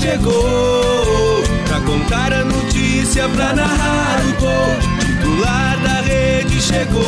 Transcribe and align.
Chegou 0.00 1.42
pra 1.66 1.80
contar 1.80 2.32
a 2.32 2.44
notícia, 2.44 3.28
pra 3.30 3.52
narrar 3.54 4.20
o 4.20 4.40
gol. 4.40 4.76
Titular 5.00 5.82
da 5.82 6.00
rede 6.02 6.60
chegou 6.60 7.02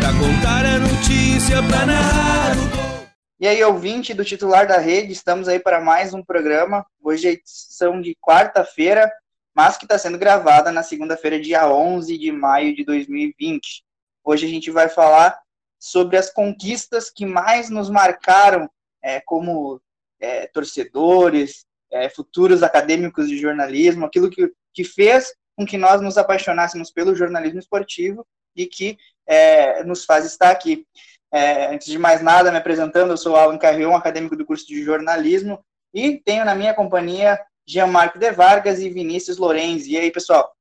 pra 0.00 0.12
contar 0.18 0.64
a 0.64 0.78
notícia, 0.78 1.62
pra 1.62 1.86
narrar 1.86 2.56
o 2.56 2.76
gol. 2.76 3.06
E 3.38 3.46
aí, 3.46 3.62
ouvinte 3.62 4.14
do 4.14 4.24
titular 4.24 4.66
da 4.66 4.78
rede, 4.78 5.12
estamos 5.12 5.48
aí 5.48 5.58
para 5.58 5.80
mais 5.80 6.14
um 6.14 6.22
programa. 6.22 6.84
Hoje 7.02 7.28
é 7.28 7.32
edição 7.32 8.00
de 8.00 8.16
quarta-feira, 8.20 9.10
mas 9.54 9.76
que 9.76 9.84
está 9.84 9.98
sendo 9.98 10.18
gravada 10.18 10.72
na 10.72 10.82
segunda-feira, 10.82 11.40
dia 11.40 11.68
11 11.68 12.18
de 12.18 12.32
maio 12.32 12.74
de 12.74 12.84
2020. 12.84 13.82
Hoje 14.24 14.46
a 14.46 14.48
gente 14.48 14.70
vai 14.70 14.88
falar 14.88 15.38
sobre 15.78 16.16
as 16.16 16.30
conquistas 16.30 17.10
que 17.10 17.24
mais 17.24 17.70
nos 17.70 17.88
marcaram 17.88 18.68
é, 19.02 19.20
como 19.20 19.80
é, 20.20 20.46
torcedores, 20.46 21.64
é, 21.90 22.08
futuros 22.08 22.62
acadêmicos 22.62 23.28
de 23.28 23.38
jornalismo, 23.38 24.04
aquilo 24.04 24.30
que, 24.30 24.52
que 24.72 24.84
fez 24.84 25.32
com 25.56 25.66
que 25.66 25.76
nós 25.76 26.00
nos 26.00 26.16
apaixonássemos 26.16 26.90
pelo 26.90 27.14
jornalismo 27.14 27.58
esportivo 27.58 28.26
e 28.56 28.66
que 28.66 28.96
é, 29.26 29.82
nos 29.84 30.04
faz 30.04 30.24
estar 30.24 30.50
aqui. 30.50 30.86
É, 31.32 31.66
antes 31.74 31.86
de 31.86 31.98
mais 31.98 32.22
nada, 32.22 32.50
me 32.50 32.58
apresentando, 32.58 33.10
eu 33.10 33.16
sou 33.16 33.36
Alan 33.36 33.58
Carrion, 33.58 33.94
acadêmico 33.94 34.36
do 34.36 34.44
curso 34.44 34.66
de 34.66 34.82
jornalismo, 34.82 35.62
e 35.94 36.18
tenho 36.18 36.44
na 36.44 36.54
minha 36.54 36.74
companhia 36.74 37.38
Jean-Marc 37.66 38.18
De 38.18 38.32
Vargas 38.32 38.80
e 38.80 38.88
Vinícius 38.88 39.38
Lorenzi. 39.38 39.92
E 39.92 39.98
aí, 39.98 40.10
pessoal? 40.10 40.52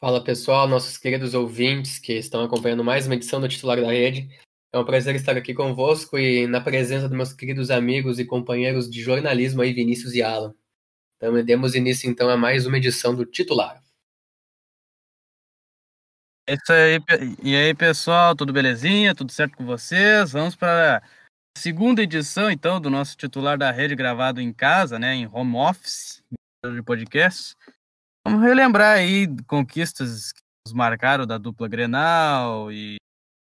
Fala 0.00 0.22
pessoal, 0.22 0.68
nossos 0.68 0.98
queridos 0.98 1.34
ouvintes 1.34 1.98
que 1.98 2.12
estão 2.14 2.44
acompanhando 2.44 2.84
mais 2.84 3.06
uma 3.06 3.14
edição 3.14 3.40
do 3.40 3.48
Titular 3.48 3.80
da 3.80 3.90
Rede. 3.90 4.28
É 4.74 4.78
um 4.78 4.84
prazer 4.84 5.14
estar 5.14 5.36
aqui 5.36 5.54
convosco 5.54 6.18
e 6.18 6.48
na 6.48 6.60
presença 6.60 7.08
dos 7.08 7.16
meus 7.16 7.32
queridos 7.32 7.70
amigos 7.70 8.18
e 8.18 8.24
companheiros 8.24 8.90
de 8.90 9.00
jornalismo 9.00 9.62
aí, 9.62 9.72
Vinícius 9.72 10.14
e 10.14 10.20
Alan. 10.20 10.52
Então, 11.16 11.44
demos 11.44 11.76
início 11.76 12.10
então 12.10 12.28
a 12.28 12.36
mais 12.36 12.66
uma 12.66 12.76
edição 12.76 13.14
do 13.14 13.24
Titular. 13.24 13.80
É 16.48 16.54
isso 16.54 16.72
aí, 16.72 16.98
e 17.40 17.54
aí 17.54 17.72
pessoal, 17.72 18.34
tudo 18.34 18.52
belezinha? 18.52 19.14
Tudo 19.14 19.30
certo 19.30 19.56
com 19.56 19.64
vocês? 19.64 20.32
Vamos 20.32 20.56
para 20.56 20.96
a 20.96 21.60
segunda 21.60 22.02
edição 22.02 22.50
então 22.50 22.80
do 22.80 22.90
nosso 22.90 23.16
titular 23.16 23.56
da 23.56 23.70
rede 23.70 23.94
gravado 23.94 24.40
em 24.40 24.52
casa, 24.52 24.98
né, 24.98 25.14
em 25.14 25.28
home 25.32 25.54
office 25.54 26.20
de 26.66 26.82
podcast. 26.82 27.54
Vamos 28.26 28.42
relembrar 28.42 28.96
aí 28.96 29.28
conquistas 29.46 30.32
que 30.32 30.40
nos 30.66 30.74
marcaram 30.74 31.24
da 31.24 31.38
dupla 31.38 31.68
Grenal 31.68 32.72
e 32.72 32.96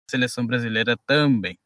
seleção 0.09 0.45
brasileira 0.45 0.97
também. 1.05 1.57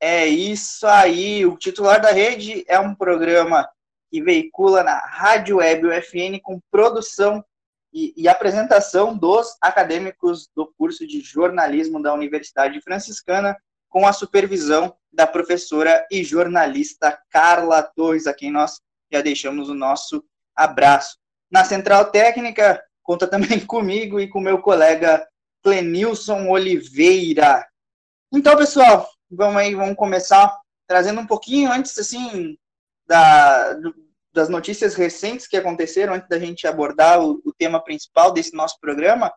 É 0.00 0.26
isso 0.26 0.86
aí, 0.86 1.44
o 1.44 1.56
titular 1.56 2.00
da 2.00 2.12
rede 2.12 2.64
é 2.68 2.78
um 2.78 2.94
programa 2.94 3.68
que 4.10 4.22
veicula 4.22 4.82
na 4.84 4.98
Rádio 4.98 5.56
Web 5.56 5.88
UFN 5.88 6.38
com 6.40 6.60
produção 6.70 7.44
e, 7.92 8.14
e, 8.16 8.28
apresentação 8.28 9.16
dos 9.16 9.56
acadêmicos 9.60 10.48
do 10.54 10.72
curso 10.78 11.06
de 11.06 11.20
jornalismo 11.20 12.00
da 12.00 12.12
Universidade 12.12 12.80
Franciscana, 12.80 13.56
com 13.88 14.06
a 14.06 14.12
supervisão 14.12 14.94
da 15.12 15.26
professora 15.26 16.06
e 16.10 16.22
jornalista 16.22 17.18
Carla 17.30 17.82
Torres, 17.82 18.26
a 18.26 18.34
quem 18.34 18.52
nós 18.52 18.80
já 19.10 19.20
deixamos 19.20 19.68
o 19.68 19.74
nosso 19.74 20.22
abraço. 20.54 21.16
Na 21.50 21.64
central 21.64 22.10
técnica, 22.10 22.82
conta 23.02 23.26
também 23.26 23.58
comigo 23.66 24.20
e 24.20 24.28
com 24.28 24.40
meu 24.40 24.60
colega 24.60 25.26
Clenilson 25.62 26.48
Oliveira. 26.48 27.66
Então, 28.32 28.56
pessoal, 28.56 29.08
vamos 29.30 29.56
aí, 29.56 29.74
vamos 29.74 29.96
começar 29.96 30.56
trazendo 30.86 31.20
um 31.20 31.26
pouquinho 31.26 31.70
antes, 31.70 31.96
assim, 31.98 32.56
da, 33.06 33.74
das 34.32 34.48
notícias 34.48 34.94
recentes 34.94 35.46
que 35.46 35.56
aconteceram 35.56 36.14
antes 36.14 36.28
da 36.28 36.38
gente 36.38 36.66
abordar 36.66 37.20
o, 37.20 37.40
o, 37.44 37.52
tema 37.52 37.82
principal 37.82 38.32
desse 38.32 38.54
nosso 38.54 38.78
programa, 38.80 39.32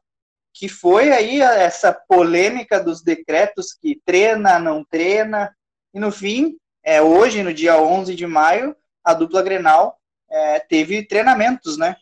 que 0.53 0.67
foi 0.67 1.11
aí 1.11 1.41
essa 1.41 1.93
polêmica 1.93 2.79
dos 2.79 3.01
decretos 3.01 3.73
que 3.73 3.99
treina, 4.05 4.59
não 4.59 4.83
treina, 4.83 5.55
e 5.93 5.99
no 5.99 6.11
fim, 6.11 6.57
é, 6.83 7.01
hoje, 7.01 7.43
no 7.43 7.53
dia 7.53 7.81
11 7.81 8.15
de 8.15 8.25
maio, 8.27 8.75
a 9.03 9.13
dupla 9.13 9.41
Grenal 9.41 9.97
é, 10.29 10.59
teve 10.59 11.05
treinamentos, 11.05 11.77
né? 11.77 11.95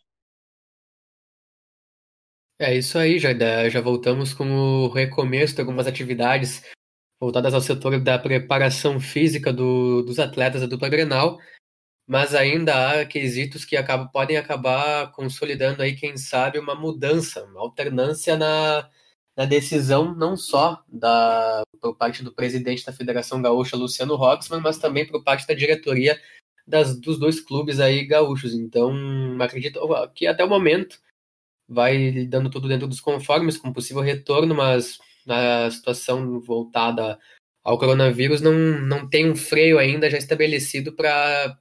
É 2.61 2.75
isso 2.77 2.97
aí, 2.97 3.17
já, 3.19 3.29
já 3.69 3.79
voltamos 3.79 4.33
com 4.33 4.43
o 4.83 4.89
recomeço 4.89 5.55
de 5.55 5.61
algumas 5.61 5.87
atividades 5.87 6.61
voltadas 7.17 7.53
ao 7.53 7.61
setor 7.61 7.97
da 8.01 8.19
preparação 8.19 8.99
física 8.99 9.53
do, 9.53 10.01
dos 10.01 10.19
atletas 10.19 10.59
da 10.59 10.67
dupla 10.67 10.89
Grenal, 10.89 11.39
mas 12.05 12.35
ainda 12.35 13.01
há 13.01 13.05
quesitos 13.05 13.63
que 13.63 13.77
podem 14.11 14.35
acabar 14.35 15.09
consolidando 15.13 15.81
aí, 15.81 15.95
quem 15.95 16.17
sabe, 16.17 16.59
uma 16.59 16.75
mudança, 16.75 17.45
uma 17.45 17.61
alternância 17.61 18.35
na, 18.35 18.89
na 19.37 19.45
decisão 19.45 20.13
não 20.13 20.35
só 20.35 20.83
da 20.85 21.61
por 21.79 21.95
parte 21.95 22.21
do 22.21 22.33
presidente 22.33 22.85
da 22.85 22.91
Federação 22.91 23.41
Gaúcha, 23.41 23.77
Luciano 23.77 24.17
Roxman, 24.17 24.59
mas 24.59 24.77
também 24.77 25.07
por 25.07 25.23
parte 25.23 25.47
da 25.47 25.53
diretoria 25.53 26.19
das, 26.67 26.99
dos 26.99 27.17
dois 27.17 27.39
clubes 27.39 27.79
aí 27.79 28.05
gaúchos. 28.05 28.53
Então, 28.53 28.93
acredito 29.41 29.79
que 30.13 30.27
até 30.27 30.43
o 30.43 30.49
momento 30.49 30.99
vai 31.69 32.25
dando 32.25 32.50
tudo 32.50 32.68
dentro 32.68 32.88
dos 32.88 33.00
conformes, 33.00 33.57
com 33.57 33.72
possível 33.72 34.02
retorno, 34.02 34.56
mas 34.56 34.97
na 35.25 35.69
situação 35.69 36.41
voltada 36.41 37.19
ao 37.63 37.78
coronavírus 37.78 38.41
não, 38.41 38.53
não 38.53 39.07
tem 39.07 39.30
um 39.30 39.35
freio 39.35 39.78
ainda 39.78 40.09
já 40.09 40.18
estabelecido 40.18 40.94
para 40.94 41.56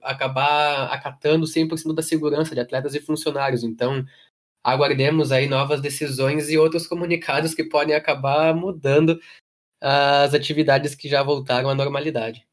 acabar 0.00 0.86
acatando 0.86 1.46
100% 1.46 1.94
da 1.94 2.02
segurança 2.02 2.54
de 2.54 2.60
atletas 2.60 2.94
e 2.94 3.00
funcionários. 3.00 3.62
Então, 3.62 4.04
aguardemos 4.64 5.30
aí 5.32 5.46
novas 5.46 5.80
decisões 5.80 6.48
e 6.48 6.56
outros 6.56 6.86
comunicados 6.86 7.54
que 7.54 7.64
podem 7.64 7.94
acabar 7.94 8.54
mudando 8.54 9.20
as 9.80 10.32
atividades 10.32 10.94
que 10.94 11.08
já 11.08 11.22
voltaram 11.22 11.68
à 11.68 11.74
normalidade. 11.74 12.46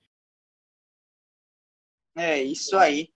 É 2.18 2.42
isso 2.42 2.76
aí. 2.76 3.10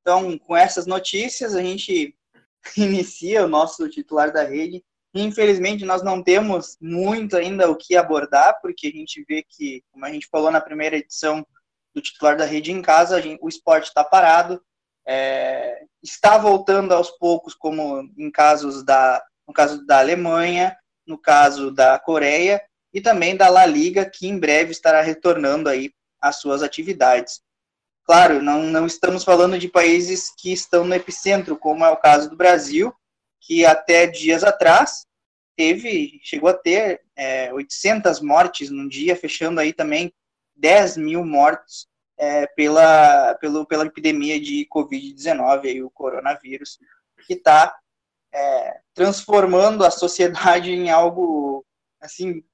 Então, 0.00 0.36
com 0.38 0.56
essas 0.56 0.86
notícias, 0.86 1.54
a 1.54 1.62
gente 1.62 2.14
inicia 2.76 3.44
o 3.44 3.48
nosso 3.48 3.88
titular 3.88 4.32
da 4.32 4.42
rede 4.42 4.82
Infelizmente, 5.14 5.84
nós 5.84 6.02
não 6.02 6.20
temos 6.20 6.76
muito 6.80 7.36
ainda 7.36 7.70
o 7.70 7.76
que 7.76 7.94
abordar, 7.94 8.58
porque 8.60 8.88
a 8.88 8.90
gente 8.90 9.24
vê 9.28 9.44
que, 9.48 9.84
como 9.92 10.04
a 10.04 10.10
gente 10.10 10.26
falou 10.26 10.50
na 10.50 10.60
primeira 10.60 10.96
edição 10.96 11.46
do 11.94 12.02
titular 12.02 12.36
da 12.36 12.44
rede 12.44 12.72
em 12.72 12.82
casa, 12.82 13.22
gente, 13.22 13.38
o 13.40 13.48
esporte 13.48 13.86
está 13.86 14.02
parado, 14.02 14.60
é, 15.06 15.84
está 16.02 16.36
voltando 16.36 16.92
aos 16.92 17.10
poucos, 17.12 17.54
como 17.54 18.10
em 18.18 18.28
casos 18.28 18.82
da, 18.82 19.24
no 19.46 19.54
caso 19.54 19.86
da 19.86 20.00
Alemanha, 20.00 20.76
no 21.06 21.16
caso 21.16 21.70
da 21.70 21.96
Coreia 21.96 22.60
e 22.92 23.00
também 23.00 23.36
da 23.36 23.48
La 23.48 23.64
Liga, 23.64 24.04
que 24.04 24.26
em 24.26 24.36
breve 24.36 24.72
estará 24.72 25.00
retornando 25.00 25.68
aí 25.68 25.92
às 26.20 26.40
suas 26.40 26.60
atividades. 26.60 27.40
Claro, 28.04 28.42
não, 28.42 28.62
não 28.64 28.86
estamos 28.86 29.24
falando 29.24 29.58
de 29.58 29.68
países 29.68 30.30
que 30.36 30.52
estão 30.52 30.84
no 30.84 30.94
epicentro, 30.94 31.56
como 31.56 31.84
é 31.84 31.90
o 31.90 31.96
caso 31.96 32.28
do 32.28 32.36
Brasil, 32.36 32.94
que 33.40 33.64
até 33.64 34.06
dias 34.06 34.44
atrás 34.44 35.06
teve, 35.56 36.20
chegou 36.22 36.50
a 36.50 36.54
ter 36.54 37.02
é, 37.16 37.52
800 37.52 38.20
mortes 38.20 38.70
num 38.70 38.86
dia, 38.86 39.16
fechando 39.16 39.58
aí 39.58 39.72
também 39.72 40.12
10 40.56 40.98
mil 40.98 41.24
mortos 41.24 41.88
é, 42.18 42.46
pela, 42.48 43.34
pelo, 43.36 43.66
pela 43.66 43.86
epidemia 43.86 44.38
de 44.38 44.66
Covid-19, 44.70 45.84
o 45.84 45.90
coronavírus, 45.90 46.78
que 47.26 47.34
está 47.34 47.74
é, 48.32 48.80
transformando 48.92 49.84
a 49.84 49.90
sociedade 49.90 50.70
em 50.72 50.90
algo, 50.90 51.64
assim, 52.00 52.44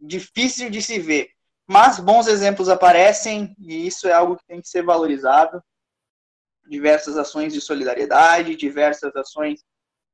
difícil 0.00 0.70
de 0.70 0.80
se 0.80 0.98
ver. 0.98 1.30
Mas 1.70 2.00
bons 2.00 2.26
exemplos 2.26 2.68
aparecem 2.68 3.54
e 3.60 3.86
isso 3.86 4.08
é 4.08 4.12
algo 4.12 4.36
que 4.36 4.44
tem 4.44 4.60
que 4.60 4.68
ser 4.68 4.82
valorizado. 4.82 5.62
Diversas 6.66 7.16
ações 7.16 7.52
de 7.52 7.60
solidariedade, 7.60 8.56
diversas 8.56 9.14
ações 9.14 9.62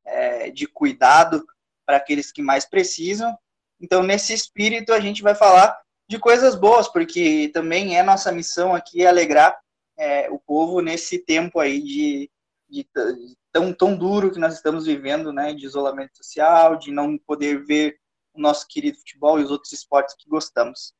é, 0.05 0.51
de 0.51 0.67
cuidado 0.67 1.43
para 1.87 1.97
aqueles 1.97 2.31
que 2.31 2.43
mais 2.43 2.67
precisam. 2.67 3.35
Então, 3.81 4.03
nesse 4.03 4.35
espírito, 4.35 4.93
a 4.93 5.01
gente 5.01 5.23
vai 5.23 5.35
falar 5.35 5.81
de 6.07 6.19
coisas 6.19 6.55
boas, 6.55 6.89
porque 6.89 7.51
também 7.55 7.97
é 7.97 8.03
nossa 8.03 8.31
missão 8.31 8.75
aqui 8.75 9.07
alegrar 9.07 9.59
é, 9.97 10.29
o 10.31 10.39
povo 10.39 10.83
nesse 10.83 11.21
tempo 11.21 11.59
aí 11.59 11.81
de, 11.81 12.31
de, 12.69 12.87
de, 12.95 13.37
tão, 13.51 13.73
tão 13.73 13.97
duro 13.97 14.31
que 14.31 14.39
nós 14.39 14.53
estamos 14.53 14.85
vivendo, 14.85 15.33
né, 15.33 15.55
de 15.55 15.65
isolamento 15.65 16.19
social, 16.19 16.77
de 16.77 16.93
não 16.93 17.17
poder 17.17 17.65
ver 17.65 17.99
o 18.35 18.41
nosso 18.43 18.69
querido 18.69 18.99
futebol 18.99 19.41
e 19.41 19.43
os 19.43 19.51
outros 19.51 19.73
esportes 19.73 20.15
que 20.19 20.29
gostamos. 20.29 20.95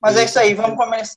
Mas 0.00 0.16
é 0.16 0.24
isso 0.24 0.38
aí, 0.38 0.54
vamos 0.54 0.76
começar. 0.76 1.16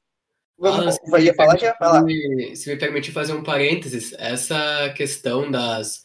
Vamos, 0.58 0.96
ah, 0.96 1.00
vai 1.10 1.34
falar, 1.34 1.58
já? 1.58 1.76
Vai 1.80 2.56
Se 2.56 2.70
me 2.70 2.78
permitir 2.78 3.12
fazer 3.12 3.34
um 3.34 3.42
parênteses, 3.42 4.14
essa 4.14 4.94
questão 4.96 5.50
das, 5.50 6.04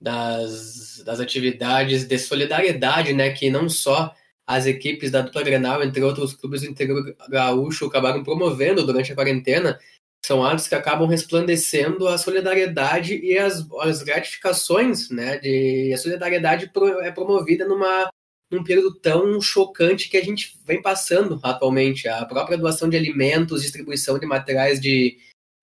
das, 0.00 1.02
das 1.04 1.20
atividades 1.20 2.04
de 2.04 2.18
solidariedade, 2.18 3.12
né, 3.12 3.30
que 3.30 3.48
não 3.48 3.68
só 3.68 4.12
as 4.44 4.66
equipes 4.66 5.10
da 5.10 5.22
dupla 5.22 5.42
Grenal, 5.42 5.82
entre 5.82 6.02
outros 6.02 6.34
clubes 6.34 6.62
do 6.62 6.68
interior 6.68 7.14
gaúcho, 7.28 7.86
acabaram 7.86 8.24
promovendo 8.24 8.84
durante 8.84 9.12
a 9.12 9.14
quarentena, 9.14 9.78
são 10.24 10.44
atos 10.44 10.66
que 10.66 10.74
acabam 10.74 11.08
resplandecendo 11.08 12.08
a 12.08 12.18
solidariedade 12.18 13.16
e 13.16 13.38
as, 13.38 13.64
as 13.80 14.02
gratificações, 14.02 15.10
né, 15.10 15.38
de 15.38 15.92
a 15.92 15.98
solidariedade 15.98 16.68
pro, 16.70 17.00
é 17.00 17.12
promovida 17.12 17.66
numa 17.66 18.10
num 18.50 18.62
período 18.62 18.94
tão 18.94 19.40
chocante 19.40 20.08
que 20.08 20.16
a 20.16 20.24
gente 20.24 20.58
vem 20.64 20.80
passando 20.80 21.40
atualmente. 21.42 22.08
A 22.08 22.24
própria 22.24 22.56
doação 22.56 22.88
de 22.88 22.96
alimentos, 22.96 23.62
distribuição 23.62 24.18
de 24.18 24.26
materiais 24.26 24.80
de, 24.80 25.18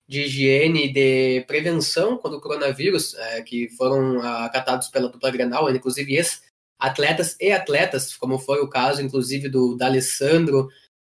de 0.08 0.24
higiene, 0.24 0.92
de 0.92 1.42
prevenção 1.48 2.18
contra 2.18 2.38
o 2.38 2.42
coronavírus, 2.42 3.14
é, 3.16 3.42
que 3.42 3.70
foram 3.70 4.22
acatados 4.22 4.90
pela 4.90 5.10
dupla 5.10 5.32
Grenal, 5.32 5.70
inclusive 5.74 6.16
ex-atletas 6.16 7.38
e 7.40 7.52
atletas, 7.52 8.16
como 8.16 8.38
foi 8.38 8.60
o 8.60 8.70
caso, 8.70 9.02
inclusive, 9.02 9.48
do 9.48 9.76
D'Alessandro, 9.76 10.68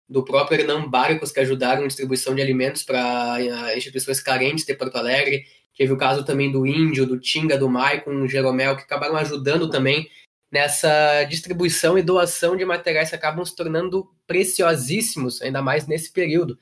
do 0.07 0.23
próprio 0.23 0.59
Hernan 0.59 0.87
Barcos, 0.87 1.31
que 1.31 1.39
ajudaram 1.39 1.81
na 1.81 1.87
distribuição 1.87 2.35
de 2.35 2.41
alimentos 2.41 2.83
para 2.83 3.37
é, 3.41 3.77
instituições 3.77 4.19
carentes 4.19 4.65
de 4.65 4.75
Porto 4.75 4.97
Alegre. 4.97 5.43
Teve 5.75 5.91
o 5.91 5.97
caso 5.97 6.23
também 6.23 6.51
do 6.51 6.67
Índio, 6.67 7.07
do 7.07 7.19
Tinga, 7.19 7.57
do 7.57 7.67
Maicon, 7.67 8.27
Jeromel, 8.27 8.75
que 8.75 8.83
acabaram 8.83 9.15
ajudando 9.15 9.71
também 9.71 10.07
nessa 10.53 11.23
distribuição 11.23 11.97
e 11.97 12.03
doação 12.03 12.55
de 12.55 12.63
materiais 12.63 13.09
que 13.09 13.15
acabam 13.15 13.43
se 13.43 13.55
tornando 13.55 14.07
preciosíssimos, 14.27 15.41
ainda 15.41 15.63
mais 15.63 15.87
nesse 15.87 16.13
período. 16.13 16.59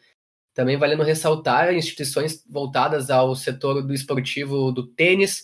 Também 0.53 0.77
valendo 0.77 1.03
ressaltar 1.03 1.73
instituições 1.73 2.41
voltadas 2.49 3.09
ao 3.09 3.35
setor 3.35 3.81
do 3.85 3.93
esportivo 3.93 4.71
do 4.71 4.87
tênis, 4.87 5.43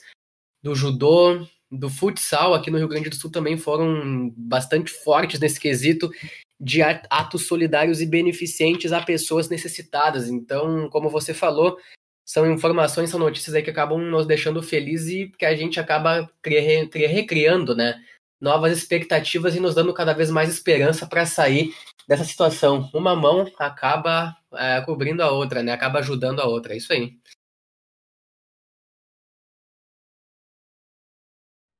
do 0.63 0.73
judô, 0.73 1.45
do 1.69 1.89
futsal 1.89 2.53
aqui 2.53 2.71
no 2.71 2.77
Rio 2.77 2.88
Grande 2.88 3.09
do 3.09 3.15
Sul 3.17 3.29
também 3.29 3.57
foram 3.57 4.33
bastante 4.38 4.91
fortes 4.91 5.41
nesse 5.41 5.59
quesito 5.59 6.09
de 6.57 6.81
atos 6.81 7.47
solidários 7.47 7.99
e 7.99 8.05
beneficentes 8.05 8.94
a 8.94 9.01
pessoas 9.01 9.49
necessitadas. 9.49 10.29
Então, 10.29 10.89
como 10.89 11.09
você 11.09 11.33
falou, 11.33 11.77
são 12.25 12.49
informações, 12.49 13.09
são 13.09 13.19
notícias 13.19 13.53
aí 13.53 13.61
que 13.61 13.69
acabam 13.69 13.99
nos 13.99 14.25
deixando 14.25 14.63
felizes 14.63 15.09
e 15.09 15.27
que 15.38 15.45
a 15.45 15.53
gente 15.53 15.81
acaba 15.81 16.31
recriando, 16.95 17.75
né? 17.75 18.01
Novas 18.39 18.77
expectativas 18.77 19.55
e 19.55 19.59
nos 19.59 19.75
dando 19.75 19.93
cada 19.93 20.13
vez 20.13 20.29
mais 20.29 20.49
esperança 20.49 21.07
para 21.07 21.25
sair 21.25 21.73
dessa 22.07 22.23
situação. 22.23 22.89
Uma 22.93 23.15
mão 23.15 23.45
acaba 23.59 24.35
é, 24.53 24.81
cobrindo 24.81 25.21
a 25.23 25.31
outra, 25.31 25.61
né? 25.61 25.71
Acaba 25.73 25.99
ajudando 25.99 26.39
a 26.39 26.45
outra. 26.45 26.73
É 26.73 26.77
isso 26.77 26.93
aí. 26.93 27.17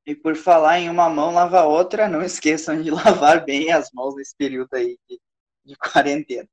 E 0.06 0.15
por 0.15 0.36
falar 0.36 0.80
em 0.80 0.89
uma 0.89 1.09
mão 1.09 1.33
lava 1.33 1.59
a 1.59 1.65
outra, 1.65 2.07
não 2.07 2.21
esqueçam 2.24 2.81
de 2.81 2.89
lavar 2.89 3.44
bem 3.44 3.71
as 3.71 3.89
mãos 3.94 4.15
nesse 4.15 4.36
período 4.36 4.74
aí 4.74 4.98
de, 5.09 5.19
de 5.65 5.75
quarentena. 5.75 6.48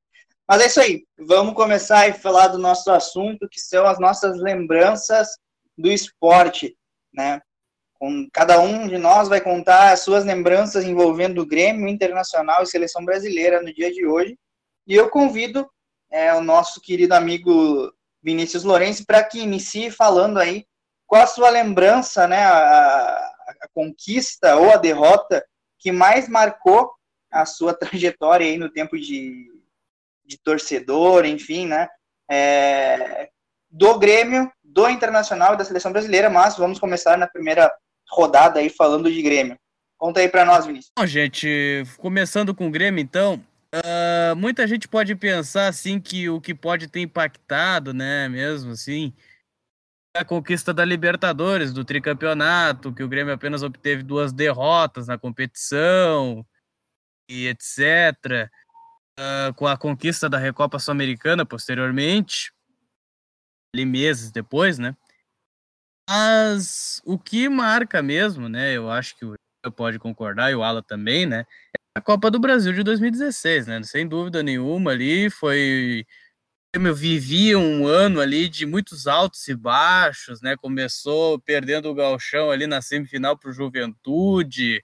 Mas 0.47 0.61
é 0.61 0.67
isso 0.67 0.81
aí. 0.81 1.07
Vamos 1.19 1.55
começar 1.55 2.09
a 2.09 2.15
falar 2.15 2.49
do 2.49 2.59
nosso 2.59 2.91
assunto, 2.91 3.49
que 3.49 3.61
são 3.61 3.87
as 3.87 3.99
nossas 3.99 4.39
lembranças 4.39 5.29
do 5.77 5.91
esporte, 5.91 6.77
né? 7.13 7.41
Com, 7.95 8.29
cada 8.33 8.61
um 8.61 8.87
de 8.89 8.99
nós 8.99 9.29
vai 9.29 9.41
contar 9.41 9.93
as 9.93 10.01
suas 10.01 10.25
lembranças 10.25 10.85
envolvendo 10.85 11.41
o 11.41 11.47
Grêmio 11.47 11.89
Internacional 11.89 12.63
e 12.63 12.67
Seleção 12.67 13.05
Brasileira 13.05 13.63
no 13.63 13.73
dia 13.73 13.93
de 13.93 14.07
hoje. 14.07 14.39
E 14.87 14.95
eu 14.95 15.09
convido 15.09 15.69
é, 16.11 16.35
o 16.35 16.41
nosso 16.41 16.81
querido 16.81 17.15
amigo 17.15 17.93
Vinícius 18.23 18.65
Lourenço 18.65 19.05
para 19.07 19.23
que 19.23 19.41
inicie 19.41 19.91
falando 19.91 20.39
aí 20.39 20.67
qual 21.07 21.23
a 21.23 21.27
sua 21.27 21.51
lembrança, 21.51 22.27
né, 22.27 22.45
a, 22.45 23.33
a 23.63 23.69
conquista 23.73 24.57
ou 24.57 24.71
a 24.71 24.77
derrota 24.77 25.45
que 25.79 25.93
mais 25.93 26.29
marcou 26.29 26.91
a 27.31 27.45
sua 27.45 27.75
trajetória 27.75 28.47
aí 28.47 28.57
no 28.57 28.71
tempo 28.71 28.99
de, 28.99 29.51
de 30.25 30.39
torcedor, 30.39 31.25
enfim, 31.25 31.67
né, 31.67 31.89
é, 32.31 33.29
do 33.71 33.99
Grêmio, 33.99 34.51
do 34.63 34.89
Internacional 34.89 35.55
e 35.55 35.57
da 35.57 35.65
Seleção 35.65 35.93
Brasileira, 35.93 36.31
mas 36.31 36.57
vamos 36.57 36.79
começar 36.79 37.19
na 37.19 37.27
primeira 37.27 37.73
rodada 38.15 38.61
aí 38.61 38.71
falando 38.71 39.11
de 39.11 39.21
Grêmio. 39.21 39.59
Conta 39.99 40.21
aí 40.21 40.29
para 40.29 40.45
nós, 40.45 40.67
Vinícius. 40.67 40.93
Bom, 40.99 41.07
gente, 41.07 41.83
começando 41.99 42.55
com 42.55 42.69
o 42.69 42.71
Grêmio, 42.71 43.01
então, 43.01 43.43
uh, 43.75 44.37
muita 44.37 44.67
gente 44.67 44.87
pode 44.87 45.15
pensar, 45.15 45.69
assim, 45.69 46.01
que 46.01 46.29
o 46.29 46.41
que 46.41 46.55
pode 46.55 46.89
ter 46.89 47.01
impactado, 47.01 47.95
né, 47.95 48.29
mesmo, 48.29 48.73
assim, 48.73 49.13
a 50.17 50.25
conquista 50.25 50.73
da 50.73 50.85
Libertadores, 50.85 51.73
do 51.73 51.85
tricampeonato, 51.85 52.93
que 52.93 53.03
o 53.03 53.09
Grêmio 53.09 53.35
apenas 53.35 53.63
obteve 53.63 54.03
duas 54.03 54.33
derrotas 54.33 55.07
na 55.07 55.19
competição, 55.19 56.47
e 57.29 57.47
etc., 57.47 58.51
uh, 59.19 59.55
com 59.55 59.67
a 59.67 59.77
conquista 59.77 60.29
da 60.29 60.39
Recopa 60.39 60.79
Sul-Americana 60.79 61.47
posteriormente, 61.47 62.53
ali 63.75 63.85
meses 63.85 64.31
depois, 64.31 64.79
né, 64.79 64.95
mas 66.09 67.01
o 67.05 67.19
que 67.19 67.49
marca 67.49 68.03
mesmo, 68.03 68.49
né? 68.49 68.77
Eu 68.77 68.91
acho 68.91 69.17
que 69.17 69.25
o 69.25 69.35
pode 69.75 69.99
concordar 69.99 70.51
e 70.51 70.55
o 70.55 70.63
Ala 70.63 70.83
também, 70.83 71.27
né? 71.27 71.47
É 71.97 71.99
a 71.99 72.01
Copa 72.01 72.31
do 72.31 72.39
Brasil 72.39 72.73
de 72.73 72.83
2016, 72.83 73.67
né? 73.67 73.83
Sem 73.83 74.07
dúvida 74.07 74.43
nenhuma 74.43 74.91
ali 74.91 75.31
foi 75.31 76.07
eu 76.75 76.95
vivi 76.95 77.55
um 77.55 77.87
ano 77.87 78.21
ali 78.21 78.49
de 78.49 78.67
muitos 78.67 79.07
altos 79.07 79.47
e 79.47 79.55
baixos, 79.55 80.41
né? 80.43 80.57
Começou 80.57 81.39
perdendo 81.39 81.89
o 81.89 81.95
galchão 81.95 82.51
ali 82.51 82.67
na 82.67 82.83
semifinal 82.83 83.39
para 83.39 83.51
o 83.51 83.53
Juventude, 83.53 84.83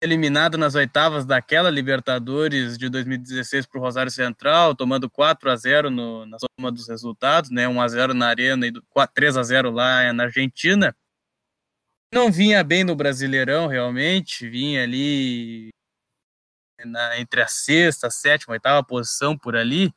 eliminado 0.00 0.56
nas 0.56 0.74
oitavas 0.74 1.26
daquela 1.26 1.70
Libertadores 1.70 2.78
de 2.78 2.88
2016 2.88 3.66
para 3.66 3.78
o 3.78 3.82
Rosário 3.82 4.10
Central, 4.10 4.74
tomando 4.74 5.10
4 5.10 5.50
a 5.50 5.56
0 5.56 5.90
no, 5.90 6.24
na 6.26 6.38
soma 6.38 6.70
dos 6.70 6.88
resultados, 6.88 7.50
né? 7.50 7.66
1 7.66 7.80
a 7.80 7.88
0 7.88 8.14
na 8.14 8.28
Arena 8.28 8.66
e 8.66 8.72
4, 8.90 9.14
3 9.14 9.36
a 9.36 9.42
0 9.42 9.70
lá 9.70 10.12
na 10.12 10.24
Argentina. 10.24 10.96
Não 12.12 12.30
vinha 12.30 12.62
bem 12.64 12.84
no 12.84 12.96
Brasileirão, 12.96 13.66
realmente, 13.66 14.48
vinha 14.48 14.82
ali 14.82 15.68
na, 16.84 17.18
entre 17.18 17.42
a 17.42 17.48
sexta, 17.48 18.06
a 18.06 18.10
sétima, 18.10 18.54
a 18.54 18.56
oitava 18.56 18.84
posição 18.84 19.36
por 19.36 19.56
ali, 19.56 19.92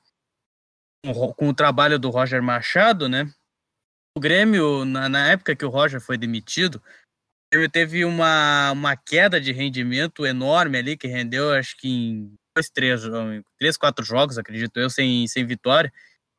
com, 1.06 1.34
com 1.34 1.50
o 1.50 1.54
trabalho 1.54 1.98
do 2.00 2.10
Roger 2.10 2.42
Machado, 2.42 3.08
né? 3.08 3.32
O 4.18 4.20
Grêmio, 4.20 4.84
na, 4.84 5.08
na 5.08 5.28
época 5.30 5.56
que 5.56 5.64
o 5.64 5.70
Roger 5.70 6.02
foi 6.02 6.18
demitido, 6.18 6.84
Grêmio 7.52 7.70
teve 7.70 8.06
uma, 8.06 8.72
uma 8.72 8.96
queda 8.96 9.40
de 9.40 9.52
rendimento 9.52 10.26
enorme 10.26 10.78
ali, 10.78 10.96
que 10.96 11.08
rendeu, 11.08 11.52
acho 11.54 11.76
que 11.78 11.90
em 11.90 12.34
dois, 12.56 12.70
três, 12.70 13.02
três 13.60 13.76
quatro 13.76 14.06
jogos, 14.06 14.38
acredito 14.38 14.80
eu, 14.80 14.90
sem, 14.90 15.28
sem 15.28 15.46
vitória. 15.46 15.92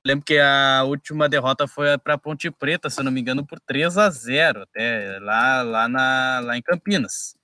lembro 0.06 0.24
que 0.24 0.38
a 0.38 0.84
última 0.84 1.28
derrota 1.28 1.68
foi 1.68 1.98
para 1.98 2.16
Ponte 2.16 2.50
Preta, 2.50 2.88
se 2.88 3.02
não 3.02 3.12
me 3.12 3.20
engano, 3.20 3.46
por 3.46 3.60
3 3.60 3.98
a 3.98 4.08
0 4.08 4.62
até 4.62 5.18
lá, 5.20 5.62
lá, 5.62 5.88
na, 5.88 6.40
lá 6.40 6.56
em 6.56 6.62
Campinas. 6.62 7.34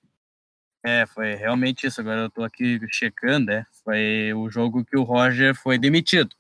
É, 0.85 1.05
foi 1.07 1.35
realmente 1.35 1.87
isso. 1.87 2.01
Agora 2.01 2.23
eu 2.23 2.31
tô 2.31 2.43
aqui 2.43 2.81
checando, 2.91 3.51
é. 3.51 3.67
Foi 3.85 4.33
o 4.35 4.49
jogo 4.49 4.85
que 4.85 4.97
o 4.97 5.03
Roger 5.03 5.55
foi 5.55 5.77
demitido. 5.79 6.35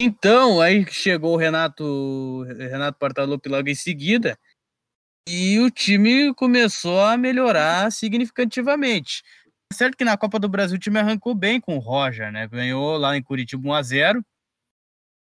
Então, 0.00 0.60
aí 0.60 0.86
chegou 0.88 1.34
o 1.34 1.36
Renato, 1.36 2.44
Renato 2.44 2.96
Portaluppi 2.98 3.48
logo 3.48 3.68
em 3.68 3.74
seguida, 3.74 4.38
e 5.28 5.60
o 5.60 5.70
time 5.70 6.34
começou 6.34 7.00
a 7.00 7.16
melhorar 7.16 7.92
significativamente. 7.92 9.22
É 9.70 9.74
certo 9.74 9.96
que 9.96 10.04
na 10.04 10.16
Copa 10.16 10.38
do 10.38 10.48
Brasil 10.48 10.76
o 10.76 10.80
time 10.80 10.98
arrancou 10.98 11.34
bem 11.34 11.60
com 11.60 11.76
o 11.76 11.80
Roger, 11.80 12.32
né? 12.32 12.48
Ganhou 12.48 12.96
lá 12.96 13.16
em 13.16 13.22
Curitiba 13.22 13.68
1 13.68 13.72
a 13.74 13.82
0 13.82 14.24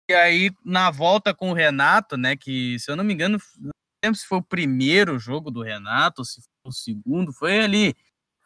E 0.08 0.14
aí, 0.14 0.50
na 0.64 0.90
volta 0.90 1.34
com 1.34 1.50
o 1.50 1.54
Renato, 1.54 2.16
né? 2.16 2.36
Que, 2.36 2.78
se 2.78 2.90
eu 2.90 2.96
não 2.96 3.02
me 3.02 3.12
engano, 3.12 3.38
não 3.58 3.72
lembro 4.04 4.18
se 4.18 4.26
foi 4.26 4.38
o 4.38 4.42
primeiro 4.42 5.18
jogo 5.18 5.50
do 5.50 5.62
Renato, 5.62 6.24
se 6.24 6.40
foi 6.40 6.70
o 6.70 6.72
segundo, 6.72 7.32
foi 7.32 7.58
ali. 7.58 7.94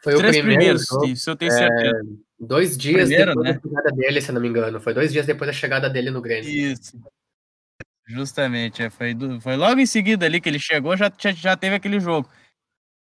Foi 0.02 0.16
três 0.16 0.37
o 0.37 0.40
primeiro 0.40 0.78
primeiros, 0.78 1.18
isso 1.18 1.30
eu 1.30 1.37
tenho 1.37 1.52
certeza. 1.52 1.97
É, 1.97 2.00
dois 2.40 2.76
dias 2.76 3.09
primeiro, 3.09 3.35
depois 3.35 3.47
né? 3.47 3.52
da 3.52 3.61
chegada 3.61 3.97
dele, 3.97 4.21
se 4.21 4.30
eu 4.30 4.35
não 4.35 4.40
me 4.40 4.49
engano. 4.49 4.80
Foi 4.80 4.94
dois 4.94 5.12
dias 5.12 5.26
depois 5.26 5.47
da 5.47 5.52
chegada 5.52 5.88
dele 5.88 6.11
no 6.11 6.23
Grêmio. 6.23 6.50
Isso. 6.50 6.99
Justamente, 8.12 8.83
é, 8.83 8.90
foi, 8.90 9.16
foi 9.40 9.57
logo 9.57 9.81
em 9.81 9.87
seguida 9.87 10.26
ali 10.26 10.38
que 10.38 10.47
ele 10.47 10.59
chegou, 10.59 10.95
já, 10.95 11.11
já, 11.19 11.33
já 11.33 11.57
teve 11.57 11.76
aquele 11.76 11.99
jogo. 11.99 12.28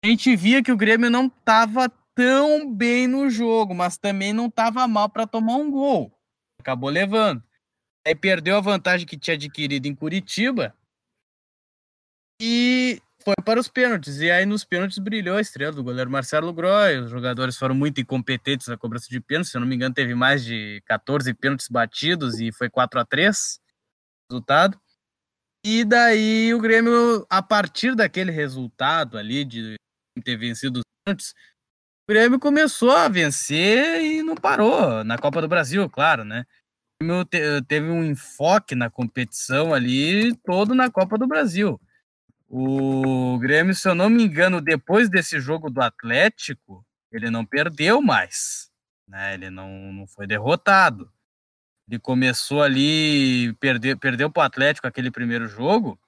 A 0.03 0.07
gente 0.07 0.35
via 0.35 0.63
que 0.63 0.71
o 0.71 0.77
Grêmio 0.77 1.12
não 1.12 1.27
estava 1.27 1.88
tão 2.15 2.74
bem 2.74 3.05
no 3.05 3.29
jogo, 3.29 3.75
mas 3.75 4.00
também 4.00 4.33
não 4.33 4.47
estava 4.47 4.88
mal 4.88 5.07
para 5.07 5.27
tomar 5.27 5.57
um 5.57 5.69
gol. 5.69 6.12
Acabou 6.59 6.89
levando. 6.89 7.43
Aí 8.05 8.15
perdeu 8.15 8.57
a 8.57 8.62
vantagem 8.62 9.05
que 9.05 9.17
tinha 9.17 9.35
adquirido 9.35 9.85
em 9.85 9.93
Curitiba 9.93 10.75
e 12.41 13.00
foi 13.24 13.35
para 13.45 13.59
os 13.59 13.67
pênaltis. 13.67 14.19
E 14.21 14.31
aí 14.31 14.43
nos 14.43 14.63
pênaltis 14.63 14.97
brilhou 14.97 15.38
a 15.38 15.41
estrela 15.41 15.71
do 15.71 15.83
goleiro 15.83 16.09
Marcelo 16.09 16.51
Groy. 16.51 16.97
Os 16.97 17.12
jogadores 17.12 17.57
foram 17.57 17.75
muito 17.75 18.01
incompetentes 18.01 18.67
na 18.67 18.77
cobrança 18.77 19.07
de 19.07 19.19
pênaltis. 19.19 19.51
Se 19.51 19.57
eu 19.57 19.62
não 19.62 19.67
me 19.67 19.75
engano, 19.75 19.93
teve 19.93 20.15
mais 20.15 20.43
de 20.43 20.81
14 20.88 21.31
pênaltis 21.35 21.67
batidos 21.67 22.39
e 22.39 22.51
foi 22.51 22.71
4 22.71 23.00
a 23.00 23.05
3 23.05 23.59
resultado. 24.29 24.79
E 25.67 25.84
daí 25.84 26.53
o 26.53 26.62
Grêmio, 26.62 27.25
a 27.27 27.41
partir 27.41 27.95
daquele 27.95 28.31
resultado 28.31 29.17
ali 29.17 29.43
de 29.43 29.74
ter 30.24 30.38
vencido 30.38 30.81
pênaltis, 31.03 31.31
o 31.31 32.13
Grêmio 32.13 32.39
começou 32.39 32.91
a 32.91 33.10
vencer 33.10 34.00
e 34.03 34.22
não 34.22 34.36
parou 34.36 35.03
na 35.03 35.17
Copa 35.17 35.41
do 35.41 35.48
Brasil, 35.48 35.89
claro, 35.89 36.24
né? 36.24 36.45
O 37.01 37.03
Grêmio 37.03 37.25
teve 37.67 37.88
um 37.88 38.03
enfoque 38.03 38.75
na 38.75 38.91
competição 38.91 39.74
ali 39.74 40.36
todo 40.45 40.75
na 40.75 40.91
Copa 40.91 41.17
do 41.17 41.25
Brasil. 41.25 41.81
O 42.48 43.39
Grêmio, 43.39 43.74
se 43.74 43.89
eu 43.89 43.95
não 43.95 44.07
me 44.07 44.24
engano, 44.24 44.62
depois 44.62 45.10
desse 45.10 45.39
jogo 45.39 45.72
do 45.72 45.81
Atlético, 45.81 46.86
ele 47.12 47.31
não 47.31 47.43
perdeu 47.43 48.03
mais, 48.03 48.69
né? 49.07 49.34
Ele 49.34 49.50
não, 49.50 49.91
não 49.91 50.05
foi 50.05 50.27
derrotado. 50.27 51.12
Ele 51.88 52.00
começou 52.00 52.63
ali, 52.63 53.54
perdeu, 53.60 53.98
perdeu 53.98 54.30
para 54.30 54.42
o 54.42 54.46
Atlético 54.46 54.88
aquele 54.88 55.12
primeiro 55.12 55.48
jogo. 55.48 56.00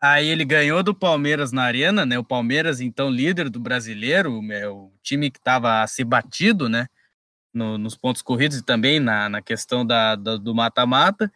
Aí 0.00 0.28
ele 0.28 0.44
ganhou 0.44 0.82
do 0.82 0.94
Palmeiras 0.94 1.50
na 1.52 1.64
Arena, 1.64 2.06
né? 2.06 2.18
O 2.18 2.24
Palmeiras, 2.24 2.80
então, 2.80 3.10
líder 3.10 3.50
do 3.50 3.58
brasileiro, 3.58 4.38
o 4.38 4.92
time 5.02 5.30
que 5.30 5.38
estava 5.38 5.82
a 5.82 5.86
ser 5.86 6.04
batido, 6.04 6.68
né? 6.68 6.86
No, 7.52 7.76
nos 7.76 7.96
pontos 7.96 8.22
corridos 8.22 8.58
e 8.58 8.64
também 8.64 9.00
na, 9.00 9.28
na 9.28 9.42
questão 9.42 9.84
da, 9.84 10.14
da 10.14 10.36
do 10.36 10.54
mata-mata. 10.54 11.30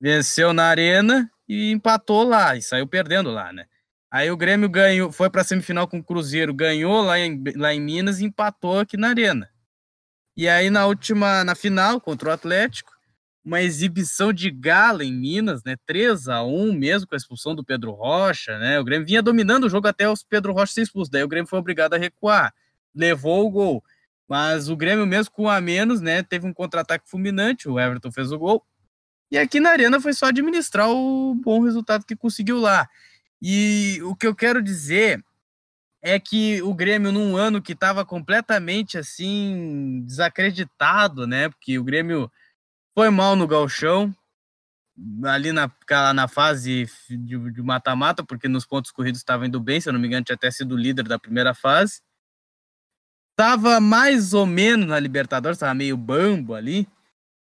Venceu 0.00 0.52
na 0.52 0.64
Arena 0.64 1.30
e 1.48 1.70
empatou 1.70 2.24
lá 2.24 2.56
e 2.56 2.62
saiu 2.62 2.86
perdendo 2.86 3.30
lá, 3.30 3.52
né? 3.52 3.66
Aí 4.10 4.30
o 4.30 4.36
Grêmio 4.36 4.68
ganhou, 4.68 5.12
foi 5.12 5.30
para 5.30 5.42
a 5.42 5.44
semifinal 5.44 5.86
com 5.86 5.98
o 5.98 6.04
Cruzeiro, 6.04 6.54
ganhou 6.54 7.02
lá 7.02 7.18
em, 7.18 7.42
lá 7.56 7.74
em 7.74 7.80
Minas 7.80 8.20
e 8.20 8.24
empatou 8.24 8.80
aqui 8.80 8.96
na 8.96 9.10
Arena. 9.10 9.50
E 10.36 10.48
aí 10.48 10.70
na 10.70 10.86
última, 10.86 11.44
na 11.44 11.54
final 11.54 12.00
contra 12.00 12.30
o 12.30 12.32
Atlético, 12.32 12.97
uma 13.48 13.62
exibição 13.62 14.30
de 14.30 14.50
gala 14.50 15.02
em 15.02 15.12
Minas, 15.12 15.64
né? 15.64 15.74
3 15.86 16.28
a 16.28 16.44
1 16.44 16.72
mesmo 16.74 17.08
com 17.08 17.14
a 17.14 17.16
expulsão 17.16 17.54
do 17.54 17.64
Pedro 17.64 17.92
Rocha, 17.92 18.58
né? 18.58 18.78
O 18.78 18.84
Grêmio 18.84 19.06
vinha 19.06 19.22
dominando 19.22 19.64
o 19.64 19.70
jogo 19.70 19.88
até 19.88 20.06
o 20.06 20.14
Pedro 20.28 20.52
Rocha 20.52 20.74
ser 20.74 20.82
expulso. 20.82 21.10
Daí 21.10 21.24
o 21.24 21.28
Grêmio 21.28 21.48
foi 21.48 21.58
obrigado 21.58 21.94
a 21.94 21.98
recuar, 21.98 22.54
levou 22.94 23.46
o 23.46 23.50
gol. 23.50 23.84
Mas 24.28 24.68
o 24.68 24.76
Grêmio 24.76 25.06
mesmo 25.06 25.32
com 25.32 25.48
a 25.48 25.58
menos, 25.62 26.02
né, 26.02 26.22
teve 26.22 26.46
um 26.46 26.52
contra-ataque 26.52 27.08
fulminante, 27.08 27.66
o 27.66 27.80
Everton 27.80 28.12
fez 28.12 28.30
o 28.30 28.38
gol 28.38 28.62
e 29.30 29.38
aqui 29.38 29.60
na 29.60 29.70
Arena 29.70 30.00
foi 30.00 30.12
só 30.12 30.26
administrar 30.26 30.90
o 30.90 31.34
bom 31.34 31.62
resultado 31.62 32.04
que 32.04 32.16
conseguiu 32.16 32.58
lá. 32.58 32.88
E 33.40 33.98
o 34.04 34.14
que 34.14 34.26
eu 34.26 34.34
quero 34.34 34.62
dizer 34.62 35.22
é 36.02 36.18
que 36.20 36.62
o 36.62 36.74
Grêmio, 36.74 37.10
num 37.10 37.36
ano 37.36 37.60
que 37.62 37.72
estava 37.72 38.04
completamente 38.04 38.98
assim, 38.98 40.02
desacreditado, 40.06 41.26
né? 41.26 41.48
Porque 41.48 41.78
o 41.78 41.84
Grêmio 41.84 42.30
foi 42.98 43.10
mal 43.10 43.36
no 43.36 43.46
galchão, 43.46 44.12
ali 45.24 45.52
na, 45.52 45.70
na 46.12 46.26
fase 46.26 46.90
de 47.08 47.62
mata-mata, 47.62 48.24
porque 48.24 48.48
nos 48.48 48.66
pontos 48.66 48.90
corridos 48.90 49.20
estava 49.20 49.46
indo 49.46 49.60
bem, 49.60 49.80
se 49.80 49.88
eu 49.88 49.92
não 49.92 50.00
me 50.00 50.08
engano, 50.08 50.24
tinha 50.24 50.34
até 50.34 50.50
sido 50.50 50.76
líder 50.76 51.06
da 51.06 51.16
primeira 51.16 51.54
fase. 51.54 52.00
Tava 53.36 53.78
mais 53.78 54.34
ou 54.34 54.44
menos 54.44 54.88
na 54.88 54.98
Libertadores, 54.98 55.58
estava 55.58 55.74
meio 55.74 55.96
bambo 55.96 56.56
ali 56.56 56.88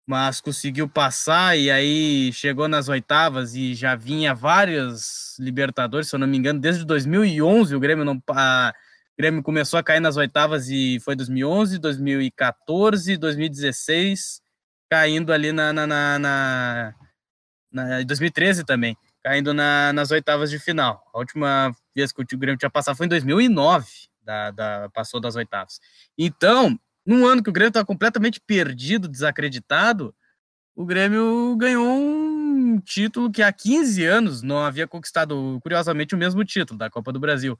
mas 0.06 0.38
conseguiu 0.38 0.86
passar 0.86 1.58
e 1.58 1.70
aí 1.70 2.30
chegou 2.32 2.68
nas 2.68 2.90
oitavas 2.90 3.54
e 3.54 3.74
já 3.74 3.94
vinha 3.94 4.34
várias 4.34 5.34
Libertadores, 5.38 6.08
se 6.08 6.14
eu 6.14 6.18
não 6.18 6.26
me 6.26 6.36
engano, 6.36 6.60
desde 6.60 6.84
2011 6.84 7.74
o 7.74 7.80
Grêmio 7.80 8.04
não 8.04 8.22
a, 8.30 8.74
o 9.14 9.16
Grêmio 9.18 9.42
começou 9.42 9.78
a 9.78 9.82
cair 9.82 10.00
nas 10.00 10.18
oitavas 10.18 10.68
e 10.68 10.98
foi 11.00 11.16
2011, 11.16 11.78
2014, 11.78 13.16
2016, 13.16 14.42
caindo 14.90 15.32
ali 15.32 15.52
na, 15.52 15.72
na, 15.72 15.86
na, 15.86 16.18
na, 16.18 16.94
na 17.70 18.02
2013 18.02 18.64
também, 18.64 18.96
caindo 19.22 19.52
na, 19.52 19.92
nas 19.92 20.10
oitavas 20.10 20.50
de 20.50 20.58
final. 20.58 21.02
A 21.12 21.18
última 21.18 21.74
vez 21.94 22.12
que 22.12 22.22
o 22.22 22.38
Grêmio 22.38 22.58
tinha 22.58 22.70
passado 22.70 22.96
foi 22.96 23.06
em 23.06 23.08
2009, 23.10 23.86
da, 24.22 24.50
da, 24.50 24.88
passou 24.90 25.20
das 25.20 25.36
oitavas. 25.36 25.80
Então, 26.16 26.78
num 27.04 27.26
ano 27.26 27.42
que 27.42 27.50
o 27.50 27.52
Grêmio 27.52 27.68
estava 27.68 27.86
completamente 27.86 28.40
perdido, 28.40 29.08
desacreditado, 29.08 30.14
o 30.76 30.84
Grêmio 30.84 31.56
ganhou 31.56 31.84
um 31.84 32.80
título 32.80 33.30
que 33.32 33.42
há 33.42 33.52
15 33.52 34.04
anos 34.04 34.42
não 34.42 34.58
havia 34.58 34.86
conquistado, 34.86 35.58
curiosamente, 35.62 36.14
o 36.14 36.18
mesmo 36.18 36.44
título 36.44 36.78
da 36.78 36.88
Copa 36.88 37.12
do 37.12 37.18
Brasil. 37.18 37.58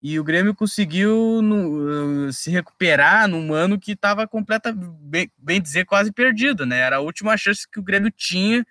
E 0.00 0.18
o 0.18 0.24
Grêmio 0.24 0.54
conseguiu 0.54 1.42
no, 1.42 2.28
uh, 2.28 2.32
se 2.32 2.50
recuperar 2.50 3.26
num 3.26 3.52
ano 3.52 3.78
que 3.78 3.92
estava 3.92 4.28
completamente, 4.28 4.88
bem, 5.00 5.30
bem, 5.36 5.60
dizer, 5.60 5.84
quase 5.84 6.12
perdido, 6.12 6.64
né? 6.64 6.78
Era 6.78 6.96
a 6.96 7.00
última 7.00 7.36
chance 7.36 7.68
que 7.68 7.80
o 7.80 7.82
Grêmio 7.82 8.10
tinha 8.10 8.64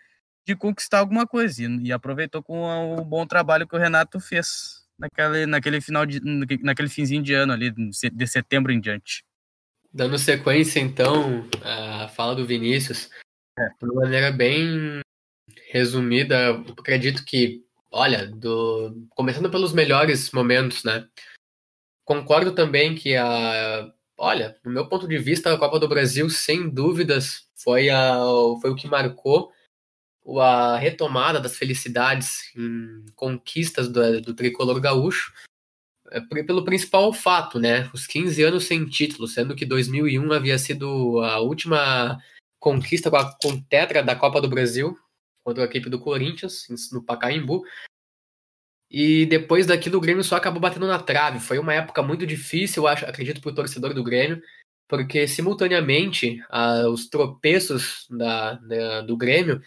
de 0.46 0.56
conquistar 0.56 1.00
alguma 1.00 1.28
coisa. 1.28 1.64
E, 1.64 1.88
e 1.88 1.92
aproveitou 1.92 2.42
com 2.42 2.96
o 2.98 3.04
bom 3.04 3.28
trabalho 3.28 3.68
que 3.68 3.76
o 3.76 3.80
Renato 3.80 4.20
fez 4.20 4.88
naquele, 4.98 5.46
naquele 5.46 5.82
final 5.82 6.06
de, 6.06 6.22
naquele 6.64 6.90
finzinho 6.90 7.22
de 7.22 7.34
ano 7.34 7.52
ali, 7.52 7.72
de 7.72 8.28
setembro 8.28 8.72
em 8.72 8.80
diante. 8.80 9.24
Dando 9.94 10.18
sequência, 10.18 10.80
então, 10.80 11.48
à 11.64 12.08
fala 12.08 12.36
do 12.36 12.46
Vinícius, 12.46 13.10
é. 13.60 13.68
de 13.68 13.92
uma 13.92 14.02
maneira 14.02 14.32
bem 14.32 15.02
resumida, 15.72 16.52
acredito 16.78 17.26
que, 17.26 17.66
olha, 17.98 18.28
do, 18.28 19.08
começando 19.10 19.50
pelos 19.50 19.74
melhores 19.74 20.32
momentos, 20.32 20.84
né? 20.84 21.08
Concordo 22.06 22.54
também 22.54 22.94
que 22.94 23.16
a, 23.16 23.92
olha, 24.16 24.56
no 24.64 24.72
meu 24.72 24.88
ponto 24.88 25.08
de 25.08 25.18
vista, 25.18 25.52
a 25.52 25.58
Copa 25.58 25.80
do 25.80 25.88
Brasil, 25.88 26.30
sem 26.30 26.70
dúvidas, 26.70 27.50
foi, 27.56 27.90
a, 27.90 28.20
foi 28.62 28.70
o 28.70 28.76
que 28.76 28.88
marcou 28.88 29.52
a 30.40 30.78
retomada 30.78 31.40
das 31.40 31.58
felicidades 31.58 32.54
em 32.56 33.06
conquistas 33.16 33.88
do, 33.88 34.22
do 34.22 34.36
tricolor 34.36 34.80
gaúcho 34.80 35.34
é, 36.12 36.22
pelo 36.44 36.64
principal 36.64 37.12
fato, 37.12 37.60
né? 37.60 37.90
Os 37.94 38.06
15 38.06 38.44
anos 38.44 38.66
sem 38.66 38.86
título, 38.86 39.28
sendo 39.28 39.56
que 39.56 39.66
2001 39.66 40.32
havia 40.34 40.60
sido 40.60 41.20
a 41.24 41.40
última 41.40 42.22
conquista 42.60 43.10
com 43.10 43.18
a 43.18 43.34
com 43.42 43.60
tetra 43.60 44.04
da 44.04 44.16
Copa 44.16 44.40
do 44.40 44.50
Brasil 44.50 44.96
contra 45.48 45.64
a 45.64 45.66
equipe 45.66 45.90
do 45.90 45.98
Corinthians 45.98 46.68
no 46.92 47.02
Pacaembu. 47.02 47.64
E 48.92 49.26
depois 49.28 49.66
daquilo 49.66 49.98
o 49.98 50.02
Grêmio 50.02 50.24
só 50.24 50.36
acabou 50.36 50.60
batendo 50.60 50.86
na 50.88 51.00
trave. 51.00 51.40
Foi 51.40 51.58
uma 51.58 51.74
época 51.74 52.04
muito 52.04 52.28
difícil, 52.28 52.84
eu 52.84 52.88
acho, 52.88 53.06
acredito, 53.06 53.40
para 53.40 53.52
o 53.52 53.56
torcedor 53.56 53.94
do 53.94 54.04
Grêmio, 54.04 54.42
porque 54.90 55.26
simultaneamente 55.26 56.44
ah, 56.50 56.90
os 56.90 57.08
tropeços 57.08 58.06
da, 58.10 58.56
da, 58.56 59.02
do 59.02 59.16
Grêmio 59.16 59.62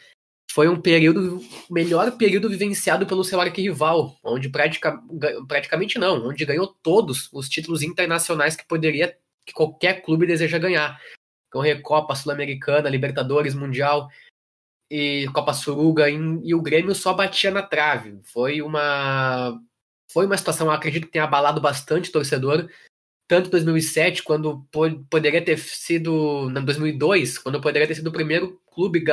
foi 0.52 0.68
um 0.68 0.78
período, 0.78 1.40
melhor 1.70 2.14
período 2.18 2.50
vivenciado 2.50 3.06
pelo 3.06 3.25
seu 3.25 3.40
arquirrival, 3.40 4.18
onde 4.22 4.50
pratica, 4.50 5.00
praticamente 5.49 5.99
não, 5.99 6.28
onde 6.28 6.44
ganhou 6.44 6.66
todos 6.82 7.30
os 7.32 7.49
títulos 7.49 7.82
internacionais 7.82 8.54
que 8.54 8.66
poderia, 8.66 9.16
que 9.46 9.54
qualquer 9.54 10.02
clube 10.02 10.26
deseja 10.26 10.58
ganhar. 10.58 11.00
Então, 11.49 11.62
Recopa, 11.62 12.14
Sul-Americana, 12.14 12.90
Libertadores, 12.90 13.54
Mundial 13.54 14.10
e 14.90 15.26
Copa 15.32 15.52
Suruga, 15.54 16.11
e 16.11 16.54
o 16.54 16.62
Grêmio 16.62 16.94
só 16.94 17.14
batia 17.14 17.50
na 17.50 17.62
trave. 17.62 18.18
Foi 18.25 18.61
uma, 18.61 19.59
foi 20.11 20.26
uma 20.26 20.37
situação, 20.37 20.70
acredito 20.70 21.06
que 21.06 21.12
tenha 21.12 21.25
abalado 21.25 21.61
bastante 21.61 22.11
o 22.11 22.12
torcedor, 22.12 22.68
tanto 23.28 23.47
em 23.47 23.50
2007, 23.50 24.25
quando 24.25 24.66
poderia 25.09 25.40
ter 25.40 25.56
sido, 25.56 26.50
em 26.50 26.64
2002, 26.64 27.38
quando 27.38 27.61
poderia 27.61 27.87
ter 27.87 27.94
sido 27.94 28.09
o 28.09 28.12
primeiro 28.12 28.61
clube 28.73 29.04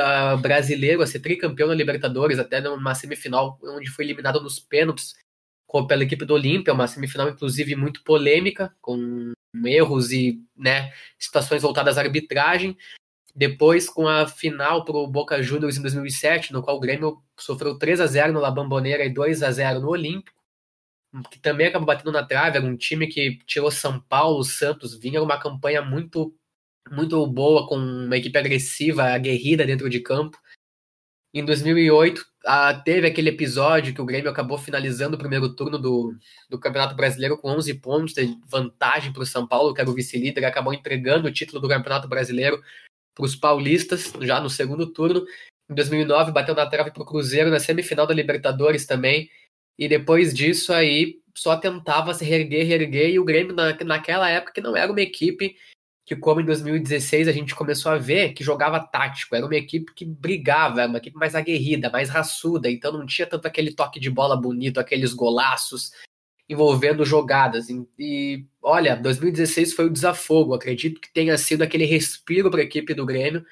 brasileiro 0.42 1.02
a 1.02 1.06
ser 1.06 1.20
tricampeão 1.20 1.68
da 1.68 1.74
Libertadores, 1.74 2.40
até 2.40 2.60
numa 2.60 2.96
semifinal 2.96 3.56
onde 3.62 3.88
foi 3.90 4.04
eliminado 4.04 4.40
nos 4.40 4.58
pênaltis 4.58 5.14
pela 5.86 6.02
equipe 6.02 6.24
do 6.24 6.34
Olímpia, 6.34 6.74
uma 6.74 6.88
semifinal 6.88 7.28
inclusive 7.28 7.76
muito 7.76 8.02
polêmica, 8.02 8.74
com 8.80 9.32
erros 9.64 10.10
e 10.10 10.42
né, 10.56 10.92
situações 11.16 11.62
voltadas 11.62 11.96
à 11.96 12.00
arbitragem. 12.00 12.76
Depois, 13.34 13.88
com 13.88 14.08
a 14.08 14.26
final 14.26 14.84
para 14.84 14.96
o 14.96 15.06
Boca 15.06 15.42
Juniors 15.42 15.76
em 15.76 15.82
2007, 15.82 16.52
no 16.52 16.62
qual 16.62 16.76
o 16.76 16.80
Grêmio 16.80 17.22
sofreu 17.38 17.78
3 17.78 18.00
a 18.00 18.06
0 18.06 18.32
no 18.32 18.40
La 18.40 18.50
Bombonera 18.50 19.04
e 19.04 19.10
2 19.10 19.42
a 19.42 19.50
0 19.52 19.80
no 19.80 19.90
Olímpico 19.90 20.38
que 21.30 21.38
também 21.38 21.66
acabou 21.66 21.86
batendo 21.86 22.12
na 22.12 22.24
trave, 22.24 22.58
era 22.58 22.66
um 22.66 22.76
time 22.76 23.06
que 23.06 23.38
tirou 23.46 23.70
São 23.70 23.98
Paulo, 23.98 24.44
Santos, 24.44 24.98
vinha 24.98 25.22
uma 25.22 25.38
campanha 25.38 25.82
muito 25.82 26.34
muito 26.90 27.26
boa, 27.26 27.66
com 27.68 27.76
uma 27.76 28.16
equipe 28.16 28.38
agressiva, 28.38 29.04
aguerrida 29.04 29.66
dentro 29.66 29.90
de 29.90 30.00
campo. 30.00 30.38
Em 31.34 31.44
2008, 31.44 32.24
ah, 32.46 32.72
teve 32.72 33.06
aquele 33.06 33.28
episódio 33.28 33.92
que 33.92 34.00
o 34.00 34.06
Grêmio 34.06 34.30
acabou 34.30 34.56
finalizando 34.56 35.14
o 35.14 35.18
primeiro 35.18 35.54
turno 35.54 35.78
do, 35.78 36.16
do 36.48 36.58
Campeonato 36.58 36.94
Brasileiro 36.94 37.36
com 37.36 37.50
11 37.50 37.74
pontos 37.74 38.14
de 38.14 38.38
vantagem 38.46 39.12
para 39.12 39.22
o 39.22 39.26
São 39.26 39.46
Paulo, 39.46 39.74
que 39.74 39.82
era 39.82 39.90
o 39.90 39.94
vice-líder, 39.94 40.46
acabou 40.46 40.72
entregando 40.72 41.28
o 41.28 41.32
título 41.32 41.60
do 41.60 41.68
Campeonato 41.68 42.08
Brasileiro 42.08 42.62
para 43.18 43.26
os 43.26 43.34
paulistas 43.34 44.12
já 44.20 44.40
no 44.40 44.48
segundo 44.48 44.86
turno. 44.86 45.26
Em 45.68 45.74
2009 45.74 46.30
bateu 46.30 46.54
na 46.54 46.66
trave 46.66 46.92
para 46.92 47.02
o 47.02 47.06
Cruzeiro 47.06 47.50
na 47.50 47.58
semifinal 47.58 48.06
da 48.06 48.14
Libertadores 48.14 48.86
também. 48.86 49.28
E 49.76 49.88
depois 49.88 50.32
disso 50.32 50.72
aí 50.72 51.16
só 51.34 51.56
tentava 51.56 52.14
se 52.14 52.24
reerguer, 52.24 52.64
reerguer. 52.64 53.10
E 53.10 53.18
o 53.18 53.24
Grêmio 53.24 53.54
na, 53.54 53.76
naquela 53.84 54.30
época 54.30 54.52
que 54.52 54.60
não 54.60 54.76
era 54.76 54.90
uma 54.90 55.00
equipe 55.00 55.56
que 56.06 56.16
como 56.16 56.40
em 56.40 56.44
2016 56.44 57.28
a 57.28 57.32
gente 57.32 57.54
começou 57.54 57.92
a 57.92 57.98
ver 57.98 58.32
que 58.32 58.42
jogava 58.42 58.80
tático, 58.80 59.36
era 59.36 59.44
uma 59.44 59.54
equipe 59.54 59.92
que 59.92 60.06
brigava, 60.06 60.80
era 60.80 60.88
uma 60.88 60.96
equipe 60.96 61.18
mais 61.18 61.34
aguerrida, 61.34 61.90
mais 61.90 62.08
raçuda, 62.08 62.70
então 62.70 62.90
não 62.90 63.04
tinha 63.04 63.26
tanto 63.26 63.44
aquele 63.44 63.74
toque 63.74 64.00
de 64.00 64.08
bola 64.08 64.34
bonito, 64.34 64.80
aqueles 64.80 65.12
golaços 65.12 65.92
envolvendo 66.48 67.04
jogadas. 67.04 67.68
E, 67.68 67.86
e 67.98 68.46
olha, 68.62 68.96
2016 68.96 69.74
foi 69.74 69.86
o 69.86 69.92
desafogo, 69.92 70.54
acredito 70.54 71.00
que 71.00 71.12
tenha 71.12 71.36
sido 71.36 71.62
aquele 71.62 71.84
respiro 71.84 72.50
para 72.50 72.60
a 72.60 72.64
equipe 72.64 72.94
do 72.94 73.04
Grêmio, 73.06 73.44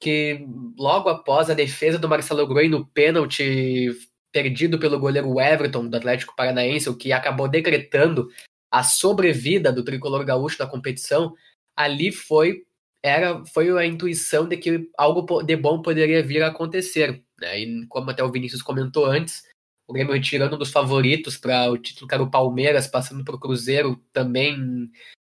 que 0.00 0.46
logo 0.78 1.08
após 1.08 1.50
a 1.50 1.54
defesa 1.54 1.98
do 1.98 2.08
Marcelo 2.08 2.46
Groi 2.46 2.68
no 2.68 2.86
pênalti 2.86 3.90
perdido 4.32 4.78
pelo 4.78 4.98
goleiro 4.98 5.38
Everton 5.38 5.86
do 5.86 5.96
Atlético 5.96 6.34
Paranaense, 6.34 6.88
o 6.88 6.96
que 6.96 7.12
acabou 7.12 7.46
decretando 7.46 8.28
a 8.70 8.82
sobrevida 8.82 9.70
do 9.70 9.84
tricolor 9.84 10.24
gaúcho 10.24 10.56
na 10.58 10.66
competição, 10.66 11.34
ali 11.76 12.10
foi 12.10 12.64
era 13.04 13.44
foi 13.46 13.76
a 13.76 13.84
intuição 13.84 14.48
de 14.48 14.56
que 14.56 14.88
algo 14.96 15.42
de 15.42 15.56
bom 15.56 15.82
poderia 15.82 16.22
vir 16.22 16.42
a 16.42 16.48
acontecer. 16.48 17.22
Né? 17.38 17.60
E 17.60 17.86
como 17.88 18.10
até 18.10 18.22
o 18.22 18.30
Vinícius 18.30 18.62
comentou 18.62 19.04
antes, 19.04 19.42
o 19.86 19.92
Grêmio 19.92 20.14
retirando 20.14 20.56
um 20.56 20.58
dos 20.58 20.70
favoritos 20.70 21.36
para 21.36 21.70
o 21.70 21.78
título 21.78 22.08
que 22.08 22.14
era 22.14 22.22
o 22.22 22.30
Palmeiras, 22.30 22.86
passando 22.86 23.24
para 23.24 23.34
o 23.34 23.40
Cruzeiro, 23.40 23.96
também 24.12 24.90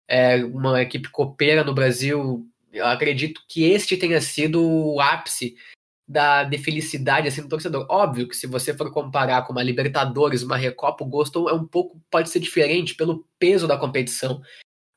é, 0.08 0.36
uma 0.44 0.80
equipe 0.80 1.08
copeira 1.10 1.64
no 1.64 1.74
Brasil. 1.74 2.46
Eu 2.72 2.86
acredito 2.86 3.42
que 3.48 3.64
este 3.64 3.96
tenha 3.96 4.20
sido 4.20 4.62
o 4.62 5.00
ápice 5.00 5.56
da, 6.06 6.44
de 6.44 6.56
felicidade 6.58 7.26
assim, 7.26 7.42
do 7.42 7.48
torcedor. 7.48 7.86
Óbvio 7.90 8.28
que 8.28 8.36
se 8.36 8.46
você 8.46 8.72
for 8.72 8.90
comparar 8.92 9.42
com 9.42 9.52
uma 9.52 9.62
Libertadores, 9.62 10.42
uma 10.42 10.56
Recopa, 10.56 11.04
o 11.04 11.08
gosto 11.08 11.48
é 11.48 11.52
um 11.52 11.66
pouco, 11.66 12.00
pode 12.10 12.30
ser 12.30 12.38
diferente 12.38 12.94
pelo 12.94 13.26
peso 13.38 13.66
da 13.66 13.76
competição. 13.76 14.40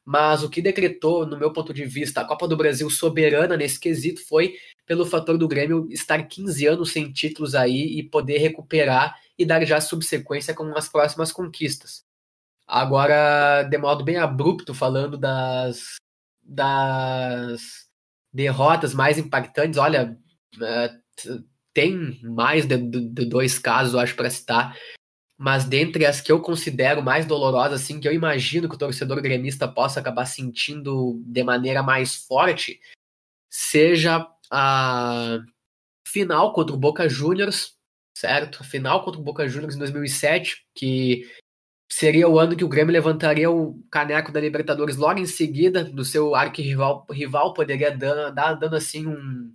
Mas 0.06 0.44
o 0.44 0.50
que 0.50 0.62
decretou, 0.62 1.26
no 1.26 1.38
meu 1.38 1.54
ponto 1.54 1.74
de 1.74 1.86
vista, 1.86 2.22
a 2.22 2.26
Copa 2.26 2.48
do 2.48 2.58
Brasil 2.58 2.90
soberana 2.90 3.56
nesse 3.56 3.80
quesito 3.80 4.26
foi 4.28 4.56
pelo 4.86 5.06
fator 5.06 5.38
do 5.38 5.48
Grêmio 5.48 5.88
estar 5.92 6.24
15 6.24 6.66
anos 6.66 6.92
sem 6.92 7.12
títulos 7.12 7.54
aí 7.54 8.00
e 8.00 8.04
poder 8.04 8.40
recuperar 8.40 9.16
e 9.40 9.46
dar 9.46 9.64
já 9.66 9.80
subsequência 9.82 10.54
com 10.54 10.78
as 10.78 10.90
próximas 10.90 11.32
conquistas. 11.32 12.04
Agora, 12.68 13.64
de 13.64 13.78
modo 13.78 14.04
bem 14.04 14.18
abrupto, 14.18 14.74
falando 14.74 15.18
das, 15.18 15.96
das 16.44 17.88
derrotas 18.32 18.94
mais 18.94 19.18
impactantes, 19.18 19.80
olha, 19.80 20.16
é, 20.62 20.96
tem 21.74 22.20
mais 22.22 22.68
de, 22.68 22.78
de 22.78 23.26
dois 23.26 23.58
casos, 23.58 23.96
acho, 23.96 24.16
para 24.16 24.30
citar 24.30 24.76
mas 25.42 25.64
dentre 25.64 26.06
as 26.06 26.20
que 26.20 26.30
eu 26.30 26.42
considero 26.42 27.02
mais 27.02 27.26
dolorosas, 27.26 27.82
assim, 27.82 27.98
que 27.98 28.06
eu 28.06 28.12
imagino 28.12 28.68
que 28.68 28.76
o 28.76 28.78
torcedor 28.78 29.22
gremista 29.22 29.70
possa 29.70 30.02
acabar 30.02 30.26
sentindo 30.26 31.24
de 31.26 31.42
maneira 31.46 31.82
mais 31.82 32.14
forte, 32.14 32.82
seja 33.50 34.28
a 34.52 35.40
final 36.06 36.52
contra 36.52 36.76
o 36.76 36.78
Boca 36.78 37.08
Juniors, 37.08 37.79
certo? 38.20 38.60
A 38.62 38.66
final 38.66 39.04
contra 39.04 39.20
o 39.20 39.24
Boca 39.24 39.48
Juniors 39.48 39.76
em 39.76 39.80
2007, 39.80 40.66
que 40.76 41.26
seria 41.90 42.28
o 42.28 42.38
ano 42.38 42.56
que 42.56 42.66
o 42.66 42.68
Grêmio 42.68 42.92
levantaria 42.92 43.50
o 43.50 43.82
caneco 43.90 44.32
da 44.32 44.42
Libertadores 44.42 44.98
logo 44.98 45.20
em 45.20 45.26
seguida, 45.26 45.84
do 45.84 46.04
seu 46.04 46.36
arquirrival 46.36 47.06
rival 47.10 47.54
poderia 47.54 47.96
dar, 47.96 48.30
dar 48.30 48.54
dando 48.56 48.76
assim 48.76 49.08
um, 49.08 49.54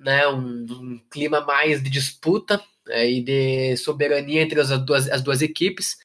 né, 0.00 0.26
um, 0.28 0.66
um 0.70 1.00
clima 1.10 1.40
mais 1.40 1.82
de 1.82 1.90
disputa 1.90 2.62
é, 2.88 3.10
e 3.10 3.20
de 3.20 3.76
soberania 3.76 4.40
entre 4.40 4.60
as 4.60 4.68
duas, 4.84 5.10
as 5.10 5.20
duas 5.20 5.42
equipes. 5.42 5.98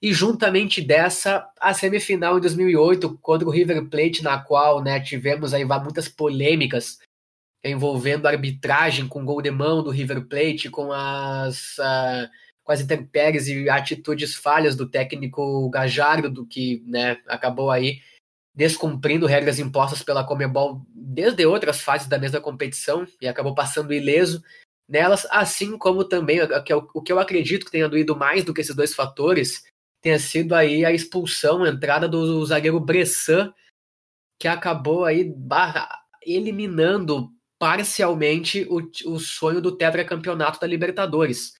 E 0.00 0.12
juntamente 0.12 0.80
dessa, 0.80 1.48
a 1.60 1.74
semifinal 1.74 2.38
em 2.38 2.40
2008 2.40 3.18
contra 3.18 3.46
o 3.46 3.50
River 3.50 3.88
Plate, 3.88 4.22
na 4.22 4.38
qual 4.38 4.82
né, 4.82 5.00
tivemos 5.00 5.52
aí 5.52 5.64
muitas 5.64 6.08
polêmicas 6.08 6.98
envolvendo 7.64 8.26
arbitragem 8.26 9.06
com 9.06 9.24
gol 9.24 9.40
de 9.40 9.50
mão 9.50 9.82
do 9.82 9.90
River 9.90 10.26
Plate, 10.26 10.68
com 10.68 10.92
as, 10.92 11.78
uh, 11.78 12.28
as 12.66 12.80
e 13.48 13.70
atitudes 13.70 14.34
falhas 14.34 14.74
do 14.74 14.88
técnico 14.88 15.68
Gajardo, 15.70 16.28
do 16.28 16.46
que 16.46 16.82
né, 16.86 17.18
acabou 17.26 17.70
aí 17.70 18.00
descumprindo 18.54 19.26
regras 19.26 19.58
impostas 19.58 20.02
pela 20.02 20.24
Comebol 20.24 20.84
desde 20.94 21.46
outras 21.46 21.80
fases 21.80 22.06
da 22.06 22.18
mesma 22.18 22.40
competição 22.40 23.06
e 23.20 23.26
acabou 23.26 23.54
passando 23.54 23.94
ileso 23.94 24.42
nelas, 24.88 25.26
assim 25.30 25.78
como 25.78 26.04
também 26.04 26.40
o 26.42 27.00
que 27.00 27.12
eu 27.12 27.18
acredito 27.18 27.64
que 27.64 27.72
tenha 27.72 27.88
doído 27.88 28.14
mais 28.14 28.44
do 28.44 28.52
que 28.52 28.60
esses 28.60 28.76
dois 28.76 28.94
fatores 28.94 29.64
tenha 30.02 30.18
sido 30.18 30.54
aí 30.54 30.84
a 30.84 30.92
expulsão, 30.92 31.62
a 31.62 31.68
entrada 31.68 32.08
do 32.08 32.44
zagueiro 32.44 32.80
Bressan, 32.80 33.54
que 34.38 34.48
acabou 34.48 35.04
aí 35.04 35.32
eliminando 36.26 37.32
parcialmente 37.62 38.66
o, 38.68 38.80
o 39.12 39.20
sonho 39.20 39.60
do 39.60 39.70
tetracampeonato 39.70 40.58
da 40.58 40.66
Libertadores. 40.66 41.54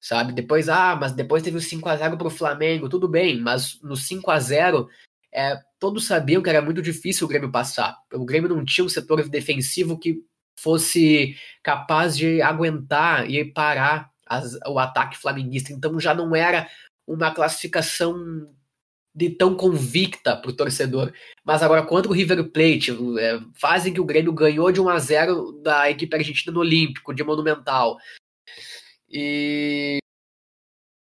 Sabe? 0.00 0.32
Depois, 0.32 0.66
ah, 0.70 0.96
mas 0.96 1.12
depois 1.12 1.42
teve 1.42 1.58
o 1.58 1.60
5 1.60 1.86
a 1.90 1.94
0 1.94 2.16
para 2.16 2.26
o 2.26 2.30
Flamengo, 2.30 2.88
tudo 2.88 3.06
bem, 3.06 3.38
mas 3.38 3.78
no 3.82 3.94
5 3.94 4.30
a 4.30 4.40
0 4.40 4.88
é, 5.30 5.60
todos 5.78 6.06
sabiam 6.06 6.42
que 6.42 6.48
era 6.48 6.62
muito 6.62 6.80
difícil 6.80 7.26
o 7.26 7.28
Grêmio 7.28 7.52
passar. 7.52 7.98
O 8.14 8.24
Grêmio 8.24 8.48
não 8.48 8.64
tinha 8.64 8.82
um 8.82 8.88
setor 8.88 9.28
defensivo 9.28 9.98
que 9.98 10.24
fosse 10.58 11.36
capaz 11.62 12.16
de 12.16 12.40
aguentar 12.40 13.30
e 13.30 13.44
parar 13.44 14.10
as, 14.26 14.58
o 14.66 14.78
ataque 14.78 15.18
flamenguista. 15.18 15.70
Então 15.70 16.00
já 16.00 16.14
não 16.14 16.34
era 16.34 16.66
uma 17.06 17.30
classificação 17.30 18.48
de 19.14 19.30
tão 19.30 19.54
convicta 19.54 20.36
para 20.36 20.50
o 20.50 20.56
torcedor. 20.56 21.12
Mas 21.44 21.62
agora, 21.62 21.82
contra 21.82 22.10
o 22.10 22.14
River 22.14 22.50
Plate, 22.50 22.92
é, 23.18 23.40
fazem 23.54 23.92
que 23.92 24.00
o 24.00 24.04
Grêmio 24.04 24.32
ganhou 24.32 24.72
de 24.72 24.80
1 24.80 24.88
a 24.88 24.98
0 24.98 25.52
da 25.62 25.90
equipe 25.90 26.16
argentina 26.16 26.52
no 26.52 26.60
Olímpico, 26.60 27.14
de 27.14 27.22
Monumental. 27.22 27.98
E 29.08 29.98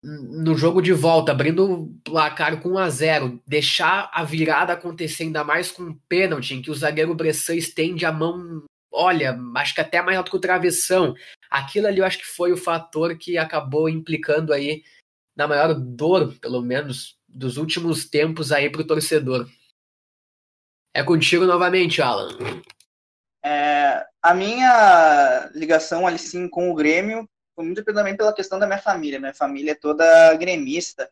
no 0.03 0.57
jogo 0.57 0.83
de 0.83 0.93
volta, 0.93 1.31
abrindo 1.31 1.65
o 1.65 1.95
placar 2.03 2.61
com 2.61 2.71
1 2.71 2.79
a 2.79 2.91
0 2.91 3.43
deixar 3.47 4.11
a 4.13 4.25
virada 4.25 4.73
acontecer 4.73 5.23
ainda 5.25 5.45
mais 5.45 5.71
com 5.71 5.85
um 5.85 5.95
pênalti, 6.09 6.55
em 6.55 6.63
que 6.63 6.71
o 6.73 6.75
zagueiro 6.75 7.15
Bressan 7.15 7.55
estende 7.55 8.05
a 8.05 8.11
mão, 8.11 8.65
olha, 8.91 9.39
acho 9.57 9.75
que 9.75 9.81
até 9.81 10.03
mais 10.03 10.19
alto 10.19 10.33
que 10.33 10.37
o 10.37 10.41
travessão. 10.41 11.15
Aquilo 11.49 11.87
ali 11.87 12.01
eu 12.01 12.05
acho 12.05 12.19
que 12.19 12.27
foi 12.27 12.53
o 12.53 12.57
fator 12.57 13.17
que 13.17 13.39
acabou 13.39 13.89
implicando 13.89 14.53
aí 14.53 14.83
na 15.37 15.47
maior 15.47 15.73
dor, 15.75 16.35
pelo 16.41 16.61
menos, 16.61 17.17
dos 17.33 17.57
últimos 17.57 18.09
tempos 18.09 18.53
aí 18.53 18.71
para 18.71 18.83
o 18.83 18.87
torcedor. 18.87 19.49
É 20.95 21.03
contigo 21.03 21.47
novamente, 21.47 22.03
Alan. 22.03 22.37
É, 23.45 24.07
a 24.23 24.35
minha 24.35 25.51
ligação 25.55 26.07
ali 26.07 26.19
sim 26.19 26.47
com 26.49 26.71
o 26.71 26.75
Grêmio 26.75 27.29
foi 27.55 27.65
muito 27.65 27.83
também 27.85 28.17
pela 28.17 28.35
questão 28.35 28.59
da 28.59 28.67
minha 28.67 28.79
família. 28.79 29.19
Minha 29.19 29.35
família 29.35 29.73
é 29.73 29.75
toda 29.75 30.35
gremista. 30.35 31.11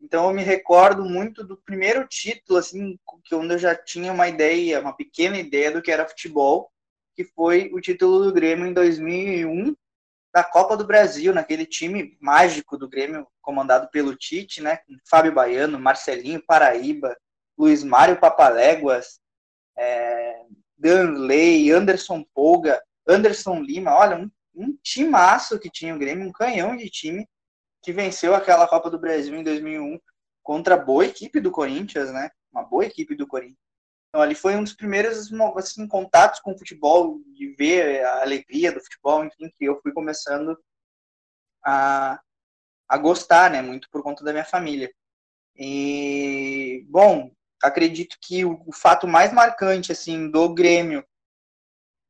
Então 0.00 0.28
eu 0.28 0.34
me 0.34 0.42
recordo 0.42 1.04
muito 1.04 1.42
do 1.42 1.56
primeiro 1.56 2.06
título, 2.06 2.58
assim, 2.58 2.98
que 3.24 3.34
onde 3.34 3.54
eu 3.54 3.58
já 3.58 3.74
tinha 3.74 4.12
uma 4.12 4.28
ideia, 4.28 4.80
uma 4.80 4.96
pequena 4.96 5.38
ideia 5.38 5.72
do 5.72 5.82
que 5.82 5.90
era 5.90 6.08
futebol, 6.08 6.70
que 7.14 7.24
foi 7.24 7.70
o 7.72 7.80
título 7.80 8.24
do 8.24 8.32
Grêmio 8.32 8.66
em 8.66 8.72
2001 8.72 9.74
da 10.32 10.44
Copa 10.44 10.76
do 10.76 10.86
Brasil, 10.86 11.32
naquele 11.32 11.64
time 11.64 12.16
mágico 12.20 12.76
do 12.76 12.88
Grêmio, 12.88 13.26
comandado 13.40 13.88
pelo 13.90 14.14
Tite, 14.14 14.62
né? 14.62 14.80
Fábio 15.08 15.32
Baiano, 15.32 15.78
Marcelinho 15.78 16.44
Paraíba, 16.44 17.16
Luiz 17.56 17.82
Mário 17.82 18.18
Papaléguas, 18.20 19.18
é, 19.76 20.42
Danley, 20.76 21.70
Anderson 21.70 22.24
Polga, 22.34 22.82
Anderson 23.08 23.60
Lima, 23.60 23.94
olha, 23.94 24.16
um 24.16 24.30
um 24.56 24.76
timaço 24.82 25.58
que 25.58 25.70
tinha 25.70 25.94
o 25.94 25.98
Grêmio, 25.98 26.26
um 26.26 26.32
canhão 26.32 26.76
de 26.76 26.88
time 26.88 27.28
que 27.82 27.92
venceu 27.92 28.34
aquela 28.34 28.66
Copa 28.66 28.90
do 28.90 28.98
Brasil 28.98 29.34
em 29.36 29.44
2001 29.44 30.00
contra 30.42 30.74
a 30.74 30.78
boa 30.78 31.04
equipe 31.04 31.38
do 31.38 31.50
Corinthians, 31.50 32.10
né? 32.10 32.30
Uma 32.50 32.64
boa 32.64 32.84
equipe 32.84 33.14
do 33.14 33.26
Corinthians. 33.26 33.65
Então 34.16 34.22
ali 34.22 34.34
foi 34.34 34.56
um 34.56 34.64
dos 34.64 34.72
primeiros 34.72 35.30
assim, 35.58 35.86
contatos 35.86 36.40
com 36.40 36.52
o 36.52 36.58
futebol, 36.58 37.20
de 37.34 37.48
ver 37.48 38.02
a 38.02 38.22
alegria 38.22 38.72
do 38.72 38.80
futebol, 38.80 39.22
enfim, 39.22 39.52
que 39.54 39.66
eu 39.66 39.78
fui 39.82 39.92
começando 39.92 40.58
a, 41.62 42.18
a 42.88 42.96
gostar, 42.96 43.50
né? 43.50 43.60
Muito 43.60 43.90
por 43.90 44.02
conta 44.02 44.24
da 44.24 44.32
minha 44.32 44.46
família. 44.46 44.90
E, 45.54 46.86
bom, 46.88 47.30
acredito 47.62 48.16
que 48.18 48.42
o, 48.42 48.58
o 48.66 48.72
fato 48.72 49.06
mais 49.06 49.34
marcante, 49.34 49.92
assim, 49.92 50.30
do 50.30 50.48
Grêmio 50.54 51.06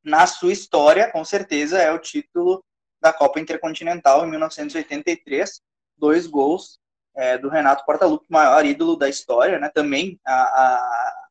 na 0.04 0.28
sua 0.28 0.52
história, 0.52 1.10
com 1.10 1.24
certeza, 1.24 1.82
é 1.82 1.90
o 1.90 1.98
título 1.98 2.64
da 3.00 3.12
Copa 3.12 3.40
Intercontinental 3.40 4.24
em 4.24 4.30
1983, 4.30 5.60
dois 5.96 6.28
gols 6.28 6.78
é, 7.16 7.36
do 7.36 7.48
Renato 7.48 7.84
Portaluppi, 7.84 8.26
maior 8.30 8.64
ídolo 8.64 8.94
da 8.94 9.08
história, 9.08 9.58
né? 9.58 9.68
Também 9.74 10.20
a, 10.24 10.34
a, 10.34 11.25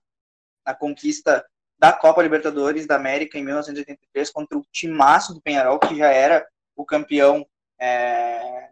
a, 0.65 0.73
conquista 0.73 1.45
da 1.77 1.93
Copa 1.93 2.23
Libertadores 2.23 2.87
da 2.87 2.95
América 2.95 3.37
em 3.37 3.43
1983 3.43 4.31
contra 4.31 4.57
o 4.57 4.65
timaço 4.71 5.33
do 5.33 5.41
Penharol, 5.41 5.79
que 5.79 5.95
já 5.95 6.07
era 6.07 6.45
o 6.75 6.85
campeão 6.85 7.45
é, 7.79 8.69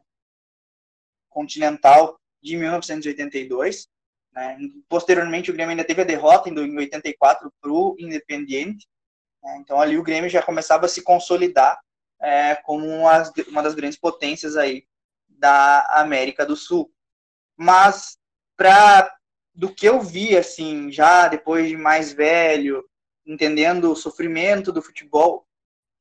continental 1.29 2.19
de 2.41 2.57
1982. 2.57 3.87
Né? 4.33 4.57
Posteriormente, 4.89 5.51
o 5.51 5.53
Grêmio 5.53 5.71
ainda 5.71 5.83
teve 5.83 6.01
a 6.01 6.05
derrota 6.05 6.49
em 6.49 6.77
84 6.77 7.51
para 7.61 7.71
o 7.71 7.95
Independiente. 7.99 8.87
Né? 9.41 9.57
Então, 9.59 9.79
ali 9.79 9.97
o 9.97 10.03
Grêmio 10.03 10.29
já 10.29 10.41
começava 10.41 10.85
a 10.85 10.89
se 10.89 11.01
consolidar 11.01 11.79
é, 12.21 12.55
como 12.55 12.87
uma, 12.87 13.23
uma 13.49 13.63
das 13.63 13.75
grandes 13.75 13.99
potências 13.99 14.55
aí 14.55 14.85
da 15.27 15.85
América 15.91 16.45
do 16.45 16.55
Sul. 16.55 16.91
Mas, 17.57 18.17
para 18.55 19.13
do 19.53 19.73
que 19.73 19.87
eu 19.87 20.01
vi, 20.01 20.35
assim, 20.35 20.91
já 20.91 21.27
depois 21.27 21.69
de 21.69 21.77
mais 21.77 22.11
velho, 22.11 22.83
entendendo 23.25 23.91
o 23.91 23.95
sofrimento 23.95 24.71
do 24.71 24.81
futebol, 24.81 25.45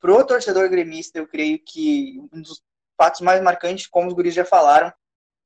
pro 0.01 0.27
torcedor 0.27 0.69
gremista, 0.69 1.19
eu 1.19 1.29
creio 1.29 1.59
que 1.65 2.21
um 2.33 2.41
dos 2.41 2.63
fatos 2.97 3.21
mais 3.21 3.43
marcantes, 3.43 3.87
como 3.87 4.09
os 4.09 4.15
guris 4.15 4.35
já 4.35 4.45
falaram, 4.45 4.93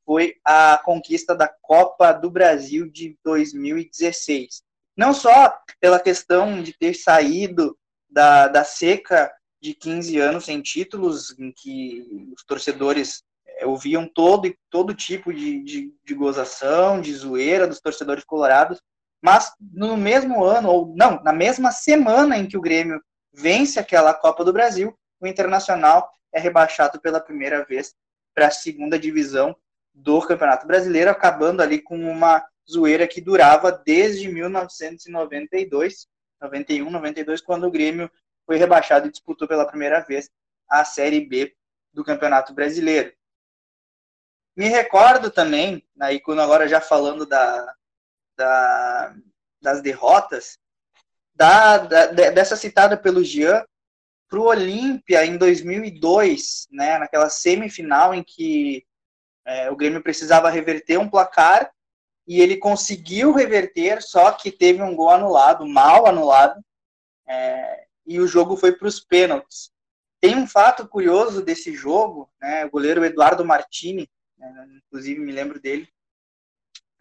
foi 0.05 0.37
a 0.45 0.81
conquista 0.85 1.35
da 1.35 1.49
Copa 1.49 2.12
do 2.12 2.31
Brasil 2.31 2.88
de 2.88 3.19
2016. 3.25 4.62
Não 4.97 5.12
só 5.12 5.53
pela 5.81 6.01
questão 6.01 6.62
de 6.62 6.73
ter 6.73 6.95
saído 6.95 7.77
da, 8.09 8.49
da 8.49 8.64
seca 8.64 9.31
de 9.61 9.75
15 9.75 10.19
anos 10.19 10.45
sem 10.45 10.62
títulos, 10.62 11.37
em 11.38 11.53
que 11.53 12.31
os 12.35 12.45
torcedores 12.45 13.23
ouviam 13.64 14.07
todo, 14.07 14.53
todo 14.71 14.95
tipo 14.95 15.33
de, 15.33 15.62
de, 15.62 15.95
de 16.05 16.14
gozação, 16.14 17.01
de 17.01 17.12
zoeira 17.14 17.66
dos 17.66 17.81
torcedores 17.81 18.25
colorados, 18.25 18.81
mas 19.23 19.53
no 19.61 19.97
mesmo 19.97 20.45
ano, 20.45 20.69
ou 20.71 20.95
não, 20.95 21.23
na 21.23 21.33
mesma 21.33 21.73
semana 21.73 22.37
em 22.37 22.47
que 22.47 22.57
o 22.57 22.61
Grêmio 22.61 23.01
vence 23.33 23.79
aquela 23.79 24.14
Copa 24.14 24.45
do 24.45 24.53
Brasil, 24.53 24.97
o 25.21 25.27
Internacional 25.27 26.11
é 26.33 26.38
rebaixado 26.38 27.01
pela 27.01 27.21
primeira 27.21 27.64
vez 27.64 27.95
para 28.35 28.49
a 28.49 28.51
segunda 28.51 28.99
divisão 28.99 29.57
do 29.95 30.21
Campeonato 30.21 30.66
Brasileiro, 30.66 31.11
acabando 31.11 31.62
ali 31.62 31.81
com 31.81 31.99
uma 31.99 32.47
zoeira 32.71 33.07
que 33.07 33.21
durava 33.21 33.73
desde 33.73 34.29
1992, 34.29 36.07
91, 36.40 36.90
92, 36.90 37.40
quando 37.40 37.66
o 37.66 37.71
Grêmio 37.71 38.11
foi 38.45 38.57
rebaixado 38.57 39.07
e 39.07 39.11
disputou 39.11 39.49
pela 39.49 39.66
primeira 39.66 40.01
vez 40.01 40.31
a 40.69 40.85
Série 40.85 41.21
B 41.21 41.55
do 41.92 42.05
Campeonato 42.05 42.53
Brasileiro. 42.53 43.12
Me 44.57 44.69
recordo 44.69 45.31
também, 45.31 45.85
aí 46.01 46.19
quando 46.19 46.40
agora 46.40 46.66
já 46.66 46.81
falando 46.81 47.27
da, 47.27 47.75
da 48.37 49.14
das 49.61 49.83
derrotas, 49.83 50.59
da, 51.35 51.79
da, 51.79 52.07
dessa 52.07 52.57
citada 52.57 52.97
pelo 52.97 53.25
Jean, 53.25 53.64
para 54.29 54.38
o 54.38 54.45
Olímpia 54.45 55.25
em 55.25 55.37
2002, 55.37 56.69
né, 56.71 56.99
naquela 56.99 57.29
semifinal 57.29 58.14
em 58.14 58.23
que 58.23 58.85
é, 59.45 59.71
o 59.71 59.77
Grêmio 59.77 60.03
precisava 60.03 60.51
reverter 60.51 60.99
um 60.99 61.09
placar 61.09 61.71
e 62.27 62.40
ele 62.40 62.57
conseguiu 62.57 63.33
reverter, 63.33 64.03
só 64.03 64.33
que 64.33 64.51
teve 64.51 64.83
um 64.83 64.97
gol 64.97 65.11
anulado, 65.11 65.66
mal 65.66 66.07
anulado, 66.07 66.61
é, 67.27 67.87
e 68.05 68.21
o 68.21 68.27
jogo 68.27 68.57
foi 68.57 68.73
para 68.73 68.88
os 68.88 69.01
pênaltis. 69.01 69.71
Tem 70.21 70.37
um 70.37 70.47
fato 70.47 70.88
curioso 70.88 71.42
desse 71.42 71.73
jogo, 71.73 72.31
né, 72.40 72.64
o 72.64 72.71
goleiro 72.71 73.05
Eduardo 73.05 73.45
Martini, 73.45 74.09
inclusive 74.87 75.20
me 75.20 75.33
lembro 75.33 75.61
dele, 75.61 75.88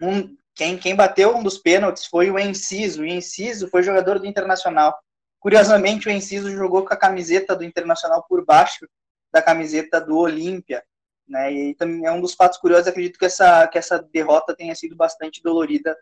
um, 0.02 0.36
quem, 0.54 0.78
quem 0.78 0.96
bateu 0.96 1.36
um 1.36 1.44
dos 1.44 1.58
pênaltis 1.58 2.06
foi 2.06 2.32
o 2.32 2.40
Enciso, 2.40 3.02
o 3.02 3.06
Enciso 3.06 3.68
foi 3.68 3.84
jogador 3.84 4.20
do 4.20 4.26
Internacional. 4.26 4.98
Curiosamente, 5.40 6.08
o 6.08 6.12
Enciso 6.12 6.50
jogou 6.50 6.86
com 6.86 6.94
a 6.94 6.98
camiseta 6.98 7.56
do 7.56 7.64
Internacional 7.64 8.26
por 8.28 8.44
baixo 8.44 8.88
da 9.32 9.42
camiseta 9.42 10.00
do 10.00 10.18
Olímpia. 10.18 10.84
Né? 11.28 11.52
E 11.52 11.76
também 11.76 12.06
é 12.06 12.12
um 12.12 12.22
dos 12.22 12.34
fatos 12.34 12.58
curiosos, 12.58 12.88
acredito 12.88 13.20
que 13.20 13.26
essa, 13.26 13.68
que 13.68 13.78
essa 13.78 14.00
derrota 14.00 14.56
tenha 14.56 14.74
sido 14.76 14.96
bastante 14.96 15.42
dolorida 15.42 15.96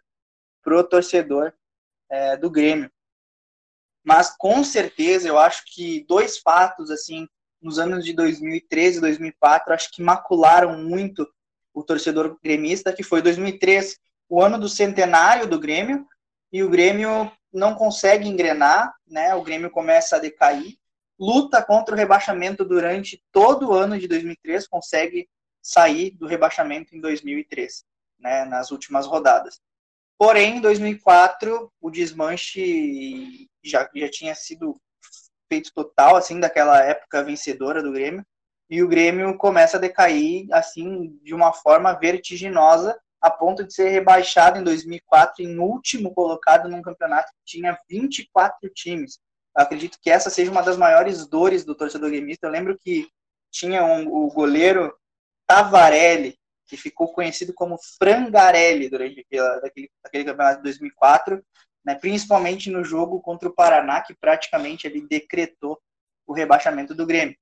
para 0.61 0.77
o 0.77 0.83
torcedor 0.83 1.53
é, 2.09 2.37
do 2.37 2.49
Grêmio. 2.49 2.91
Mas 4.03 4.35
com 4.37 4.63
certeza 4.63 5.27
eu 5.27 5.37
acho 5.37 5.63
que 5.65 6.05
dois 6.07 6.37
fatos 6.37 6.91
assim 6.91 7.27
nos 7.63 7.79
anos 7.79 8.03
de 8.03 8.13
2013 8.13 8.97
e 8.97 9.01
2004 9.01 9.73
acho 9.73 9.91
que 9.91 10.01
macularam 10.01 10.77
muito 10.77 11.27
o 11.73 11.83
torcedor 11.83 12.37
gremista, 12.43 12.93
que 12.93 13.01
foi 13.01 13.21
2003, 13.21 13.97
o 14.29 14.41
ano 14.41 14.59
do 14.59 14.69
centenário 14.69 15.47
do 15.47 15.59
Grêmio, 15.59 16.05
e 16.51 16.61
o 16.61 16.69
Grêmio 16.69 17.31
não 17.51 17.73
consegue 17.73 18.27
engrenar, 18.27 18.93
né? 19.07 19.33
O 19.33 19.41
Grêmio 19.41 19.71
começa 19.71 20.15
a 20.15 20.19
decair 20.19 20.75
luta 21.19 21.63
contra 21.63 21.95
o 21.95 21.97
rebaixamento 21.97 22.65
durante 22.65 23.23
todo 23.31 23.69
o 23.69 23.73
ano 23.73 23.97
de 23.99 24.07
2003, 24.07 24.67
consegue 24.67 25.27
sair 25.61 26.11
do 26.11 26.27
rebaixamento 26.27 26.95
em 26.95 26.99
2003, 26.99 27.85
né, 28.19 28.45
nas 28.45 28.71
últimas 28.71 29.07
rodadas. 29.07 29.61
Porém, 30.17 30.57
em 30.57 30.61
2004, 30.61 31.71
o 31.79 31.89
desmanche 31.89 33.47
já, 33.63 33.89
já 33.95 34.09
tinha 34.09 34.35
sido 34.35 34.79
feito 35.53 35.71
total, 35.71 36.15
assim, 36.15 36.39
daquela 36.39 36.83
época 36.83 37.23
vencedora 37.23 37.83
do 37.83 37.91
Grêmio, 37.91 38.25
e 38.67 38.81
o 38.81 38.87
Grêmio 38.87 39.37
começa 39.37 39.77
a 39.77 39.79
decair, 39.79 40.47
assim, 40.51 41.19
de 41.21 41.33
uma 41.33 41.53
forma 41.53 41.93
vertiginosa, 41.93 42.99
a 43.21 43.29
ponto 43.29 43.63
de 43.63 43.71
ser 43.71 43.89
rebaixado 43.89 44.57
em 44.57 44.63
2004 44.63 45.43
em 45.43 45.59
último 45.59 46.13
colocado 46.13 46.67
num 46.67 46.81
campeonato 46.81 47.31
que 47.31 47.57
tinha 47.57 47.77
24 47.87 48.67
times. 48.73 49.19
Acredito 49.55 49.99
que 50.01 50.09
essa 50.09 50.29
seja 50.29 50.51
uma 50.51 50.63
das 50.63 50.75
maiores 50.75 51.27
dores 51.27 51.63
do 51.63 51.75
torcedor 51.75 52.09
gremista. 52.09 52.47
Eu 52.47 52.51
lembro 52.51 52.77
que 52.77 53.07
tinha 53.51 53.85
um, 53.85 54.07
o 54.07 54.27
goleiro 54.29 54.93
Tavarelli, 55.47 56.35
que 56.65 56.75
ficou 56.75 57.13
conhecido 57.13 57.53
como 57.53 57.77
Frangarelli 57.99 58.89
durante 58.89 59.19
aquele, 59.21 59.89
aquele 60.03 60.25
campeonato 60.25 60.57
de 60.57 60.63
2004, 60.63 61.45
né, 61.85 61.95
principalmente 61.95 62.69
no 62.69 62.83
jogo 62.83 63.21
contra 63.21 63.49
o 63.49 63.53
Paraná, 63.53 64.01
que 64.01 64.13
praticamente 64.13 64.87
ele 64.87 65.05
decretou 65.07 65.79
o 66.25 66.33
rebaixamento 66.33 66.95
do 66.95 67.05
Grêmio. 67.05 67.35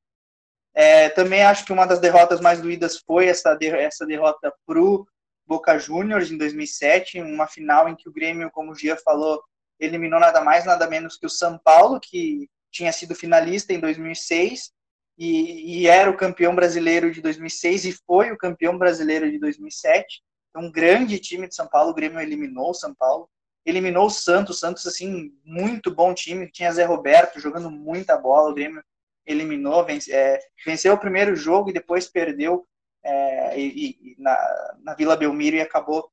É, 0.73 1.10
também 1.10 1.43
acho 1.43 1.65
que 1.65 1.73
uma 1.73 1.86
das 1.86 1.99
derrotas 1.99 2.39
mais 2.39 2.62
doídas 2.62 2.97
foi 3.06 3.27
essa, 3.27 3.58
essa 3.62 4.06
derrota 4.06 4.54
para 4.65 4.82
o 4.82 5.06
Boca 5.45 5.77
Juniors 5.77 6.32
em 6.32 6.38
2007, 6.38 7.21
uma 7.21 7.47
final 7.47 7.89
em 7.89 7.95
que 7.95 8.08
o 8.08 8.13
Grêmio, 8.13 8.49
como 8.51 8.71
o 8.71 8.75
Gia 8.75 8.95
falou, 8.97 9.43
eliminou 9.80 10.19
nada 10.19 10.41
mais, 10.41 10.65
nada 10.65 10.88
menos 10.88 11.17
que 11.17 11.25
o 11.25 11.30
São 11.30 11.58
Paulo, 11.58 11.99
que 11.99 12.47
tinha 12.71 12.91
sido 12.93 13.13
finalista 13.13 13.73
em 13.73 13.80
2006 13.80 14.71
e, 15.17 15.82
e, 15.82 15.88
era 15.88 16.10
o 16.10 16.15
campeão 16.15 16.56
brasileiro 16.56 17.12
de 17.12 17.21
2006 17.21 17.86
e 17.86 17.91
foi 18.08 18.32
o 18.32 18.38
campeão 18.38 18.77
brasileiro 18.77 19.30
de 19.30 19.38
2007. 19.39 20.23
Então, 20.49 20.63
um 20.63 20.71
grande 20.71 21.19
time 21.19 21.47
de 21.47 21.56
São 21.56 21.67
Paulo, 21.67 21.91
o 21.91 21.93
Grêmio 21.93 22.19
eliminou 22.19 22.69
o 22.69 22.73
São 22.73 22.95
Paulo, 22.95 23.30
eliminou 23.65 24.08
o 24.08 24.10
Santos, 24.10 24.60
Santos, 24.60 24.86
assim, 24.88 25.32
muito 25.43 25.93
bom 25.93 26.13
time, 26.13 26.50
tinha 26.52 26.71
Zé 26.71 26.84
Roberto 26.86 27.39
jogando 27.39 27.69
muita 27.69 28.17
bola, 28.17 28.50
o 28.50 28.54
Grêmio 28.54 28.84
eliminou, 29.26 29.86
vence, 29.86 30.12
é, 30.12 30.39
venceu 30.65 30.93
o 30.93 31.00
primeiro 31.00 31.36
jogo 31.36 31.69
e 31.69 31.74
depois 31.74 32.08
perdeu 32.08 32.67
é, 33.04 33.60
e, 33.60 33.89
e, 33.89 34.15
na, 34.17 34.76
na 34.84 34.93
Vila 34.95 35.15
Belmiro 35.15 35.56
e 35.56 35.62
acabou 35.62 36.12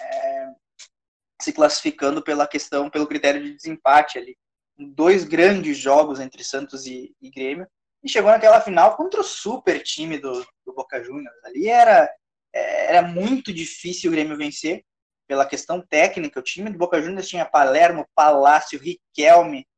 é, 0.00 0.48
se 1.40 1.52
classificando 1.52 2.22
pela 2.22 2.46
questão, 2.46 2.90
pelo 2.90 3.06
critério 3.06 3.42
de 3.42 3.54
desempate 3.54 4.18
ali. 4.18 4.36
Dois 4.76 5.24
grandes 5.24 5.76
jogos 5.76 6.20
entre 6.20 6.44
Santos 6.44 6.86
e, 6.86 7.14
e 7.20 7.30
Grêmio. 7.30 7.66
E 8.02 8.08
chegou 8.08 8.30
naquela 8.30 8.60
final 8.60 8.96
contra 8.96 9.20
o 9.20 9.24
super 9.24 9.82
time 9.82 10.18
do, 10.18 10.46
do 10.64 10.72
Boca 10.72 11.02
Juniors. 11.02 11.44
Ali 11.44 11.68
era, 11.68 12.08
é, 12.52 12.86
era 12.94 13.02
muito 13.02 13.52
difícil 13.52 14.10
o 14.10 14.12
Grêmio 14.14 14.36
vencer 14.36 14.84
pela 15.28 15.46
questão 15.46 15.80
técnica. 15.80 16.40
O 16.40 16.42
time 16.42 16.70
do 16.70 16.78
Boca 16.78 17.00
Juniors 17.00 17.28
tinha 17.28 17.44
Palermo, 17.44 18.08
Palácio, 18.14 18.80
Riquelme, 18.80 19.68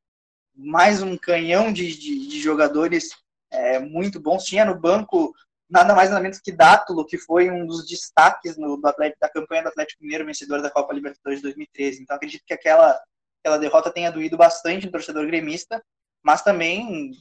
mais 0.54 1.02
um 1.02 1.16
canhão 1.18 1.72
de, 1.72 1.94
de, 1.98 2.28
de 2.28 2.40
jogadores 2.40 3.10
é, 3.50 3.80
muito 3.80 4.20
bons. 4.20 4.44
Tinha 4.44 4.64
no 4.64 4.78
banco 4.78 5.34
nada 5.68 5.94
mais 5.94 6.10
nada 6.10 6.22
menos 6.22 6.38
que 6.38 6.52
Dátulo, 6.52 7.04
que 7.04 7.18
foi 7.18 7.50
um 7.50 7.66
dos 7.66 7.86
destaques 7.86 8.56
no, 8.56 8.76
do 8.76 8.86
Atlético, 8.86 9.20
da 9.20 9.28
campanha 9.28 9.62
do 9.64 9.68
Atlético 9.68 10.02
Mineiro, 10.02 10.24
vencedor 10.24 10.62
da 10.62 10.70
Copa 10.70 10.94
Libertadores 10.94 11.40
de 11.40 11.44
2013. 11.44 12.02
Então 12.02 12.16
acredito 12.16 12.44
que 12.46 12.54
aquela, 12.54 13.00
aquela 13.40 13.58
derrota 13.58 13.92
tenha 13.92 14.10
doído 14.12 14.36
bastante 14.36 14.86
no 14.86 14.92
torcedor 14.92 15.26
gremista, 15.26 15.82
mas 16.22 16.42
também 16.42 17.12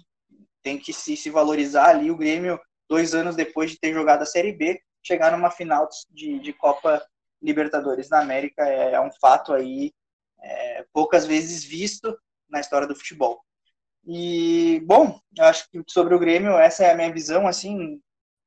tem 0.61 0.77
que 0.77 0.93
se, 0.93 1.17
se 1.17 1.29
valorizar 1.29 1.89
ali 1.89 2.11
o 2.11 2.17
Grêmio, 2.17 2.59
dois 2.87 3.15
anos 3.15 3.35
depois 3.35 3.71
de 3.71 3.79
ter 3.79 3.93
jogado 3.93 4.21
a 4.21 4.25
Série 4.25 4.51
B, 4.51 4.79
chegar 5.03 5.31
numa 5.31 5.49
final 5.49 5.87
de, 6.11 6.39
de 6.39 6.53
Copa 6.53 7.01
Libertadores 7.41 8.09
da 8.09 8.19
América 8.19 8.67
é, 8.67 8.93
é 8.93 9.01
um 9.01 9.11
fato 9.11 9.53
aí 9.53 9.93
é, 10.41 10.85
poucas 10.93 11.25
vezes 11.25 11.63
visto 11.63 12.17
na 12.49 12.59
história 12.59 12.87
do 12.87 12.95
futebol. 12.95 13.41
E, 14.05 14.81
bom, 14.85 15.19
acho 15.39 15.69
que 15.69 15.83
sobre 15.87 16.15
o 16.15 16.19
Grêmio, 16.19 16.57
essa 16.57 16.83
é 16.83 16.91
a 16.91 16.95
minha 16.95 17.11
visão, 17.11 17.47
assim, 17.47 18.01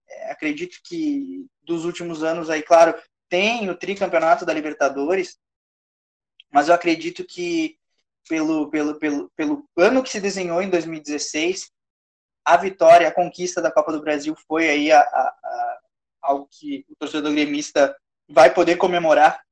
é, 0.08 0.32
acredito 0.32 0.78
que 0.84 1.46
dos 1.62 1.84
últimos 1.84 2.22
anos 2.22 2.50
aí, 2.50 2.62
claro, 2.62 2.94
tem 3.28 3.70
o 3.70 3.76
tricampeonato 3.76 4.44
da 4.44 4.52
Libertadores, 4.52 5.38
mas 6.50 6.68
eu 6.68 6.74
acredito 6.74 7.24
que 7.24 7.78
pelo, 8.28 8.70
pelo, 8.70 8.98
pelo, 8.98 9.30
pelo 9.36 9.68
ano 9.76 10.02
que 10.02 10.10
se 10.10 10.20
desenhou 10.20 10.60
em 10.62 10.70
2016, 10.70 11.70
a 12.44 12.56
vitória, 12.56 13.08
a 13.08 13.14
conquista 13.14 13.60
da 13.60 13.70
Copa 13.70 13.92
do 13.92 14.02
Brasil 14.02 14.34
foi 14.46 14.68
aí 14.68 14.92
a, 14.92 15.00
a, 15.00 15.02
a, 15.02 15.80
algo 16.22 16.48
que 16.50 16.84
o 16.88 16.96
torcedor 16.96 17.32
gremista 17.32 17.96
vai 18.28 18.52
poder 18.52 18.76
comemorar 18.76 19.42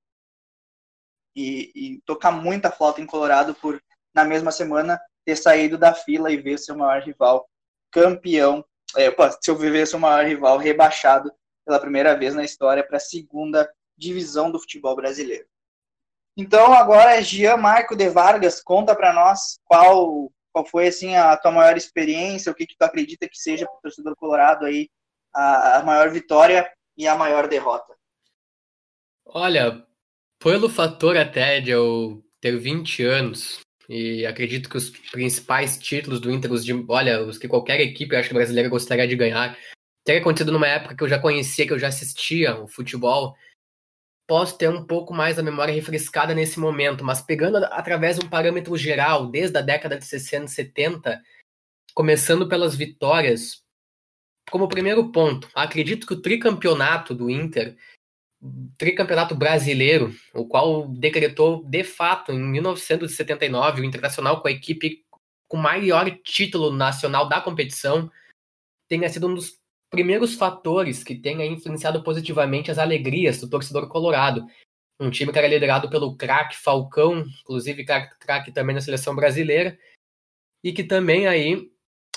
e, 1.35 1.71
e 1.75 2.01
tocar 2.03 2.31
muita 2.31 2.71
flauta 2.71 3.01
em 3.01 3.07
Colorado 3.07 3.55
por, 3.55 3.81
na 4.15 4.25
mesma 4.25 4.51
semana, 4.51 5.01
ter 5.25 5.37
saído 5.37 5.79
da 5.79 5.95
fila 5.95 6.31
e 6.31 6.37
ver 6.37 6.59
seu 6.59 6.77
maior 6.77 7.03
rival 7.03 7.49
campeão, 7.91 8.65
é, 8.97 9.09
opa, 9.09 9.37
seu 9.41 9.57
ver 9.57 9.87
seu 9.87 9.99
maior 9.99 10.25
rival 10.25 10.59
rebaixado 10.59 11.33
pela 11.65 11.81
primeira 11.81 12.17
vez 12.17 12.35
na 12.35 12.45
história 12.45 12.87
para 12.87 12.97
a 12.97 13.01
segunda 13.01 13.71
divisão 13.97 14.51
do 14.51 14.59
futebol 14.59 14.97
brasileiro. 14.97 15.47
Então 16.37 16.73
agora 16.73 17.21
Jean 17.23 17.57
Marco 17.57 17.95
de 17.95 18.09
Vargas, 18.09 18.63
conta 18.63 18.95
para 18.95 19.13
nós 19.13 19.61
qual 19.65 20.33
qual 20.53 20.67
foi 20.67 20.89
assim 20.89 21.15
a 21.15 21.37
tua 21.37 21.53
maior 21.53 21.77
experiência, 21.77 22.51
o 22.51 22.55
que, 22.55 22.67
que 22.67 22.77
tu 22.77 22.83
acredita 22.83 23.29
que 23.29 23.39
seja 23.39 23.67
para 23.67 23.77
o 23.77 23.81
torcedor 23.83 24.17
colorado 24.17 24.67
aí 24.67 24.91
a, 25.33 25.79
a 25.79 25.83
maior 25.85 26.11
vitória 26.11 26.69
e 26.97 27.07
a 27.07 27.15
maior 27.15 27.47
derrota? 27.47 27.97
Olha, 29.33 29.87
pelo 30.43 30.69
fator 30.69 31.17
até 31.17 31.61
de 31.61 31.71
eu 31.71 32.25
ter 32.41 32.59
20 32.59 33.05
anos, 33.05 33.61
e 33.89 34.27
acredito 34.27 34.69
que 34.69 34.77
os 34.77 34.91
principais 34.91 35.79
títulos 35.79 36.21
do 36.21 36.33
Inter, 36.33 36.51
os 36.53 36.65
de, 36.65 36.73
olha, 36.89 37.23
os 37.23 37.39
que 37.39 37.47
qualquer 37.47 37.81
equipe, 37.81 38.17
acho 38.17 38.29
que 38.29 38.35
brasileira 38.35 38.69
gostaria 38.69 39.07
de 39.07 39.15
ganhar, 39.15 39.57
teria 40.05 40.21
acontecido 40.21 40.51
numa 40.51 40.67
época 40.67 40.97
que 40.97 41.05
eu 41.05 41.09
já 41.09 41.19
conhecia, 41.19 41.65
que 41.65 41.73
eu 41.73 41.79
já 41.79 41.89
assistia 41.89 42.61
o 42.61 42.67
futebol, 42.67 43.37
posso 44.27 44.59
ter 44.59 44.69
um 44.69 44.85
pouco 44.85 45.15
mais 45.15 45.39
a 45.39 45.43
memória 45.45 45.73
refrescada 45.73 46.35
nesse 46.35 46.59
momento, 46.59 47.05
mas 47.05 47.23
pegando 47.23 47.59
através 47.59 48.19
de 48.19 48.27
um 48.27 48.29
parâmetro 48.29 48.77
geral, 48.77 49.29
desde 49.29 49.57
a 49.59 49.63
década 49.63 49.97
de 49.97 50.07
60 50.07 50.47
e 50.47 50.49
70, 50.49 51.23
começando 51.95 52.49
pelas 52.49 52.75
vitórias, 52.75 53.63
como 54.51 54.69
primeiro 54.69 55.13
ponto, 55.13 55.49
acredito 55.55 56.05
que 56.05 56.15
o 56.15 56.21
tricampeonato 56.21 57.15
do 57.15 57.31
Inter, 57.31 57.77
tricampeonato 58.79 59.35
brasileiro, 59.35 60.15
o 60.33 60.47
qual 60.47 60.89
decretou 60.89 61.63
de 61.65 61.85
fato 61.85 62.33
em 62.33 62.39
1979 62.39 63.83
o 63.83 63.85
Internacional 63.85 64.41
com 64.41 64.49
a 64.49 64.53
equipe 64.53 65.05
com 65.49 65.57
maior 65.57 66.09
título 66.23 66.71
nacional 66.73 67.29
da 67.29 67.41
competição, 67.41 68.11
tenha 68.89 69.09
sido 69.09 69.27
um 69.27 69.35
dos 69.35 69.59
primeiros 69.91 70.35
fatores 70.35 71.03
que 71.03 71.17
tenha 71.17 71.45
influenciado 71.45 72.03
positivamente 72.05 72.71
as 72.71 72.79
alegrias 72.79 73.41
do 73.41 73.51
torcedor 73.51 73.89
colorado. 73.89 74.47
Um 75.01 75.11
time 75.11 75.33
que 75.33 75.39
era 75.39 75.49
liderado 75.49 75.91
pelo 75.91 76.17
craque 76.17 76.57
Falcão, 76.57 77.25
inclusive 77.41 77.85
craque 77.85 78.53
também 78.53 78.75
na 78.75 78.81
seleção 78.81 79.15
brasileira, 79.17 79.77
e 80.63 80.73
que 80.73 80.85
também 80.85 81.27
aí 81.27 81.69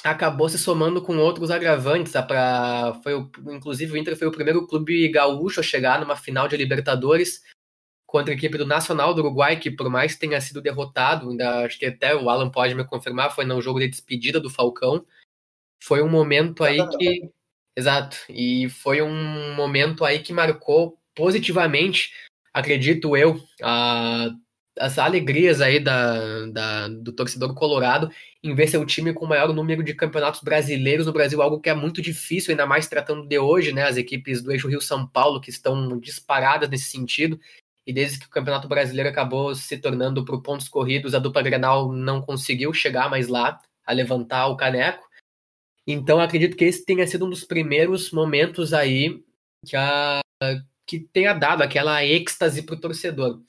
acabou 0.04 0.50
se 0.50 0.58
somando 0.58 1.02
com 1.02 1.18
outros 1.18 1.50
agravantes. 1.50 2.14
Pra, 2.14 3.00
foi 3.04 3.14
o, 3.16 3.32
inclusive 3.52 3.94
o 3.94 3.98
Inter 3.98 4.18
foi 4.18 4.28
o 4.28 4.32
primeiro 4.32 4.68
clube 4.68 5.08
gaúcho 5.10 5.60
a 5.60 5.64
chegar 5.64 6.00
numa 6.00 6.16
final 6.16 6.48
de 6.48 6.58
Libertadores 6.58 7.42
contra 8.06 8.34
a 8.34 8.38
equipe 8.38 8.58
do 8.58 8.66
Nacional 8.66 9.14
do 9.14 9.22
Uruguai, 9.22 9.60
que 9.60 9.72
por 9.72 9.90
mais 9.90 10.16
tenha 10.16 10.40
sido 10.40 10.62
derrotado, 10.62 11.32
ainda 11.32 11.66
acho 11.66 11.80
que 11.80 11.86
até 11.88 12.16
o 12.16 12.30
Alan 12.30 12.50
pode 12.50 12.76
me 12.76 12.86
confirmar, 12.86 13.34
foi 13.34 13.44
no 13.44 13.60
jogo 13.60 13.80
de 13.80 13.88
despedida 13.88 14.40
do 14.40 14.52
Falcão. 14.52 15.04
Foi 15.82 16.02
um 16.02 16.10
momento 16.10 16.64
aí 16.64 16.78
que 16.98 17.32
Exato. 17.76 18.18
E 18.30 18.70
foi 18.70 19.02
um 19.02 19.56
momento 19.56 20.06
aí 20.06 20.20
que 20.20 20.32
marcou 20.34 21.00
positivamente, 21.16 22.12
acredito 22.54 23.18
eu, 23.18 23.40
a, 23.62 24.30
as 24.80 24.98
alegrias 24.98 25.62
aí 25.62 25.80
da, 25.80 26.46
da, 26.48 26.88
do 26.88 27.12
torcedor 27.12 27.54
colorado 27.54 28.10
em 28.44 28.56
ver 28.56 28.68
seu 28.68 28.86
time 28.86 29.14
com 29.14 29.26
o 29.26 29.30
maior 29.30 29.54
número 29.54 29.84
de 29.84 29.94
campeonatos 29.94 30.42
brasileiros 30.42 31.06
no 31.06 31.14
Brasil, 31.14 31.42
algo 31.42 31.60
que 31.60 31.70
é 31.70 31.74
muito 31.74 32.02
difícil, 32.02 32.52
ainda 32.52 32.66
mais 32.66 32.88
tratando 32.88 33.28
de 33.28 33.38
hoje, 33.38 33.72
né? 33.72 33.84
As 33.84 33.98
equipes 33.98 34.42
do 34.42 34.52
eixo 34.52 34.68
Rio-São 34.68 35.08
Paulo 35.08 35.40
que 35.40 35.50
estão 35.50 35.98
disparadas 36.00 36.70
nesse 36.70 36.86
sentido. 36.86 37.40
E 37.86 37.94
desde 37.94 38.20
que 38.20 38.26
o 38.26 38.30
Campeonato 38.30 38.68
Brasileiro 38.68 39.10
acabou 39.10 39.54
se 39.54 39.78
tornando 39.78 40.24
por 40.24 40.42
pontos 40.42 40.70
corridos, 40.70 41.14
a 41.14 41.20
dupla 41.20 41.42
Grenal 41.42 41.92
não 41.92 42.22
conseguiu 42.22 42.74
chegar 42.74 43.10
mais 43.10 43.28
lá 43.28 43.60
a 43.86 43.94
levantar 43.94 44.48
o 44.48 44.56
caneco. 44.58 45.04
Então 45.86 46.20
acredito 46.20 46.56
que 46.56 46.64
esse 46.64 46.86
tenha 46.86 47.06
sido 47.06 47.26
um 47.26 47.30
dos 47.30 47.44
primeiros 47.44 48.12
momentos 48.12 48.74
aí 48.74 49.22
que, 49.66 49.76
a, 49.76 50.22
que 50.88 51.00
tenha 51.00 51.34
dado 51.34 51.62
aquela 51.62 52.06
êxtase 52.06 52.64
para 52.64 52.76
o 52.76 52.80
torcedor. 52.80 53.42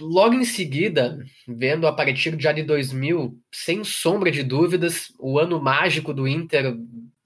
Logo 0.00 0.34
em 0.34 0.44
seguida, 0.44 1.22
vendo 1.46 1.86
a 1.86 1.92
partir 1.92 2.34
já 2.40 2.52
de 2.52 2.62
2000, 2.62 3.38
sem 3.52 3.84
sombra 3.84 4.30
de 4.30 4.42
dúvidas, 4.42 5.12
o 5.18 5.38
ano 5.38 5.60
mágico 5.60 6.14
do 6.14 6.26
Inter, 6.26 6.74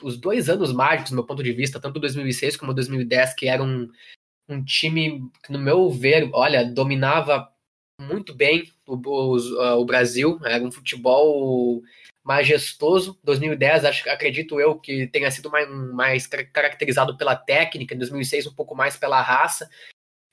os 0.02 0.18
dois 0.18 0.48
anos 0.48 0.72
mágicos, 0.72 1.10
do 1.10 1.14
meu 1.14 1.24
ponto 1.24 1.42
de 1.42 1.52
vista, 1.52 1.80
tanto 1.80 2.00
2006 2.00 2.56
como 2.56 2.74
2010, 2.74 3.34
que 3.34 3.46
era 3.46 3.62
um, 3.62 3.88
um 4.48 4.62
time 4.64 5.30
que, 5.44 5.52
no 5.52 5.58
meu 5.58 5.88
ver, 5.88 6.28
olha, 6.32 6.64
dominava 6.64 7.48
muito 8.00 8.34
bem 8.34 8.68
o, 8.86 8.96
o, 8.96 9.80
o 9.80 9.84
Brasil, 9.84 10.40
era 10.44 10.62
um 10.62 10.72
futebol 10.72 11.80
majestoso. 12.24 13.18
2010, 13.22 13.84
acho, 13.84 14.10
acredito 14.10 14.58
eu 14.58 14.78
que 14.80 15.06
tenha 15.06 15.30
sido 15.30 15.48
mais, 15.48 15.68
mais 15.70 16.26
caracterizado 16.26 17.16
pela 17.16 17.36
técnica, 17.36 17.94
em 17.94 17.98
2006 17.98 18.48
um 18.48 18.54
pouco 18.54 18.74
mais 18.74 18.96
pela 18.96 19.20
raça. 19.22 19.70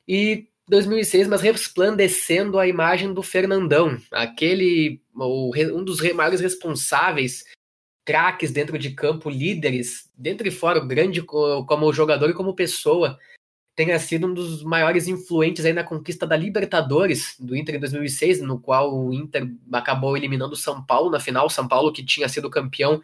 E 0.08 0.48
2006, 0.67 1.28
mas 1.28 1.41
resplandecendo 1.41 2.58
a 2.58 2.67
imagem 2.67 3.13
do 3.13 3.21
Fernandão, 3.21 3.97
aquele 4.12 5.02
um 5.15 5.84
dos 5.84 6.02
maiores 6.13 6.39
responsáveis, 6.39 7.43
craques 8.06 8.52
dentro 8.52 8.78
de 8.80 8.91
campo, 8.91 9.30
líderes, 9.30 10.10
dentro 10.17 10.47
e 10.47 10.52
fora, 10.52 10.80
grande 10.80 11.21
como 11.21 11.93
jogador 11.93 12.30
e 12.30 12.34
como 12.34 12.56
pessoa 12.56 13.19
tenha 13.76 13.97
sido 14.00 14.28
um 14.28 14.34
dos 14.34 14.63
maiores 14.63 15.08
influentes 15.08 15.65
aí 15.65 15.74
na 15.74 15.84
conquista 15.84 16.28
da 16.28 16.36
Libertadores 16.36 17.36
do 17.39 17.56
Inter 17.56 17.76
em 17.76 17.80
2006, 17.80 18.41
no 18.41 18.60
qual 18.60 18.93
o 18.93 19.13
Inter 19.13 19.50
acabou 19.71 20.15
eliminando 20.15 20.54
o 20.54 20.58
São 20.58 20.84
Paulo 20.86 21.10
na 21.10 21.19
final, 21.19 21.50
São 21.50 21.67
Paulo 21.67 21.91
que 21.91 22.04
tinha 22.04 22.28
sido 22.28 22.50
campeão 22.50 23.02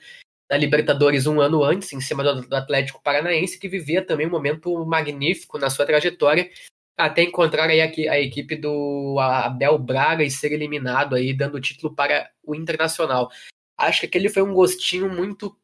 da 0.49 0.57
Libertadores 0.57 1.25
um 1.25 1.41
ano 1.41 1.63
antes, 1.63 1.91
em 1.93 1.99
cima 1.99 2.23
do 2.23 2.55
Atlético 2.55 3.01
Paranaense, 3.01 3.59
que 3.59 3.67
vivia 3.67 4.05
também 4.05 4.27
um 4.27 4.31
momento 4.31 4.85
magnífico 4.85 5.57
na 5.57 5.69
sua 5.69 5.85
trajetória, 5.85 6.49
até 6.97 7.23
encontrar 7.23 7.69
aí 7.69 7.81
a, 7.81 8.11
a 8.11 8.19
equipe 8.19 8.55
do 8.55 9.17
Abel 9.19 9.77
Braga 9.77 10.23
e 10.23 10.31
ser 10.31 10.51
eliminado 10.51 11.15
aí, 11.15 11.33
dando 11.33 11.55
o 11.55 11.61
título 11.61 11.93
para 11.93 12.29
o 12.43 12.55
Internacional. 12.55 13.29
Acho 13.77 14.01
que 14.01 14.05
aquele 14.07 14.29
foi 14.29 14.41
um 14.41 14.53
gostinho 14.53 15.07
muito, 15.09 15.55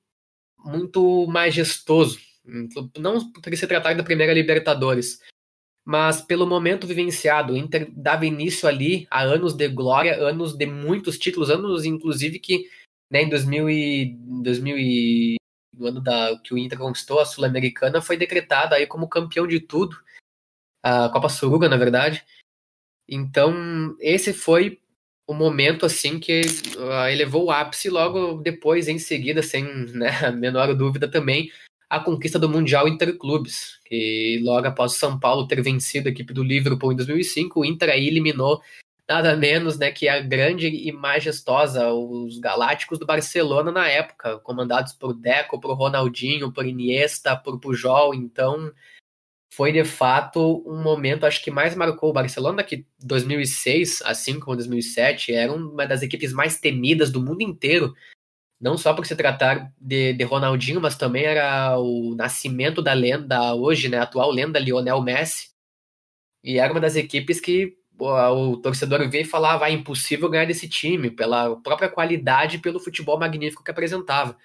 muito 0.64 1.26
majestoso 1.28 2.20
não 2.98 3.32
por 3.32 3.56
se 3.56 3.68
tratar 3.68 3.96
da 3.96 4.04
primeira 4.04 4.34
Libertadores, 4.34 5.22
mas 5.86 6.22
pelo 6.22 6.46
momento 6.46 6.88
vivenciado. 6.88 7.54
O 7.54 7.58
Inter 7.58 7.90
dava 7.92 8.26
início 8.26 8.68
ali 8.68 9.08
a 9.10 9.22
anos 9.22 9.54
de 9.54 9.68
glória, 9.70 10.16
anos 10.16 10.54
de 10.56 10.66
muitos 10.66 11.18
títulos, 11.18 11.50
anos 11.50 11.86
inclusive 11.86 12.40
que 12.40 12.70
né, 13.10 13.24
em 13.24 13.30
2000 13.30 13.70
e, 13.70 14.18
2000 14.44 14.78
e, 14.78 15.36
no 15.74 15.88
ano 15.88 16.02
da, 16.02 16.38
que 16.44 16.54
o 16.54 16.58
Inter 16.58 16.78
conquistou 16.78 17.20
a 17.20 17.26
Sul-Americana, 17.26 18.02
foi 18.02 18.18
decretado 18.18 18.76
aí 18.76 18.88
como 18.88 19.08
campeão 19.08 19.48
de 19.48 19.60
tudo, 19.60 19.96
a 20.84 21.10
Copa 21.10 21.30
Suruga, 21.30 21.70
na 21.70 21.78
verdade. 21.78 22.24
Então, 23.08 23.96
esse 24.00 24.34
foi 24.34 24.80
o 25.26 25.34
momento 25.34 25.86
assim 25.86 26.20
que 26.20 26.42
uh, 26.78 27.08
elevou 27.10 27.46
o 27.46 27.52
ápice 27.52 27.90
logo 27.90 28.42
depois, 28.42 28.88
em 28.88 29.00
seguida, 29.00 29.42
sem 29.42 29.64
né, 29.96 30.10
a 30.26 30.32
menor 30.32 30.74
dúvida 30.76 31.08
também, 31.08 31.50
a 31.90 32.00
conquista 32.00 32.38
do 32.38 32.50
Mundial 32.50 32.88
Interclubes, 32.88 33.80
que 33.86 34.42
logo 34.44 34.68
após 34.68 34.94
o 34.94 34.96
São 34.96 35.20
Paulo 35.20 35.48
ter 35.48 35.62
vencido 35.62 36.10
a 36.10 36.12
equipe 36.12 36.34
do 36.34 36.44
Liverpool 36.44 36.92
em 36.92 36.96
2005, 36.96 37.60
o 37.60 37.66
Inter 37.66 37.90
aí 37.90 38.08
eliminou 38.08 38.62
nada 39.08 39.36
menos 39.36 39.78
né, 39.78 39.92
que 39.92 40.08
a 40.08 40.20
grande 40.20 40.68
e 40.68 40.92
majestosa, 40.92 41.92
os 41.92 42.40
Galácticos 42.40 42.98
do 42.98 43.06
Barcelona 43.06 43.72
na 43.72 43.88
época, 43.88 44.40
comandados 44.40 44.94
por 44.94 45.14
Deco, 45.14 45.60
por 45.60 45.74
Ronaldinho, 45.74 46.52
por 46.52 46.66
Iniesta, 46.66 47.36
por 47.36 47.60
Pujol, 47.60 48.14
então 48.14 48.72
foi 49.56 49.72
de 49.72 49.86
fato 49.86 50.64
um 50.66 50.82
momento, 50.82 51.26
acho 51.26 51.44
que 51.44 51.52
mais 51.52 51.76
marcou 51.76 52.10
o 52.10 52.14
Barcelona, 52.14 52.64
que 52.64 52.86
2006, 53.00 54.02
assim 54.04 54.40
como 54.40 54.56
2007, 54.56 55.34
era 55.34 55.54
uma 55.54 55.86
das 55.86 56.02
equipes 56.02 56.34
mais 56.34 56.60
temidas 56.60 57.12
do 57.12 57.22
mundo 57.22 57.42
inteiro, 57.42 57.94
não 58.60 58.78
só 58.78 58.94
por 58.94 59.06
se 59.06 59.16
tratar 59.16 59.72
de, 59.80 60.14
de 60.14 60.24
Ronaldinho, 60.24 60.82
mas 60.82 60.98
também 60.98 61.26
era 61.26 61.78
o 61.78 62.16
nascimento 62.16 62.82
da 62.82 62.94
lenda 62.94 63.54
hoje, 63.54 63.90
né, 63.90 64.00
atual 64.00 64.32
lenda 64.32 64.58
Lionel 64.60 65.02
Messi. 65.02 65.50
E 66.44 66.58
era 66.58 66.74
uma 66.74 66.82
das 66.82 66.96
equipes 66.96 67.40
que 67.40 67.78
o 68.00 68.58
torcedor 68.58 69.08
vê 69.10 69.22
e 69.22 69.26
falava, 69.26 69.66
ah, 69.66 69.70
é 69.70 69.74
impossível 69.74 70.30
ganhar 70.30 70.46
desse 70.46 70.68
time, 70.68 71.12
pela 71.12 71.56
própria 71.62 71.90
qualidade 71.90 72.58
pelo 72.58 72.80
futebol 72.80 73.20
magnífico 73.20 73.64
que 73.64 73.72
apresentava. 73.72 74.36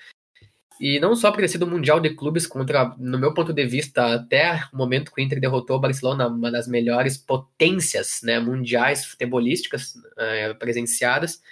E 0.81 1.01
não 1.01 1.17
só 1.17 1.33
por 1.33 1.41
ter 1.41 1.49
sido 1.49 1.65
o 1.65 1.67
Mundial 1.69 1.99
de 1.99 2.11
Clubes 2.11 2.47
contra, 2.47 2.95
no 2.99 3.19
meu 3.19 3.35
ponto 3.35 3.53
de 3.53 3.67
vista, 3.67 4.15
até 4.15 4.63
o 4.73 4.77
momento 4.77 5.13
que 5.13 5.21
o 5.21 5.25
Inter 5.25 5.41
derrotou 5.41 5.77
o 5.77 5.81
Barcelona, 5.81 6.29
uma 6.29 6.51
das 6.51 6.69
melhores 6.69 7.17
potências 7.17 8.21
né, 8.23 8.39
mundiais 8.39 9.05
futebolísticas 9.05 9.95
é, 10.17 10.55
presenciadas, 10.55 11.43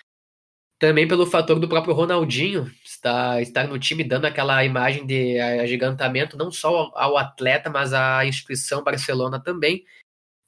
também 0.78 1.08
pelo 1.08 1.26
fator 1.26 1.58
do 1.58 1.68
próprio 1.68 1.94
Ronaldinho 1.94 2.70
estar, 2.84 3.40
estar 3.40 3.66
no 3.66 3.78
time 3.78 4.04
dando 4.04 4.26
aquela 4.26 4.64
imagem 4.64 5.06
de 5.06 5.40
agigantamento 5.40 6.36
não 6.36 6.50
só 6.50 6.92
ao 6.94 7.16
atleta, 7.16 7.70
mas 7.70 7.92
à 7.92 8.24
instituição 8.26 8.84
Barcelona 8.84 9.40
também. 9.40 9.84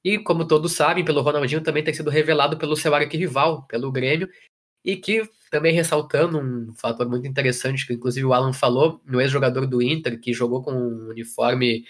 E 0.05 0.19
como 0.19 0.47
todos 0.47 0.73
sabem, 0.73 1.05
pelo 1.05 1.23
Ronaldinho 1.23 1.63
também 1.63 1.83
ter 1.83 1.95
sido 1.95 2.11
revelado 2.11 2.57
pelo 2.57 2.77
seu 2.77 2.95
arquirrival, 2.95 3.67
pelo 3.67 3.91
Grêmio, 3.91 4.29
e 4.85 4.97
que 4.97 5.29
também 5.51 5.75
ressaltando 5.75 6.39
um 6.39 6.75
fator 6.75 7.09
muito 7.09 7.27
interessante 7.27 7.87
que 7.87 7.95
inclusive 7.95 8.27
o 8.27 8.33
Alan 8.33 8.53
falou, 8.53 9.01
no 9.05 9.21
ex-jogador 9.21 9.67
do 9.67 9.83
Inter 9.83 10.21
que 10.21 10.33
jogou 10.33 10.63
com 10.63 10.73
o 10.73 11.09
uniforme 11.11 11.85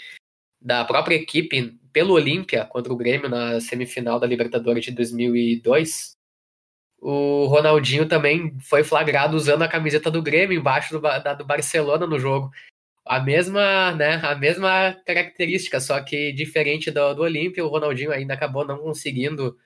da 0.61 0.85
própria 0.85 1.15
equipe 1.15 1.79
pelo 1.93 2.15
Olímpia 2.15 2.65
contra 2.65 2.93
o 2.93 2.97
Grêmio 2.97 3.29
na 3.29 3.61
semifinal 3.61 4.19
da 4.19 4.27
Libertadores 4.27 4.85
de 4.85 4.93
2002. 4.93 6.17
O 7.01 7.47
Ronaldinho 7.47 8.09
também 8.09 8.59
foi 8.61 8.83
flagrado 8.83 9.37
usando 9.37 9.63
a 9.63 9.69
camiseta 9.69 10.11
do 10.11 10.23
Grêmio 10.23 10.59
embaixo 10.59 10.95
do, 10.95 11.01
da, 11.01 11.35
do 11.35 11.45
Barcelona 11.45 12.07
no 12.07 12.19
jogo. 12.19 12.51
A 13.05 13.21
mesma, 13.21 13.93
né, 13.95 14.17
a 14.23 14.35
mesma 14.35 14.95
característica, 15.07 15.81
só 15.81 16.01
que 16.03 16.33
diferente 16.33 16.91
do, 16.91 17.15
do 17.15 17.23
Olímpia, 17.23 17.65
o 17.65 17.69
Ronaldinho 17.69 18.13
ainda 18.13 18.35
acabou 18.35 18.67
não 18.67 18.79
conseguindo, 18.79 19.57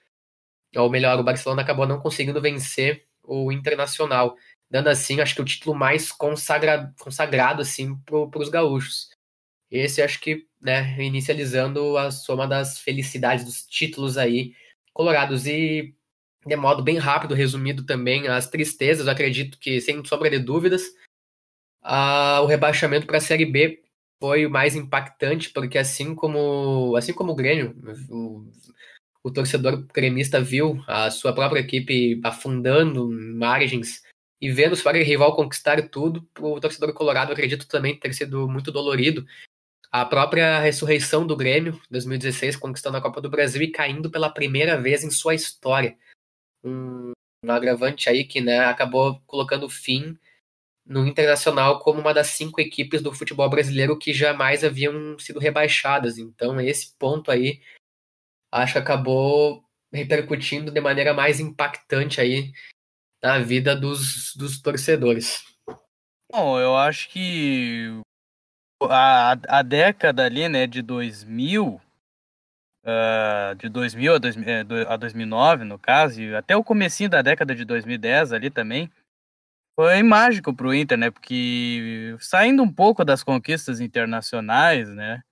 ou 0.77 0.91
melhor, 0.91 1.19
o 1.19 1.25
Barcelona 1.25 1.63
acabou 1.63 1.87
não 1.87 2.01
conseguindo 2.01 2.41
vencer 2.41 3.05
o 3.33 3.53
Internacional, 3.53 4.37
dando 4.71 4.89
assim, 4.89 5.21
acho 5.21 5.35
que 5.35 5.43
o 5.43 5.45
título 5.45 5.75
mais 5.75 6.13
consagra, 6.13 6.93
consagrado 7.01 7.63
assim 7.63 7.97
para 8.05 8.39
os 8.39 8.49
gaúchos. 8.49 9.11
Esse 9.71 10.03
acho 10.03 10.21
que, 10.21 10.47
né, 10.61 10.97
inicializando 11.03 11.97
a 11.97 12.11
soma 12.11 12.47
das 12.47 12.79
felicidades 12.79 13.45
dos 13.45 13.67
títulos 13.67 14.19
aí 14.19 14.55
colorados 14.93 15.47
e 15.47 15.95
de 16.47 16.57
modo 16.57 16.83
bem 16.83 16.99
rápido, 16.99 17.35
resumido 17.35 17.87
também, 17.87 18.29
as 18.29 18.49
tristezas, 18.49 19.09
acredito 19.09 19.59
que, 19.59 19.81
sem 19.81 20.05
sombra 20.05 20.29
de 20.29 20.39
dúvidas, 20.39 20.83
a, 21.81 22.41
o 22.43 22.47
rebaixamento 22.47 23.07
para 23.07 23.19
a 23.19 23.21
Série 23.21 23.47
B 23.47 23.83
foi 24.21 24.47
o 24.47 24.51
mais 24.51 24.77
impactante, 24.77 25.51
porque 25.51 25.79
assim 25.79 26.15
como, 26.15 26.95
assim 26.97 27.13
como 27.13 27.33
o 27.33 27.35
Grêmio, 27.35 27.77
o, 28.11 28.49
o 29.25 29.31
torcedor 29.31 29.87
gremista 29.93 30.41
viu 30.41 30.83
a 30.87 31.11
sua 31.11 31.33
própria 31.33 31.61
equipe 31.61 32.21
afundando 32.25 33.09
margens 33.11 34.03
e 34.41 34.51
vendo 34.51 34.73
o 34.73 34.77
seu 34.77 34.91
rival 34.93 35.37
conquistar 35.37 35.89
tudo, 35.89 36.29
o 36.41 36.59
torcedor 36.59 36.93
colorado 36.93 37.33
acredito 37.33 37.69
também 37.69 37.97
ter 37.97 38.13
sido 38.13 38.49
muito 38.49 38.73
dolorido. 38.73 39.25
A 39.91 40.05
própria 40.05 40.59
ressurreição 40.59 41.25
do 41.25 41.37
Grêmio, 41.37 41.81
2016, 41.91 42.57
conquistando 42.57 42.97
a 42.97 43.01
Copa 43.01 43.21
do 43.21 43.31
Brasil 43.31 43.63
e 43.63 43.71
caindo 43.71 44.11
pela 44.11 44.29
primeira 44.29 44.81
vez 44.81 45.05
em 45.05 45.11
sua 45.11 45.35
história. 45.35 45.97
Um, 46.65 47.13
um 47.45 47.53
agravante 47.53 48.09
aí 48.09 48.25
que 48.25 48.41
né, 48.41 48.61
acabou 48.61 49.21
colocando 49.27 49.69
fim 49.69 50.19
no 50.85 51.07
Internacional 51.07 51.79
como 51.79 52.01
uma 52.01 52.13
das 52.13 52.29
cinco 52.29 52.61
equipes 52.61 53.01
do 53.01 53.13
futebol 53.13 53.49
brasileiro 53.49 53.97
que 53.97 54.13
jamais 54.13 54.65
haviam 54.65 55.17
sido 55.19 55.39
rebaixadas. 55.39 56.19
Então, 56.19 56.61
esse 56.61 56.97
ponto 56.99 57.31
aí 57.31 57.61
acho 58.53 58.75
que 58.75 58.79
acabou 58.79 59.65
repercutindo 59.93 60.71
de 60.71 60.81
maneira 60.81 61.15
mais 61.15 61.41
impactante 61.41 62.21
aí 62.21 62.53
na 63.23 63.39
vida 63.39 63.75
dos, 63.75 64.35
dos 64.37 64.61
torcedores. 64.61 65.43
Bom, 66.31 66.59
eu 66.59 66.77
acho 66.77 67.09
que 67.09 68.01
a, 68.83 69.33
a 69.49 69.63
década 69.63 70.25
ali, 70.25 70.49
né, 70.49 70.67
de 70.67 70.83
2000, 70.83 71.75
uh, 71.75 71.81
ah, 72.85 73.55
de 73.57 73.69
2000 73.69 74.15
a, 74.15 74.19
dois, 74.19 74.37
é, 74.37 74.61
a 74.89 74.97
2009, 74.97 75.65
no 75.65 75.79
caso, 75.79 76.21
e 76.21 76.35
até 76.35 76.57
o 76.57 76.65
comecinho 76.65 77.11
da 77.11 77.23
década 77.23 77.55
de 77.55 77.65
2010 77.65 78.33
ali 78.33 78.51
também, 78.51 78.91
foi 79.79 80.03
mágico 80.03 80.55
para 80.55 80.67
o 80.67 80.75
Inter, 80.75 80.99
né, 80.99 81.11
porque 81.11 82.17
saindo 82.19 82.63
um 82.63 82.73
pouco 82.73 83.05
das 83.05 83.23
conquistas 83.23 83.81
internacionais, 83.81 84.89
né, 84.89 85.23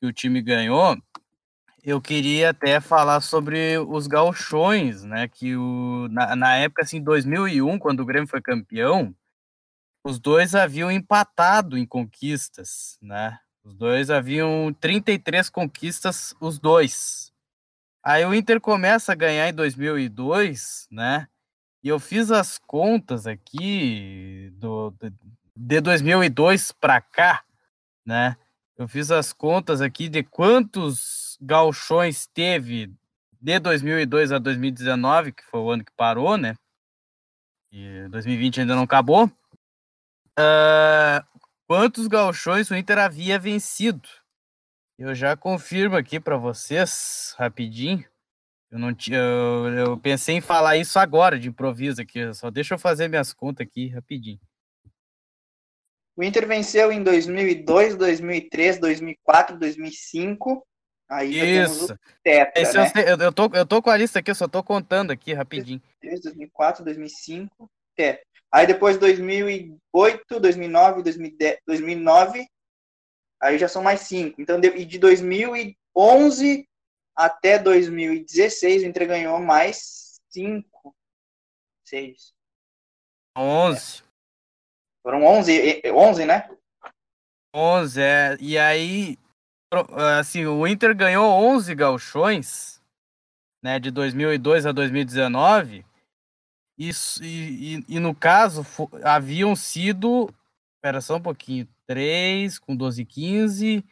que 0.00 0.08
o 0.08 0.12
time 0.12 0.42
ganhou, 0.42 0.96
eu 1.82 2.00
queria 2.00 2.50
até 2.50 2.80
falar 2.80 3.20
sobre 3.20 3.78
os 3.78 4.06
gauchões, 4.06 5.04
né? 5.04 5.28
Que 5.28 5.56
o, 5.56 6.08
na, 6.10 6.36
na 6.36 6.56
época, 6.56 6.82
assim, 6.82 7.02
2001, 7.02 7.78
quando 7.78 8.00
o 8.00 8.04
Grêmio 8.04 8.28
foi 8.28 8.40
campeão, 8.40 9.14
os 10.04 10.18
dois 10.18 10.54
haviam 10.54 10.90
empatado 10.90 11.76
em 11.76 11.86
conquistas, 11.86 12.98
né? 13.00 13.38
Os 13.62 13.74
dois 13.74 14.10
haviam 14.10 14.72
33 14.80 15.50
conquistas, 15.50 16.34
os 16.40 16.58
dois. 16.58 17.32
Aí 18.02 18.24
o 18.24 18.34
Inter 18.34 18.60
começa 18.60 19.12
a 19.12 19.14
ganhar 19.14 19.48
em 19.48 19.52
2002, 19.52 20.88
né? 20.90 21.28
E 21.82 21.88
eu 21.88 21.98
fiz 21.98 22.30
as 22.30 22.58
contas 22.58 23.26
aqui 23.26 24.50
do, 24.54 24.94
de 25.54 25.80
2002 25.80 26.72
para 26.72 27.00
cá, 27.00 27.44
né? 28.04 28.36
Eu 28.76 28.88
fiz 28.88 29.10
as 29.10 29.32
contas 29.32 29.82
aqui 29.82 30.08
de 30.08 30.22
quantos 30.22 31.29
gauchões 31.40 32.26
teve 32.26 32.92
de 33.40 33.58
2002 33.58 34.32
a 34.32 34.38
2019, 34.38 35.32
que 35.32 35.42
foi 35.44 35.60
o 35.60 35.70
ano 35.70 35.84
que 35.84 35.92
parou, 35.96 36.36
né? 36.36 36.54
E 37.72 38.08
2020 38.08 38.60
ainda 38.60 38.74
não 38.74 38.82
acabou. 38.82 39.26
Uh, 40.38 41.40
quantos 41.66 42.06
gauchões 42.06 42.70
o 42.70 42.76
Inter 42.76 42.98
havia 42.98 43.38
vencido? 43.38 44.08
Eu 44.98 45.14
já 45.14 45.36
confirmo 45.36 45.96
aqui 45.96 46.20
para 46.20 46.36
vocês, 46.36 47.34
rapidinho. 47.38 48.04
Eu 48.70 48.78
não 48.78 48.94
tinha, 48.94 49.18
eu, 49.18 49.68
eu, 49.74 49.98
pensei 49.98 50.36
em 50.36 50.40
falar 50.40 50.76
isso 50.76 50.98
agora 50.98 51.38
de 51.38 51.48
improviso 51.48 52.02
aqui. 52.02 52.32
Só 52.34 52.50
deixa 52.50 52.74
eu 52.74 52.78
fazer 52.78 53.08
minhas 53.08 53.32
contas 53.32 53.66
aqui 53.66 53.88
rapidinho. 53.88 54.40
O 56.14 56.22
Inter 56.22 56.46
venceu 56.46 56.92
em 56.92 57.02
2002, 57.02 57.96
2003, 57.96 58.78
2004, 58.78 59.58
2005, 59.58 60.66
Aí 61.10 61.58
Isso. 61.60 61.98
Tetra, 62.22 62.62
Esse 62.62 62.78
né? 62.78 62.92
eu, 63.04 63.16
eu, 63.18 63.32
tô, 63.32 63.50
eu 63.52 63.66
tô 63.66 63.82
com 63.82 63.90
a 63.90 63.96
lista 63.96 64.20
aqui, 64.20 64.30
eu 64.30 64.34
só 64.34 64.46
tô 64.46 64.62
contando 64.62 65.10
aqui 65.10 65.32
rapidinho. 65.32 65.82
2004, 66.00 66.84
2005, 66.84 67.68
tetra. 67.96 68.22
Aí 68.52 68.64
depois 68.64 68.96
2008, 68.96 70.40
2009, 70.40 71.02
2010, 71.02 71.58
2009, 71.66 72.46
aí 73.40 73.58
já 73.58 73.66
são 73.66 73.82
mais 73.82 74.02
cinco. 74.02 74.40
Então, 74.40 74.60
de, 74.60 74.84
de 74.84 74.98
2011 75.00 76.68
até 77.16 77.58
2016, 77.58 78.84
o 78.84 78.86
Inter 78.86 79.08
ganhou 79.08 79.40
mais 79.40 80.20
cinco, 80.30 80.94
seis. 81.84 82.32
11. 83.36 83.98
É. 83.98 84.10
Foram 85.02 85.24
11, 85.24 85.82
11, 85.92 86.24
né? 86.24 86.48
11, 87.52 88.00
é. 88.00 88.36
E 88.40 88.56
aí, 88.56 89.18
assim, 90.18 90.46
o 90.46 90.66
Inter 90.66 90.94
ganhou 90.96 91.30
11 91.32 91.74
galchões, 91.74 92.82
né, 93.62 93.78
de 93.78 93.90
2002 93.90 94.66
a 94.66 94.72
2019. 94.72 95.84
Isso, 96.78 97.22
e, 97.22 97.76
e, 97.76 97.84
e 97.88 98.00
no 98.00 98.14
caso, 98.14 98.64
haviam 99.04 99.54
sido. 99.54 100.32
Espera 100.76 101.00
só 101.00 101.16
um 101.16 101.22
pouquinho. 101.22 101.68
3 101.86 102.58
com 102.58 102.74
12, 102.74 103.04
15. 103.04 103.84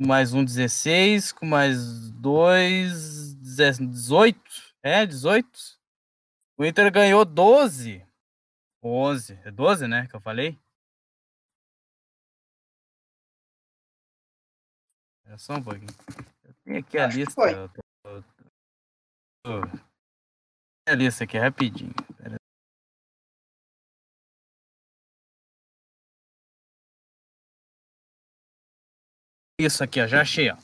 Mais 0.00 0.32
um 0.32 0.44
16, 0.44 1.32
com 1.32 1.44
mais 1.44 2.10
dois 2.12 3.34
18. 3.34 4.40
É, 4.82 5.04
18. 5.04 5.48
O 6.56 6.64
Inter 6.64 6.92
ganhou 6.92 7.24
12. 7.24 8.06
11. 8.82 9.40
É 9.44 9.50
12, 9.50 9.88
né? 9.88 10.06
Que 10.06 10.14
eu 10.14 10.20
falei? 10.20 10.56
É 15.28 15.36
só 15.36 15.56
um 15.56 15.62
pouquinho. 15.62 15.86
Eu 16.42 16.54
tenho 16.64 16.78
aqui 16.78 16.98
a 16.98 17.06
Acho 17.06 17.18
lista. 17.18 17.40
Eu 17.42 17.68
tô, 17.68 17.82
tô, 18.02 18.22
tô... 19.44 19.78
A 20.88 20.94
lista 20.94 21.24
aqui 21.24 21.36
rapidinho. 21.36 21.92
Isso 29.60 29.84
aqui, 29.84 30.00
ó, 30.00 30.06
já 30.06 30.22
achei, 30.22 30.50
ó. 30.50 30.56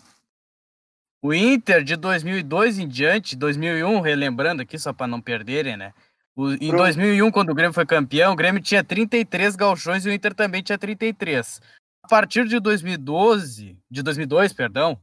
O 1.20 1.34
Inter 1.34 1.82
de 1.82 1.96
2002 1.96 2.78
em 2.78 2.88
diante, 2.88 3.36
2001, 3.36 4.00
relembrando 4.00 4.62
aqui 4.62 4.78
só 4.78 4.92
para 4.92 5.06
não 5.06 5.20
perderem, 5.20 5.76
né? 5.76 5.92
O, 6.34 6.52
em 6.52 6.70
2001, 6.70 7.30
quando 7.30 7.50
o 7.50 7.54
Grêmio 7.54 7.74
foi 7.74 7.84
campeão, 7.84 8.32
o 8.32 8.36
Grêmio 8.36 8.62
tinha 8.62 8.84
33 8.84 9.56
galchões 9.56 10.06
e 10.06 10.08
o 10.08 10.12
Inter 10.12 10.34
também 10.34 10.62
tinha 10.62 10.78
33 10.78 11.60
a 12.04 12.06
partir 12.06 12.46
de 12.46 12.60
2012, 12.60 13.78
de 13.90 14.02
2002, 14.02 14.52
perdão, 14.52 15.00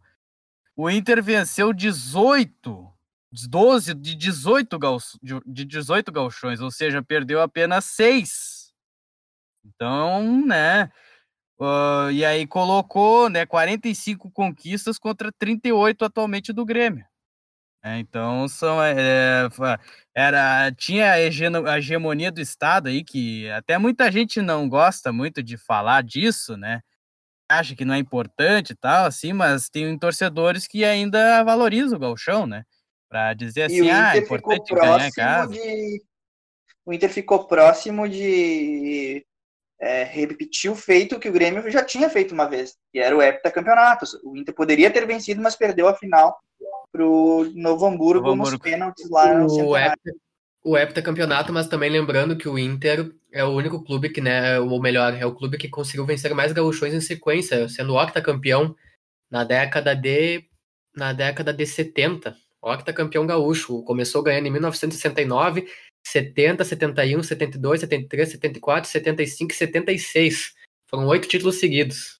o 0.76 0.88
Inter 0.88 1.22
venceu 1.24 1.74
18, 1.74 2.88
12 3.50 3.96
de 3.96 4.16
18, 4.16 4.78
gal, 4.78 4.98
de 5.44 5.66
18 5.66 6.12
galchões, 6.12 6.62
ou 6.62 6.70
seja, 6.70 7.02
perdeu 7.02 7.42
apenas 7.42 7.86
6. 7.86 8.72
Então, 9.66 10.46
né? 10.46 10.92
Uh, 11.60 12.12
e 12.12 12.24
aí 12.24 12.46
colocou 12.46 13.30
né, 13.30 13.48
45 13.48 14.30
conquistas 14.30 15.00
contra 15.00 15.32
38 15.32 16.06
atualmente 16.06 16.54
do 16.54 16.64
Grêmio. 16.64 17.06
É, 17.84 17.98
então 17.98 18.48
são 18.48 18.80
é, 18.84 19.50
era 20.16 20.72
tinha 20.74 21.14
a 21.14 21.78
hegemonia 21.80 22.32
do 22.32 22.40
Estado 22.40 22.90
aí 22.90 23.04
que 23.04 23.50
até 23.50 23.76
muita 23.80 24.12
gente 24.12 24.40
não 24.40 24.70
gosta 24.70 25.12
muito 25.12 25.42
de 25.42 25.58
falar 25.58 26.04
disso, 26.04 26.56
né? 26.56 26.84
Acha 27.52 27.76
que 27.76 27.84
não 27.84 27.94
é 27.94 27.98
importante 27.98 28.72
e 28.72 28.76
tal, 28.76 29.06
assim, 29.06 29.34
mas 29.34 29.70
tem 29.70 29.98
torcedores 29.98 30.68
que 30.68 30.86
ainda 30.86 31.44
valorizam 31.44 31.98
o 31.98 32.00
galchão, 32.00 32.48
né? 32.48 32.64
Para 33.10 33.34
dizer 33.34 33.64
assim, 33.64 33.90
ah, 33.90 34.16
é 34.16 34.20
importante 34.20 34.74
ganhar 34.74 35.12
casa. 35.12 35.52
De... 35.52 36.02
O 36.86 36.94
Inter 36.94 37.10
ficou 37.10 37.46
próximo 37.46 38.08
de 38.08 39.26
é, 39.80 40.04
repetir 40.04 40.72
o 40.72 40.76
feito 40.76 41.20
que 41.20 41.28
o 41.28 41.32
Grêmio 41.32 41.70
já 41.70 41.84
tinha 41.84 42.10
feito 42.10 42.34
uma 42.34 42.48
vez, 42.48 42.76
que 42.92 43.00
era 43.00 43.16
o 43.16 43.22
heptacampeonato. 43.22 44.06
O 44.24 44.38
Inter 44.38 44.56
poderia 44.56 44.90
ter 44.90 45.06
vencido, 45.06 45.42
mas 45.42 45.56
perdeu 45.56 45.88
a 45.88 45.96
final 45.96 46.40
pro 46.92 47.52
Novo 47.54 47.86
Hamburgo, 47.86 48.28
Novo 48.28 48.34
Hamburgo. 48.34 48.52
nos 48.52 48.60
pênaltis 48.60 49.10
lá 49.10 49.34
no 49.34 49.68
o 49.68 49.78
hepta, 49.78 50.12
o 50.64 50.78
heptacampeonato, 50.78 51.52
mas 51.52 51.68
também 51.68 51.90
lembrando 51.90 52.38
que 52.38 52.48
o 52.48 52.58
Inter 52.58 53.12
é 53.32 53.44
o 53.44 53.50
único 53.50 53.84
clube 53.84 54.10
que, 54.10 54.22
né, 54.22 54.60
ou 54.60 54.82
melhor, 54.82 55.14
é 55.14 55.26
o 55.26 55.34
clube 55.34 55.58
que 55.58 55.70
conseguiu 55.70 56.06
vencer 56.06 56.34
mais 56.36 56.52
gauchões 56.52 56.94
em 56.94 57.02
sequência, 57.02 57.68
sendo 57.70 57.96
octacampeão 57.96 58.76
na 59.30 59.44
década 59.44 59.96
de 59.96 60.46
na 60.94 61.14
década 61.14 61.54
de 61.54 61.66
70. 61.66 62.36
Octacampeão 62.62 63.26
gaúcho, 63.26 63.82
começou 63.84 64.22
ganhando 64.22 64.48
em 64.48 64.52
1969 64.52 65.68
70, 66.04 66.64
71, 66.66 67.24
72, 67.24 67.80
73, 67.80 68.32
74, 68.32 68.90
75 68.90 69.52
e 69.52 69.56
76. 69.56 70.54
Foram 70.88 71.08
oito 71.08 71.28
títulos 71.28 71.60
seguidos. 71.60 72.20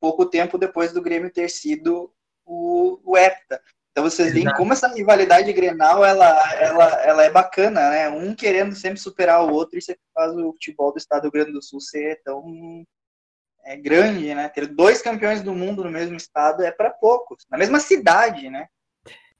Pouco 0.00 0.26
tempo 0.26 0.58
depois 0.58 0.92
do 0.92 1.02
Grêmio 1.02 1.30
ter 1.30 1.48
sido 1.48 2.12
o, 2.44 3.00
o 3.04 3.16
Hepta. 3.16 3.62
Então 3.98 4.08
vocês 4.08 4.32
veem 4.32 4.46
como 4.54 4.72
essa 4.72 4.86
rivalidade 4.94 5.52
Grenal 5.52 6.04
ela, 6.04 6.54
ela, 6.54 6.84
ela 7.04 7.24
é 7.24 7.30
bacana, 7.30 7.90
né? 7.90 8.08
Um 8.08 8.32
querendo 8.32 8.74
sempre 8.76 9.00
superar 9.00 9.44
o 9.44 9.52
outro, 9.52 9.76
isso 9.76 9.90
é 9.90 9.94
que 9.94 10.00
faz 10.14 10.32
o 10.36 10.52
futebol 10.52 10.92
do 10.92 10.98
estado 10.98 11.22
do 11.22 11.24
Rio 11.24 11.32
Grande 11.32 11.52
do 11.52 11.62
Sul 11.62 11.80
ser 11.80 12.20
tão 12.22 12.84
é, 13.64 13.76
grande, 13.76 14.32
né? 14.36 14.48
Ter 14.48 14.68
dois 14.68 15.02
campeões 15.02 15.42
do 15.42 15.52
mundo 15.52 15.82
no 15.82 15.90
mesmo 15.90 16.16
estado 16.16 16.62
é 16.62 16.70
para 16.70 16.90
poucos, 16.90 17.44
na 17.50 17.58
mesma 17.58 17.80
cidade, 17.80 18.48
né? 18.48 18.66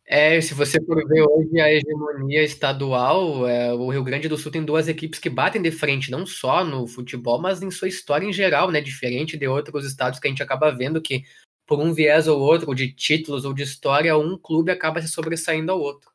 É, 0.04 0.40
se 0.40 0.54
você 0.54 0.82
for 0.84 1.06
ver 1.06 1.22
hoje 1.22 1.61
a 1.61 1.70
hegemonia 1.70 2.42
estadual, 2.42 3.46
é, 3.46 3.72
o 3.74 3.90
Rio 3.90 4.02
Grande 4.02 4.26
do 4.26 4.38
Sul 4.38 4.50
tem 4.50 4.64
duas 4.64 4.88
equipes 4.88 5.20
que 5.20 5.30
batem 5.30 5.62
de 5.62 5.70
frente, 5.70 6.11
não 6.11 6.26
só 6.26 6.64
no 6.64 6.88
futebol, 6.88 7.40
mas 7.40 7.62
em 7.62 7.70
sua 7.70 7.86
história 7.86 8.26
em 8.26 8.32
geral, 8.32 8.72
né? 8.72 8.80
Diferente 8.80 9.36
de 9.36 9.46
outros 9.46 9.86
estados 9.86 10.18
que 10.18 10.26
a 10.26 10.30
gente 10.30 10.42
acaba 10.42 10.70
vendo 10.70 11.00
que, 11.00 11.22
por 11.68 11.78
um 11.78 11.92
viés 11.92 12.26
ou 12.26 12.40
outro, 12.40 12.74
de 12.74 12.90
títulos 12.90 13.44
ou 13.44 13.52
de 13.52 13.62
história, 13.62 14.16
um 14.16 14.38
clube 14.38 14.72
acaba 14.72 15.02
se 15.02 15.08
sobressaindo 15.08 15.70
ao 15.70 15.78
outro. 15.78 16.10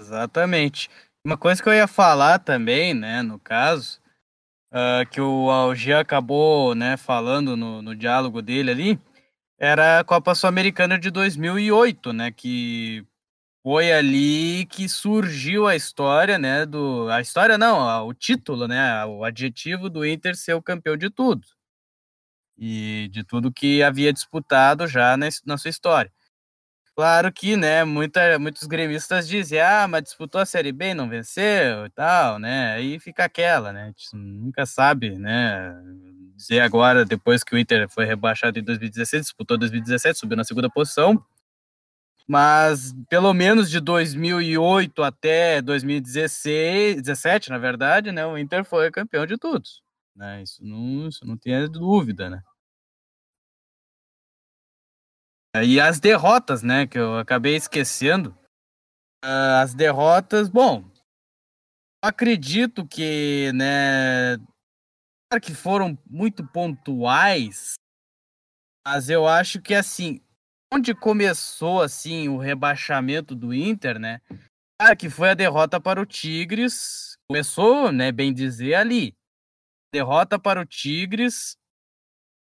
Exatamente. 0.00 0.90
Uma 1.24 1.38
coisa 1.38 1.62
que 1.62 1.68
eu 1.68 1.72
ia 1.72 1.86
falar 1.86 2.40
também, 2.40 2.92
né, 2.92 3.22
no 3.22 3.38
caso, 3.38 4.00
uh, 4.72 5.08
que 5.10 5.20
o 5.20 5.48
Algia 5.48 6.00
acabou, 6.00 6.74
né, 6.74 6.96
falando 6.96 7.56
no, 7.56 7.80
no 7.80 7.94
diálogo 7.94 8.42
dele 8.42 8.70
ali, 8.70 9.00
era 9.60 10.00
a 10.00 10.04
Copa 10.04 10.34
Sul-Americana 10.34 10.98
de 10.98 11.10
2008, 11.10 12.14
né? 12.14 12.32
Que 12.32 13.04
foi 13.62 13.92
ali 13.92 14.64
que 14.66 14.88
surgiu 14.88 15.66
a 15.66 15.76
história, 15.76 16.38
né? 16.38 16.64
Do, 16.64 17.10
a 17.10 17.20
história 17.20 17.58
não, 17.58 18.08
o 18.08 18.14
título, 18.14 18.66
né? 18.66 19.04
O 19.04 19.22
adjetivo 19.22 19.90
do 19.90 20.04
Inter 20.06 20.34
ser 20.34 20.54
o 20.54 20.62
campeão 20.62 20.96
de 20.96 21.10
tudo. 21.10 21.46
E 22.60 23.08
de 23.10 23.24
tudo 23.24 23.52
que 23.52 23.82
havia 23.82 24.12
disputado 24.12 24.86
já 24.86 25.16
na, 25.16 25.56
sua 25.58 25.70
história. 25.70 26.12
Claro 26.94 27.32
que, 27.32 27.56
né, 27.56 27.82
muita, 27.84 28.38
muitos 28.38 28.66
gremistas 28.66 29.26
dizem, 29.26 29.60
ah, 29.60 29.88
mas 29.88 30.02
disputou 30.02 30.40
a 30.40 30.46
Série 30.46 30.72
B 30.72 30.92
não 30.92 31.08
venceu 31.08 31.86
e 31.86 31.90
tal, 31.90 32.38
né? 32.38 32.74
Aí 32.74 32.98
fica 33.00 33.24
aquela, 33.24 33.72
né? 33.72 33.84
A 33.84 33.86
gente 33.86 34.14
nunca 34.14 34.66
sabe, 34.66 35.18
né? 35.18 35.74
dizer 36.40 36.60
agora, 36.60 37.04
depois 37.04 37.44
que 37.44 37.54
o 37.54 37.58
Inter 37.58 37.88
foi 37.88 38.04
rebaixado 38.06 38.58
em 38.58 38.62
2016, 38.62 39.26
disputou 39.26 39.58
2017, 39.58 40.18
subiu 40.18 40.36
na 40.36 40.44
segunda 40.44 40.70
posição. 40.70 41.22
Mas 42.26 42.94
pelo 43.08 43.34
menos 43.34 43.70
de 43.70 43.80
2008 43.80 45.02
até 45.02 45.60
2016, 45.60 47.02
17, 47.02 47.50
na 47.50 47.58
verdade, 47.58 48.12
né, 48.12 48.24
o 48.24 48.38
Inter 48.38 48.64
foi 48.64 48.90
campeão 48.90 49.26
de 49.26 49.36
tudo. 49.36 49.64
Né? 50.14 50.42
Isso 50.42 50.64
não, 50.64 51.08
isso 51.08 51.26
não 51.26 51.36
tem 51.36 51.68
dúvida, 51.68 52.30
né? 52.30 52.42
E 55.56 55.80
as 55.80 55.98
derrotas, 55.98 56.62
né, 56.62 56.86
que 56.86 56.98
eu 56.98 57.18
acabei 57.18 57.56
esquecendo. 57.56 58.30
Uh, 59.24 59.60
as 59.62 59.74
derrotas, 59.74 60.48
bom, 60.48 60.88
acredito 62.02 62.86
que, 62.86 63.52
né, 63.52 64.38
que 65.42 65.54
foram 65.54 65.98
muito 66.06 66.46
pontuais, 66.46 67.74
mas 68.86 69.10
eu 69.10 69.28
acho 69.28 69.60
que 69.60 69.74
assim, 69.74 70.20
onde 70.72 70.94
começou 70.94 71.82
assim 71.82 72.28
o 72.28 72.38
rebaixamento 72.38 73.34
do 73.34 73.52
Inter, 73.52 73.98
né? 73.98 74.22
Claro 74.80 74.96
que 74.96 75.10
foi 75.10 75.30
a 75.30 75.34
derrota 75.34 75.78
para 75.78 76.00
o 76.00 76.06
Tigres, 76.06 77.16
começou, 77.28 77.92
né, 77.92 78.10
bem 78.10 78.32
dizer 78.32 78.74
ali. 78.74 79.14
Derrota 79.92 80.38
para 80.38 80.62
o 80.62 80.64
Tigres 80.64 81.56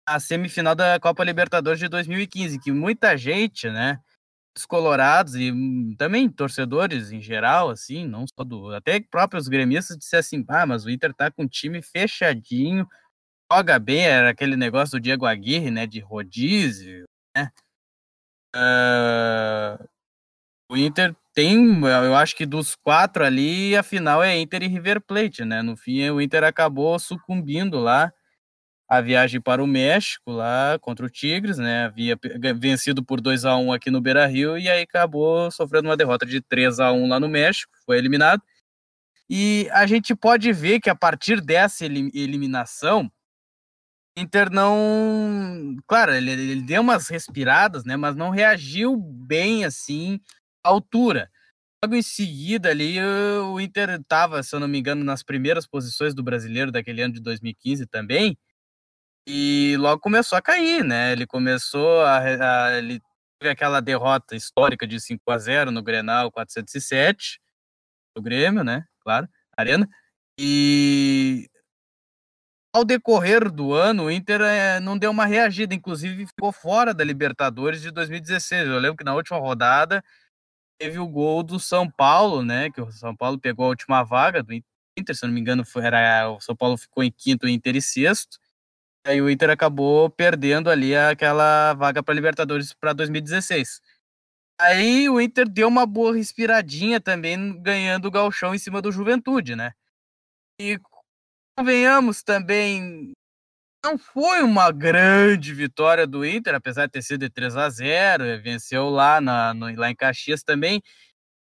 a 0.07 0.19
semifinal 0.19 0.75
da 0.75 0.99
Copa 0.99 1.23
Libertadores 1.23 1.79
de 1.79 1.87
2015, 1.87 2.59
que 2.59 2.71
muita 2.71 3.17
gente, 3.17 3.69
né, 3.69 3.99
os 4.57 4.65
colorados 4.65 5.35
e 5.35 5.51
também 5.97 6.29
torcedores 6.29 7.11
em 7.11 7.19
geral, 7.19 7.69
assim, 7.69 8.05
não 8.07 8.25
só 8.27 8.43
do. 8.43 8.73
Até 8.73 8.99
próprios 8.99 9.47
gremistas 9.47 9.97
disseram 9.97 10.19
assim: 10.21 10.45
ah, 10.47 10.65
mas 10.65 10.85
o 10.85 10.89
Inter 10.89 11.13
tá 11.13 11.29
com 11.31 11.43
um 11.43 11.47
time 11.47 11.81
fechadinho, 11.81 12.87
joga 13.51 13.79
bem, 13.79 14.05
era 14.05 14.29
aquele 14.29 14.55
negócio 14.55 14.97
do 14.97 15.01
Diego 15.01 15.25
Aguirre, 15.25 15.71
né, 15.71 15.85
de 15.85 15.99
rodízio, 15.99 17.05
né? 17.35 17.51
Uh, 18.55 19.83
o 20.71 20.77
Inter 20.77 21.15
tem, 21.33 21.81
eu 21.83 22.15
acho 22.15 22.35
que 22.35 22.45
dos 22.45 22.75
quatro 22.75 23.25
ali, 23.25 23.75
a 23.75 23.83
final 23.83 24.23
é 24.23 24.37
Inter 24.39 24.63
e 24.63 24.67
River 24.67 25.01
Plate, 25.01 25.43
né? 25.43 25.61
No 25.61 25.75
fim, 25.75 26.09
o 26.09 26.21
Inter 26.21 26.43
acabou 26.45 26.97
sucumbindo 26.97 27.79
lá 27.79 28.13
a 28.87 29.01
viagem 29.01 29.41
para 29.41 29.63
o 29.63 29.67
México, 29.67 30.31
lá 30.31 30.77
contra 30.79 31.05
o 31.05 31.09
Tigres, 31.09 31.57
né? 31.57 31.85
Havia 31.85 32.17
vencido 32.55 33.03
por 33.03 33.19
2 33.19 33.45
a 33.45 33.55
1 33.57 33.73
aqui 33.73 33.89
no 33.89 34.01
Beira 34.01 34.25
Rio 34.27 34.57
e 34.57 34.69
aí 34.69 34.83
acabou 34.83 35.49
sofrendo 35.51 35.89
uma 35.89 35.97
derrota 35.97 36.25
de 36.25 36.41
3 36.41 36.79
a 36.79 36.91
1 36.91 37.07
lá 37.07 37.19
no 37.19 37.27
México, 37.27 37.71
foi 37.85 37.97
eliminado. 37.97 38.41
E 39.29 39.67
a 39.71 39.87
gente 39.87 40.15
pode 40.15 40.53
ver 40.53 40.79
que 40.79 40.89
a 40.89 40.95
partir 40.95 41.41
dessa 41.41 41.85
eliminação, 41.85 43.11
Inter 44.17 44.49
não. 44.49 45.75
Claro, 45.87 46.13
ele, 46.13 46.31
ele 46.31 46.61
deu 46.61 46.81
umas 46.81 47.09
respiradas, 47.09 47.83
né? 47.83 47.97
Mas 47.97 48.15
não 48.15 48.29
reagiu 48.29 48.95
bem 48.97 49.65
assim 49.65 50.19
à 50.63 50.69
altura. 50.69 51.29
Logo 51.83 51.95
em 51.95 52.01
seguida 52.01 52.69
ali, 52.69 52.99
o 53.01 53.59
Inter 53.59 53.91
estava, 54.01 54.41
se 54.43 54.55
eu 54.55 54.59
não 54.59 54.67
me 54.67 54.79
engano, 54.79 55.03
nas 55.03 55.23
primeiras 55.23 55.67
posições 55.67 56.15
do 56.15 56.23
brasileiro 56.23 56.71
daquele 56.71 57.01
ano 57.01 57.13
de 57.15 57.21
2015 57.21 57.85
também. 57.87 58.37
E 59.27 59.75
logo 59.77 60.01
começou 60.01 60.37
a 60.37 60.41
cair, 60.41 60.83
né? 60.83 61.11
Ele 61.11 61.25
começou 61.25 62.01
a, 62.01 62.19
a 62.67 62.77
ele 62.77 63.01
teve 63.39 63.51
aquela 63.51 63.81
derrota 63.81 64.35
histórica 64.35 64.87
de 64.87 64.99
5 64.99 65.29
a 65.31 65.37
0 65.37 65.71
no 65.71 65.83
Grenal 65.83 66.31
407 66.31 67.39
do 68.15 68.21
Grêmio, 68.21 68.63
né? 68.63 68.85
Claro, 69.01 69.27
Arena. 69.57 69.87
E 70.39 71.49
ao 72.75 72.83
decorrer 72.83 73.49
do 73.49 73.73
ano, 73.73 74.05
o 74.05 74.11
Inter 74.11 74.41
é, 74.41 74.79
não 74.81 74.97
deu 74.97 75.09
uma 75.09 75.25
reagida, 75.25 75.73
inclusive 75.73 76.27
ficou 76.27 76.51
fora 76.51 76.93
da 76.93 77.03
Libertadores 77.03 77.81
de 77.81 77.89
2016. 77.89 78.67
Eu 78.67 78.79
lembro 78.79 78.97
que 78.97 79.03
na 79.05 79.15
última 79.15 79.37
rodada 79.39 80.03
teve 80.77 80.99
o 80.99 81.07
gol 81.07 81.41
do 81.41 81.59
São 81.59 81.89
Paulo, 81.89 82.43
né? 82.43 82.69
Que 82.69 82.81
o 82.81 82.91
São 82.91 83.15
Paulo 83.15 83.39
pegou 83.39 83.67
a 83.67 83.69
última 83.69 84.03
vaga 84.03 84.43
do 84.43 84.53
Inter, 84.97 85.15
se 85.15 85.25
não 85.25 85.33
me 85.33 85.39
engano, 85.39 85.65
foi, 85.65 85.85
era, 85.85 86.29
o 86.29 86.41
São 86.41 86.55
Paulo 86.55 86.77
ficou 86.77 87.03
em 87.03 87.11
quinto, 87.11 87.45
o 87.45 87.49
Inter 87.49 87.75
em 87.77 87.81
sexto. 87.81 88.37
Aí 89.05 89.21
o 89.21 89.29
Inter 89.29 89.51
acabou 89.51 90.09
perdendo 90.09 90.67
ali 90.67 90.95
aquela 90.95 91.75
vaga 91.75 92.01
para 92.01 92.15
Libertadores 92.15 92.73
para 92.73 92.91
2016. 92.91 93.79
Aí 94.59 95.07
o 95.07 95.21
Inter 95.21 95.47
deu 95.47 95.67
uma 95.67 95.85
boa 95.85 96.15
respiradinha 96.15 96.99
também, 96.99 97.61
ganhando 97.61 98.07
o 98.07 98.11
galchão 98.11 98.55
em 98.55 98.57
cima 98.57 98.81
do 98.81 98.91
Juventude, 98.91 99.55
né? 99.55 99.73
E 100.59 100.79
convenhamos 101.55 102.23
também, 102.23 103.13
não 103.83 103.95
foi 103.97 104.41
uma 104.41 104.71
grande 104.71 105.53
vitória 105.53 106.07
do 106.07 106.25
Inter, 106.25 106.55
apesar 106.55 106.87
de 106.87 106.93
ter 106.93 107.03
sido 107.03 107.21
de 107.21 107.29
3 107.29 107.55
a 107.57 107.69
0 107.69 108.41
venceu 108.41 108.89
lá, 108.89 109.21
na, 109.21 109.53
no, 109.53 109.71
lá 109.75 109.91
em 109.91 109.95
Caxias 109.95 110.41
também. 110.41 110.81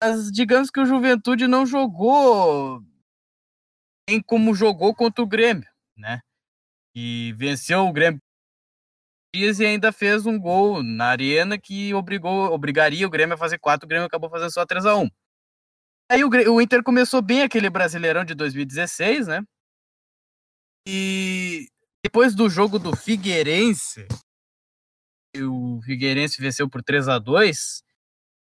Mas 0.02 0.32
digamos 0.32 0.72
que 0.72 0.80
o 0.80 0.86
Juventude 0.86 1.48
não 1.48 1.64
jogou 1.64 2.82
em 4.10 4.20
como 4.20 4.56
jogou 4.56 4.96
contra 4.96 5.24
o 5.24 5.28
Grêmio, 5.28 5.70
né? 5.96 6.22
E 6.96 7.34
venceu 7.34 7.86
o 7.86 7.92
Grêmio 7.92 8.20
e 9.36 9.66
ainda 9.66 9.92
fez 9.92 10.26
um 10.26 10.40
gol 10.40 10.82
na 10.82 11.08
arena 11.08 11.58
que 11.58 11.94
obrigou, 11.94 12.54
obrigaria 12.54 13.06
o 13.06 13.10
Grêmio 13.10 13.36
a 13.36 13.38
fazer 13.38 13.60
4, 13.60 13.86
o 13.86 13.90
Grêmio 13.90 14.08
acabou 14.08 14.30
fazendo 14.30 14.54
só 14.54 14.66
3 14.66 14.86
a 14.86 14.96
1 14.96 15.10
Aí 16.10 16.24
o, 16.24 16.30
o 16.30 16.62
Inter 16.62 16.82
começou 16.84 17.22
bem 17.22 17.42
aquele 17.42 17.70
Brasileirão 17.70 18.24
de 18.24 18.34
2016, 18.34 19.28
né? 19.28 19.44
E 20.88 21.68
depois 22.04 22.36
do 22.36 22.48
jogo 22.48 22.78
do 22.78 22.96
Figueirense, 22.96 24.08
o 25.36 25.82
Figueirense 25.82 26.42
venceu 26.42 26.70
por 26.70 26.82
3 26.82 27.10
a 27.10 27.20
2 27.20 27.84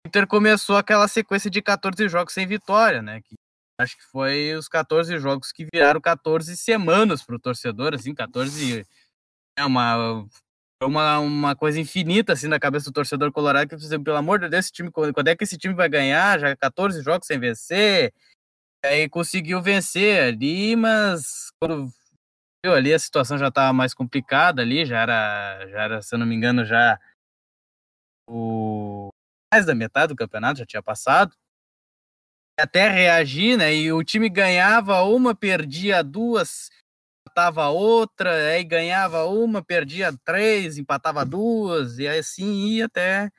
o 0.05 0.09
Inter 0.09 0.27
começou 0.27 0.75
aquela 0.75 1.07
sequência 1.07 1.49
de 1.49 1.61
14 1.61 2.09
jogos 2.09 2.33
sem 2.33 2.45
vitória, 2.45 3.01
né? 3.01 3.21
Que 3.21 3.35
acho 3.79 3.97
que 3.97 4.03
foi 4.03 4.53
os 4.55 4.67
14 4.67 5.17
jogos 5.19 5.51
que 5.51 5.67
viraram 5.73 5.99
14 5.99 6.55
semanas 6.55 7.23
para 7.23 7.35
o 7.35 7.39
torcedor, 7.39 7.93
assim, 7.93 8.13
14 8.13 8.85
é 9.57 9.65
uma 9.65 10.25
uma, 10.81 11.19
uma 11.19 11.55
coisa 11.55 11.79
infinita 11.79 12.33
assim 12.33 12.47
na 12.47 12.59
cabeça 12.59 12.89
do 12.89 12.93
torcedor 12.93 13.31
colorado 13.31 13.69
que 13.69 13.75
dizendo, 13.75 14.03
pelo 14.03 14.17
amor 14.17 14.39
de 14.39 14.49
Deus, 14.49 14.65
esse 14.65 14.73
time 14.73 14.91
quando 14.91 15.27
é 15.27 15.35
que 15.35 15.43
esse 15.43 15.57
time 15.57 15.73
vai 15.73 15.87
ganhar? 15.87 16.39
Já 16.39 16.55
14 16.55 17.01
jogos 17.01 17.25
sem 17.27 17.39
vencer. 17.39 18.13
Aí 18.83 19.07
conseguiu 19.09 19.61
vencer 19.61 20.21
ali, 20.21 20.75
mas 20.75 21.51
quando 21.61 21.89
viu 22.65 22.73
ali 22.75 22.93
a 22.93 22.99
situação 22.99 23.37
já 23.37 23.47
estava 23.47 23.71
mais 23.71 23.93
complicada 23.93 24.61
ali, 24.61 24.85
já 24.85 24.99
era 25.01 25.67
já 25.69 25.81
era, 25.83 26.01
se 26.01 26.13
eu 26.13 26.19
não 26.19 26.25
me 26.25 26.35
engano, 26.35 26.65
já 26.65 26.99
o 28.27 29.09
mais 29.53 29.65
da 29.65 29.75
metade 29.75 30.09
do 30.13 30.17
campeonato 30.17 30.59
já 30.59 30.65
tinha 30.65 30.83
passado 30.83 31.33
até 32.59 32.89
reagir, 32.89 33.57
né? 33.57 33.73
E 33.73 33.91
o 33.91 34.03
time 34.03 34.29
ganhava 34.29 35.01
uma, 35.03 35.35
perdia 35.35 36.03
duas, 36.03 36.69
empatava 37.27 37.69
outra, 37.69 38.31
aí 38.51 38.63
ganhava 38.63 39.25
uma, 39.25 39.63
perdia 39.63 40.13
três, 40.23 40.77
empatava 40.77 41.25
duas, 41.25 41.97
e 41.97 42.07
assim 42.07 42.67
ia 42.67 42.85
até 42.85 43.29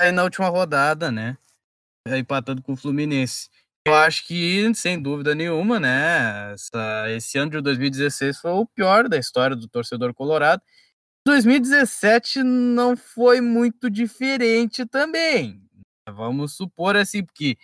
aí 0.00 0.12
na 0.12 0.24
última 0.24 0.48
rodada, 0.48 1.10
né? 1.10 1.36
Empatando 2.06 2.62
com 2.62 2.72
o 2.72 2.76
Fluminense. 2.76 3.50
Eu 3.86 3.94
acho 3.94 4.26
que, 4.26 4.74
sem 4.74 5.00
dúvida 5.00 5.34
nenhuma, 5.34 5.80
né? 5.80 6.52
Essa, 6.52 7.10
esse 7.10 7.38
ano 7.38 7.50
de 7.52 7.60
2016 7.60 8.38
foi 8.38 8.50
o 8.50 8.66
pior 8.66 9.08
da 9.08 9.16
história 9.16 9.56
do 9.56 9.68
torcedor 9.68 10.14
colorado. 10.14 10.62
2017 11.26 12.42
não 12.42 12.96
foi 12.96 13.40
muito 13.40 13.90
diferente 13.90 14.86
também. 14.86 15.62
Vamos 16.08 16.54
supor 16.56 16.96
assim, 16.96 17.24
porque 17.24 17.56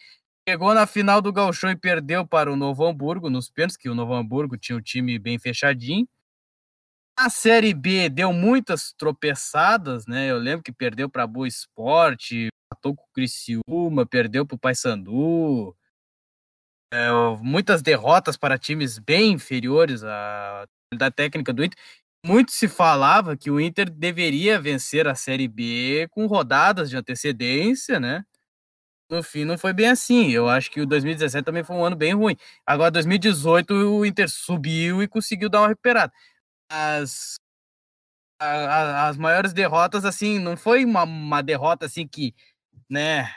Chegou 0.47 0.75
na 0.75 0.87
final 0.87 1.23
do 1.23 1.33
Gauchão 1.33 1.71
e 1.71 1.77
perdeu 1.77 2.27
para 2.27 2.53
o 2.53 2.57
Novo 2.57 2.85
Hamburgo 2.87 3.31
nos 3.31 3.49
pênaltis, 3.49 3.79
que 3.79 3.89
o 3.89 3.95
Novo 3.95 4.13
Hamburgo 4.13 4.59
tinha 4.59 4.77
o 4.77 4.83
time 4.83 5.19
bem 5.19 5.39
fechadinho. 5.39 6.07
A 7.19 7.31
Série 7.31 7.73
B 7.73 8.11
deu 8.11 8.31
muitas 8.31 8.93
tropeçadas, 8.93 10.07
né? 10.07 10.31
Eu 10.31 10.37
lembro 10.37 10.63
que 10.63 10.73
perdeu 10.73 11.09
para 11.09 11.27
Boa 11.27 11.49
Esporte, 11.49 12.49
matou 12.71 12.95
com 12.95 13.05
o 13.05 13.13
Criciúma, 13.15 14.05
perdeu 14.05 14.45
para 14.45 14.57
o 14.57 14.59
Paysandu. 14.59 15.75
É, 16.93 17.09
muitas 17.41 17.81
derrotas 17.81 18.37
para 18.37 18.59
times 18.59 18.99
bem 18.99 19.33
inferiores 19.33 20.05
à 20.05 20.67
da 20.95 21.11
técnica 21.11 21.53
do 21.53 21.65
Inter. 21.65 21.79
Muito 22.25 22.53
se 22.53 22.69
falava 22.69 23.37
que 23.37 23.51
o 23.51 23.61
Inter 23.61 23.89
deveria 23.91 24.61
vencer 24.61 25.09
a 25.09 25.15
Série 25.15 25.49
B 25.49 26.07
com 26.11 26.27
rodadas 26.27 26.91
de 26.91 26.97
antecedência, 26.97 27.99
né? 27.99 28.25
No 29.11 29.23
fim 29.23 29.45
não 29.45 29.59
foi 29.59 29.73
bem 29.73 29.89
assim. 29.89 30.31
Eu 30.31 30.49
acho 30.49 30.71
que 30.71 30.81
o 30.81 30.87
2017 30.87 31.45
também 31.45 31.65
foi 31.65 31.77
um 31.77 31.85
ano 31.85 31.97
bem 31.97 32.15
ruim. 32.15 32.37
Agora, 32.67 32.91
2018, 32.91 33.73
o 33.75 34.07
Inter 34.07 34.29
subiu 34.29 35.03
e 35.03 35.09
conseguiu 35.09 35.49
dar 35.49 35.61
uma 35.63 35.69
recuperada. 35.69 36.13
As, 36.71 37.37
a, 38.41 39.09
as 39.09 39.17
maiores 39.17 39.53
derrotas, 39.53 40.05
assim, 40.05 40.39
não 40.39 40.57
foi 40.57 40.85
uma, 40.85 41.05
uma 41.05 41.43
derrota 41.43 41.87
assim 41.87 42.07
que, 42.07 42.35
né, 42.91 43.31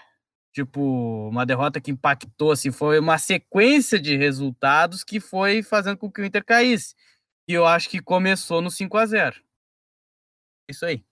tipo, 0.54 1.30
uma 1.30 1.46
derrota 1.46 1.82
que 1.82 1.92
impactou, 1.92 2.52
assim, 2.52 2.72
foi 2.72 3.00
uma 3.00 3.18
sequência 3.18 4.00
de 4.00 4.18
resultados 4.18 5.04
que 5.04 5.20
foi 5.20 5.64
fazendo 5.64 5.98
com 5.98 6.12
que 6.12 6.22
o 6.22 6.26
Inter 6.26 6.44
caísse. 6.46 6.96
E 7.48 7.54
eu 7.54 7.66
acho 7.66 7.90
que 7.90 8.02
começou 8.02 8.62
no 8.62 8.72
5 8.72 8.98
a 8.98 9.06
0 9.06 9.42
Isso 10.70 10.86
aí. 10.86 11.07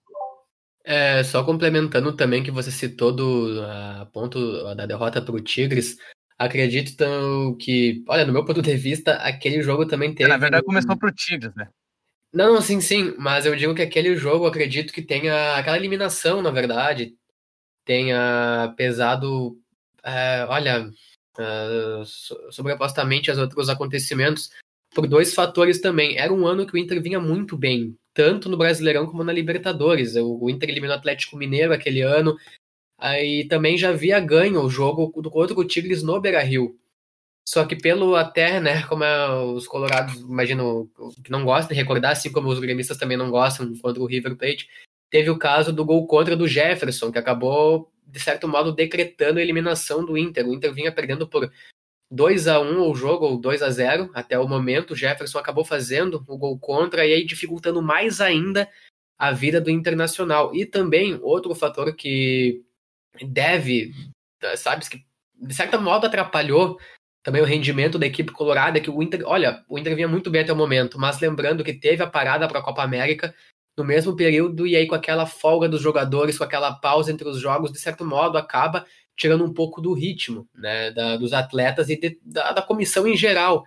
É, 0.88 1.24
só 1.24 1.42
complementando 1.42 2.14
também 2.14 2.44
que 2.44 2.50
você 2.52 2.70
citou 2.70 3.10
do 3.10 3.60
a 3.60 4.08
ponto 4.12 4.72
da 4.76 4.86
derrota 4.86 5.20
para 5.20 5.34
o 5.34 5.40
Tigres, 5.40 5.96
acredito 6.38 6.92
então, 6.92 7.56
que, 7.56 8.04
olha, 8.08 8.24
no 8.24 8.32
meu 8.32 8.44
ponto 8.44 8.62
de 8.62 8.76
vista, 8.76 9.14
aquele 9.14 9.60
jogo 9.62 9.84
também 9.84 10.14
teve. 10.14 10.30
É, 10.30 10.32
na 10.32 10.38
verdade, 10.38 10.64
começou 10.64 10.96
para 10.96 11.08
o 11.08 11.12
Tigres, 11.12 11.52
né? 11.56 11.68
Não, 12.32 12.60
sim, 12.60 12.80
sim, 12.80 13.16
mas 13.18 13.46
eu 13.46 13.56
digo 13.56 13.74
que 13.74 13.82
aquele 13.82 14.14
jogo, 14.14 14.46
acredito 14.46 14.92
que 14.92 15.02
tenha 15.02 15.56
aquela 15.56 15.76
eliminação, 15.76 16.40
na 16.40 16.52
verdade, 16.52 17.16
tenha 17.84 18.72
pesado, 18.76 19.58
é, 20.04 20.46
olha, 20.48 20.88
é, 21.36 22.02
sobrepostamente 22.50 23.28
aos 23.28 23.40
outros 23.40 23.68
acontecimentos, 23.68 24.50
por 24.94 25.08
dois 25.08 25.34
fatores 25.34 25.80
também. 25.80 26.16
Era 26.16 26.32
um 26.32 26.46
ano 26.46 26.64
que 26.64 26.74
o 26.74 26.78
Inter 26.78 27.02
vinha 27.02 27.18
muito 27.18 27.56
bem, 27.56 27.96
tanto 28.16 28.48
no 28.48 28.56
Brasileirão 28.56 29.06
como 29.06 29.22
na 29.22 29.32
Libertadores. 29.32 30.16
O 30.16 30.48
Inter 30.48 30.70
eliminou 30.70 30.96
o 30.96 30.98
Atlético 30.98 31.36
Mineiro 31.36 31.74
aquele 31.74 32.00
ano. 32.00 32.34
Aí 32.98 33.46
também 33.46 33.76
já 33.76 33.90
havia 33.90 34.18
ganho 34.18 34.62
o 34.62 34.70
jogo 34.70 35.12
contra 35.12 35.54
o 35.54 35.64
Tigres 35.64 36.02
no 36.02 36.18
Beira-Rio. 36.18 36.78
Só 37.46 37.66
que 37.66 37.76
pelo 37.76 38.16
até, 38.16 38.58
né, 38.58 38.82
como 38.84 39.04
é, 39.04 39.30
os 39.44 39.68
colorados, 39.68 40.18
imagino, 40.18 40.90
que 41.22 41.30
não 41.30 41.44
gostam 41.44 41.74
de 41.74 41.80
recordar, 41.80 42.12
assim 42.12 42.32
como 42.32 42.48
os 42.48 42.58
gremistas 42.58 42.96
também 42.96 43.18
não 43.18 43.30
gostam 43.30 43.76
contra 43.76 44.02
o 44.02 44.06
River 44.06 44.34
Plate, 44.34 44.66
teve 45.10 45.30
o 45.30 45.38
caso 45.38 45.72
do 45.72 45.84
gol 45.84 46.06
contra 46.06 46.34
do 46.34 46.48
Jefferson, 46.48 47.12
que 47.12 47.18
acabou, 47.18 47.92
de 48.06 48.18
certo 48.18 48.48
modo, 48.48 48.72
decretando 48.72 49.38
a 49.38 49.42
eliminação 49.42 50.04
do 50.04 50.16
Inter. 50.16 50.48
O 50.48 50.54
Inter 50.54 50.72
vinha 50.72 50.90
perdendo 50.90 51.28
por 51.28 51.52
2 52.10 52.46
a 52.48 52.60
1 52.60 52.90
o 52.90 52.94
jogo, 52.94 53.26
ou 53.26 53.40
2 53.40 53.62
a 53.62 53.70
0 53.70 54.10
até 54.14 54.38
o 54.38 54.48
momento. 54.48 54.92
O 54.92 54.96
Jefferson 54.96 55.38
acabou 55.38 55.64
fazendo 55.64 56.24
o 56.28 56.38
gol 56.38 56.58
contra 56.58 57.06
e 57.06 57.12
aí 57.12 57.24
dificultando 57.24 57.82
mais 57.82 58.20
ainda 58.20 58.68
a 59.18 59.32
vida 59.32 59.60
do 59.60 59.70
Internacional. 59.70 60.54
E 60.54 60.64
também 60.64 61.18
outro 61.22 61.54
fator 61.54 61.94
que 61.94 62.62
deve, 63.22 63.92
sabe, 64.56 64.88
que 64.88 65.04
de 65.34 65.54
certa 65.54 65.78
modo 65.78 66.06
atrapalhou 66.06 66.78
também 67.22 67.42
o 67.42 67.46
rendimento 67.46 67.98
da 67.98 68.06
equipe 68.06 68.30
colorada, 68.30 68.80
que 68.80 68.88
o 68.88 69.02
Inter, 69.02 69.22
olha, 69.24 69.64
o 69.68 69.76
Inter 69.76 69.96
vinha 69.96 70.06
muito 70.06 70.30
bem 70.30 70.42
até 70.42 70.52
o 70.52 70.56
momento, 70.56 70.96
mas 70.96 71.18
lembrando 71.18 71.64
que 71.64 71.72
teve 71.72 72.00
a 72.00 72.06
parada 72.06 72.46
para 72.46 72.60
a 72.60 72.62
Copa 72.62 72.84
América 72.84 73.34
no 73.76 73.84
mesmo 73.84 74.14
período 74.14 74.64
e 74.64 74.76
aí 74.76 74.86
com 74.86 74.94
aquela 74.94 75.26
folga 75.26 75.68
dos 75.68 75.82
jogadores, 75.82 76.38
com 76.38 76.44
aquela 76.44 76.72
pausa 76.74 77.10
entre 77.10 77.28
os 77.28 77.40
jogos, 77.40 77.72
de 77.72 77.80
certo 77.80 78.04
modo 78.04 78.38
acaba 78.38 78.86
tirando 79.16 79.44
um 79.44 79.52
pouco 79.52 79.80
do 79.80 79.92
ritmo 79.92 80.48
né, 80.54 80.90
da, 80.90 81.16
dos 81.16 81.32
atletas 81.32 81.88
e 81.88 81.96
de, 81.96 82.20
da, 82.22 82.52
da, 82.52 82.62
comissão 82.62 83.06
em 83.06 83.16
geral. 83.16 83.64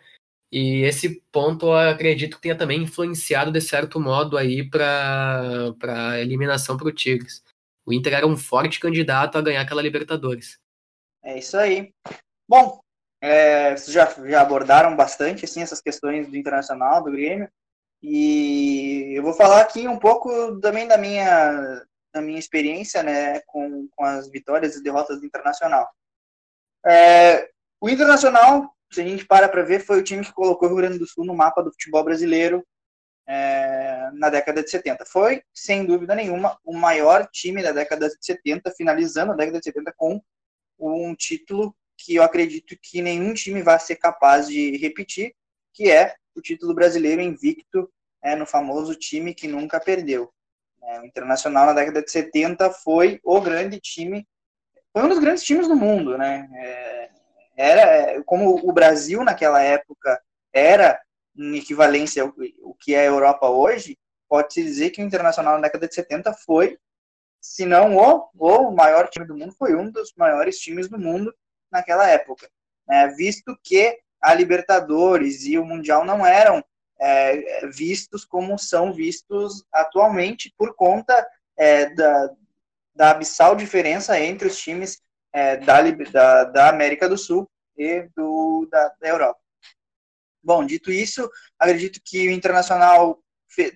E 0.52 0.82
esse 0.84 1.22
ponto 1.32 1.68
eu 1.68 1.74
acredito 1.74 2.36
que 2.36 2.44
tenha 2.44 2.58
também 2.58 2.84
influenciado 2.84 3.52
de 3.52 3.62
certo 3.62 4.00
modo 4.00 4.38
aí 4.38 4.68
para 4.68 5.74
a 5.84 6.20
eliminação 6.20 6.78
para 6.78 6.88
o 6.88 6.92
Tigres. 6.92 7.44
O 7.86 7.94
Inter 7.94 8.14
era 8.14 8.28
um 8.28 8.38
forte 8.38 8.80
candidato 8.80 9.38
a 9.38 9.42
ganhar 9.42 9.62
aquela 9.62 9.82
Libertadores. 9.82 10.60
É 11.24 11.38
isso 11.38 11.58
aí. 11.58 11.92
Bom, 12.48 12.80
é, 13.22 13.76
vocês 13.76 13.92
já, 13.92 14.06
já 14.28 14.42
abordaram 14.42 14.96
bastante 14.96 15.46
assim, 15.46 15.62
essas 15.62 15.82
questões 15.82 16.28
do 16.28 16.38
Internacional, 16.38 17.04
do 17.04 17.12
Grêmio. 17.12 17.50
E 18.02 19.14
eu 19.16 19.22
vou 19.24 19.34
falar 19.34 19.62
aqui 19.62 19.88
um 19.88 20.00
pouco 20.00 20.60
também 20.62 20.88
da 20.88 20.98
minha 20.98 21.86
na 22.14 22.22
minha 22.22 22.40
experiência 22.40 23.04
né, 23.04 23.40
com, 23.42 23.88
com 23.96 24.04
as 24.04 24.30
vitórias 24.30 24.76
e 24.76 24.84
derrotas 24.84 25.20
do 25.20 25.26
Internacional. 25.26 25.90
É, 26.86 27.50
o 27.80 27.90
Internacional, 27.90 28.74
se 28.92 29.02
a 29.02 29.04
gente 29.04 29.26
para 29.26 29.48
para 29.48 29.64
ver, 29.64 29.80
foi 29.80 30.00
o 30.00 30.04
time 30.04 30.26
que 30.26 30.34
colocou 30.34 30.68
o 30.68 30.72
Rio 30.72 30.78
Grande 30.78 31.00
do 31.00 31.08
Sul 31.08 31.26
no 31.26 31.36
mapa 31.36 31.62
do 31.62 31.72
futebol 31.72 32.04
brasileiro 32.04 32.66
é, 33.28 34.10
na 34.14 34.30
década 34.30 34.64
de 34.64 34.70
70. 34.70 35.06
Foi, 35.06 35.44
sem 35.54 35.86
dúvida 35.86 36.16
nenhuma, 36.16 36.58
o 36.64 36.74
maior 36.74 37.28
time 37.32 37.62
da 37.62 37.72
década 37.72 38.10
de 38.10 38.18
70, 38.20 38.72
finalizando 38.72 39.32
a 39.32 39.36
década 39.36 39.60
de 39.60 39.66
70 39.66 39.94
com 39.96 40.22
um 40.80 41.14
título 41.16 41.76
que 41.98 42.16
eu 42.16 42.24
acredito 42.24 42.78
que 42.82 43.02
nenhum 43.02 43.34
time 43.34 43.62
vai 43.62 43.80
ser 43.80 43.98
capaz 43.98 44.48
de 44.48 44.78
repetir, 44.78 45.36
que 45.74 45.92
é 45.92 46.16
o 46.34 46.42
título 46.42 46.74
brasileiro 46.74 47.22
invicto 47.22 47.92
é, 48.24 48.36
no 48.36 48.46
famoso 48.46 48.96
time 48.96 49.34
que 49.34 49.48
nunca 49.48 49.80
perdeu. 49.80 50.34
É, 50.84 51.00
o 51.00 51.06
Internacional 51.06 51.68
na 51.68 51.74
década 51.74 52.02
de 52.02 52.12
70 52.12 52.72
foi 52.72 53.20
o 53.24 53.40
grande 53.42 53.80
time, 53.80 54.28
foi 54.92 55.04
um 55.04 55.10
dos 55.10 55.20
grandes 55.20 55.44
times 55.44 55.68
do 55.68 55.76
mundo, 55.76 56.18
né? 56.18 56.50
É, 56.54 57.10
era 57.58 58.24
como 58.24 58.56
o 58.68 58.72
Brasil 58.72 59.24
naquela 59.24 59.62
época 59.62 60.22
era 60.54 61.00
em 61.38 61.58
equivalência 61.58 62.26
o 62.26 62.74
que 62.74 62.96
é 62.96 63.02
a 63.02 63.06
Europa 63.06 63.50
hoje, 63.50 63.98
pode-se 64.28 64.64
dizer 64.64 64.92
que 64.92 65.02
o 65.02 65.06
Internacional 65.06 65.56
na 65.56 65.62
década 65.62 65.88
de 65.88 65.96
70 65.96 66.34
foi, 66.34 66.78
se 67.42 67.66
não 67.66 67.98
o, 67.98 68.30
o 68.34 68.72
maior 68.72 69.10
time 69.10 69.26
do 69.26 69.36
mundo, 69.36 69.54
foi 69.58 69.76
um 69.76 69.90
dos 69.92 70.14
maiores 70.16 70.60
times 70.60 70.88
do 70.88 71.00
mundo 71.00 71.34
naquela 71.72 72.08
época. 72.08 72.50
Né? 72.88 73.08
Visto 73.18 73.58
que 73.64 73.98
a 74.22 74.34
Libertadores 74.34 75.46
e 75.46 75.58
o 75.58 75.66
Mundial 75.66 76.06
não 76.06 76.26
eram 76.26 76.64
é, 77.00 77.68
vistos 77.68 78.26
como 78.26 78.58
são 78.58 78.94
vistos 78.94 79.64
atualmente 79.72 80.54
por 80.58 80.76
conta 80.76 81.26
é, 81.58 81.94
da, 81.94 82.30
da 82.96 83.12
abissal 83.12 83.56
diferença 83.56 84.20
entre 84.20 84.48
os 84.48 84.58
times 84.58 85.02
é, 85.34 85.58
da, 85.58 85.82
da, 85.82 86.44
da, 86.46 86.70
América 86.70 87.08
do 87.08 87.18
Sul 87.18 87.50
e 87.78 88.10
do, 88.16 88.68
da, 88.70 88.94
da 89.00 89.08
Europa. 89.08 89.40
Bom, 90.44 90.66
dito 90.66 90.92
isso, 90.92 91.30
acredito 91.58 92.02
que 92.04 92.28
o 92.28 92.32
Internacional 92.32 93.20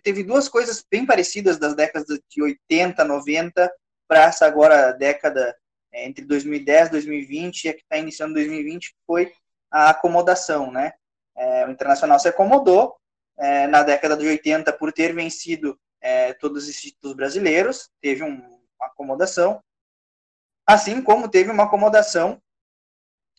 teve 0.04 0.24
duas 0.24 0.48
coisas 0.48 0.86
bem 0.90 1.06
parecidas 1.06 1.58
das 1.58 1.76
décadas 1.76 2.08
de 2.30 2.42
80, 2.42 3.04
90 3.04 3.72
para 4.08 4.24
essa 4.24 4.46
agora 4.46 4.92
década 4.92 5.56
é, 5.92 6.06
entre 6.06 6.26
2010 6.26 6.88
e 6.88 6.92
2020 6.92 7.64
e 7.64 7.70
a 7.70 7.74
que 7.74 7.82
está 7.82 7.98
iniciando 7.98 8.34
2020 8.34 8.96
foi 9.06 9.34
a 9.72 9.90
acomodação, 9.90 10.72
né? 10.72 10.94
É, 11.36 11.66
o 11.66 11.72
Internacional 11.72 12.20
se 12.20 12.28
acomodou 12.28 12.96
é, 13.38 13.68
na 13.68 13.84
década 13.84 14.16
de 14.16 14.28
80 14.28 14.72
por 14.74 14.92
ter 14.92 15.14
vencido 15.14 15.80
é, 16.02 16.34
todos 16.34 16.68
os 16.68 16.76
títulos 16.76 17.16
brasileiros, 17.16 17.90
teve 18.02 18.24
um, 18.24 18.36
uma 18.36 18.88
acomodação, 18.88 19.64
assim 20.68 21.02
como 21.02 21.30
teve 21.30 21.50
uma 21.50 21.64
acomodação 21.64 22.42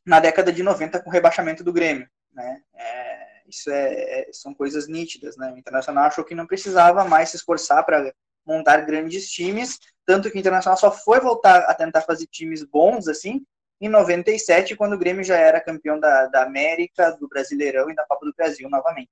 na 0.05 0.21
década 0.21 0.53
de 0.53 0.63
90 0.63 1.01
com 1.01 1.09
o 1.09 1.13
rebaixamento 1.13 1.63
do 1.65 1.73
Grêmio, 1.73 2.09
né? 2.33 2.63
É, 2.75 3.43
isso 3.47 3.71
é, 3.71 4.21
é, 4.21 4.33
são 4.33 4.55
coisas 4.55 4.89
nítidas, 4.89 5.37
né? 5.37 5.53
O 5.53 5.59
Internacional 5.59 6.05
achou 6.05 6.25
que 6.25 6.35
não 6.35 6.47
precisava 6.47 7.05
mais 7.05 7.31
se 7.31 7.37
esforçar 7.37 7.85
para 7.85 8.13
montar 8.45 8.79
grandes 8.83 9.31
times, 9.31 9.79
tanto 10.07 10.31
que 10.31 10.37
o 10.37 10.41
Internacional 10.41 10.77
só 10.77 10.91
foi 10.91 11.21
voltar 11.21 11.61
a 11.65 11.75
tentar 11.75 12.03
fazer 12.03 12.27
times 12.27 12.63
bons, 12.63 13.09
assim, 13.09 13.45
em 13.81 13.89
97, 13.89 14.77
quando 14.77 14.95
o 14.95 14.99
Grêmio 14.99 15.25
já 15.25 15.37
era 15.37 15.61
campeão 15.61 15.99
da, 15.99 16.27
da 16.27 16.43
América, 16.43 17.11
do 17.13 17.29
Brasileirão 17.29 17.91
e 17.91 17.95
da 17.95 18.05
Copa 18.07 18.25
do 18.25 18.35
Brasil 18.35 18.69
novamente. 18.69 19.11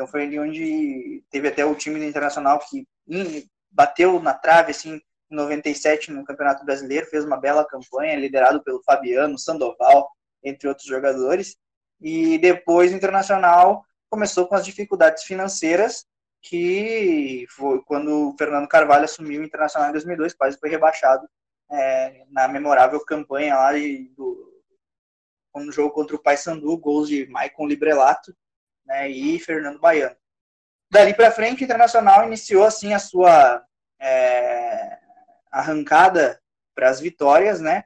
Então 0.00 0.08
foi 0.08 0.22
ali 0.22 0.38
onde 0.38 1.22
teve 1.30 1.48
até 1.48 1.62
o 1.62 1.74
time 1.74 1.98
do 1.98 2.06
Internacional 2.06 2.58
que 2.58 2.88
bateu 3.70 4.18
na 4.18 4.32
trave, 4.32 4.70
assim, 4.70 4.94
em 4.94 5.36
97 5.36 6.10
no 6.10 6.24
Campeonato 6.24 6.64
Brasileiro, 6.64 7.04
fez 7.04 7.22
uma 7.22 7.36
bela 7.36 7.66
campanha, 7.66 8.16
liderado 8.16 8.62
pelo 8.62 8.82
Fabiano, 8.82 9.38
Sandoval, 9.38 10.10
entre 10.42 10.66
outros 10.66 10.86
jogadores. 10.86 11.54
E 12.00 12.38
depois 12.38 12.90
o 12.90 12.96
Internacional 12.96 13.84
começou 14.08 14.46
com 14.46 14.54
as 14.54 14.64
dificuldades 14.64 15.24
financeiras, 15.24 16.06
que 16.40 17.44
foi 17.50 17.82
quando 17.82 18.30
o 18.30 18.36
Fernando 18.38 18.68
Carvalho 18.68 19.04
assumiu 19.04 19.42
o 19.42 19.44
Internacional 19.44 19.90
em 19.90 19.92
2002, 19.92 20.32
quase 20.32 20.58
foi 20.58 20.70
rebaixado 20.70 21.28
é, 21.70 22.24
na 22.30 22.48
memorável 22.48 23.04
campanha 23.04 23.54
lá 23.54 23.74
de, 23.74 24.10
do, 24.16 24.50
no 25.56 25.70
jogo 25.70 25.92
contra 25.92 26.16
o 26.16 26.22
Paysandu, 26.22 26.74
gols 26.78 27.06
de 27.06 27.26
Maicon 27.26 27.66
Librelato 27.66 28.34
né, 28.90 29.08
e 29.08 29.38
Fernando 29.38 29.78
Baiano. 29.78 30.16
Dali 30.90 31.14
para 31.14 31.30
frente, 31.30 31.62
o 31.62 31.64
Internacional 31.64 32.26
iniciou 32.26 32.64
assim 32.64 32.92
a 32.92 32.98
sua 32.98 33.64
é, 34.00 34.98
arrancada 35.50 36.40
para 36.74 36.90
as 36.90 37.00
vitórias, 37.00 37.60
né? 37.60 37.84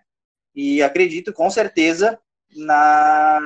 E 0.55 0.83
acredito 0.83 1.33
com 1.33 1.51
certeza 1.51 2.19
na 2.57 3.39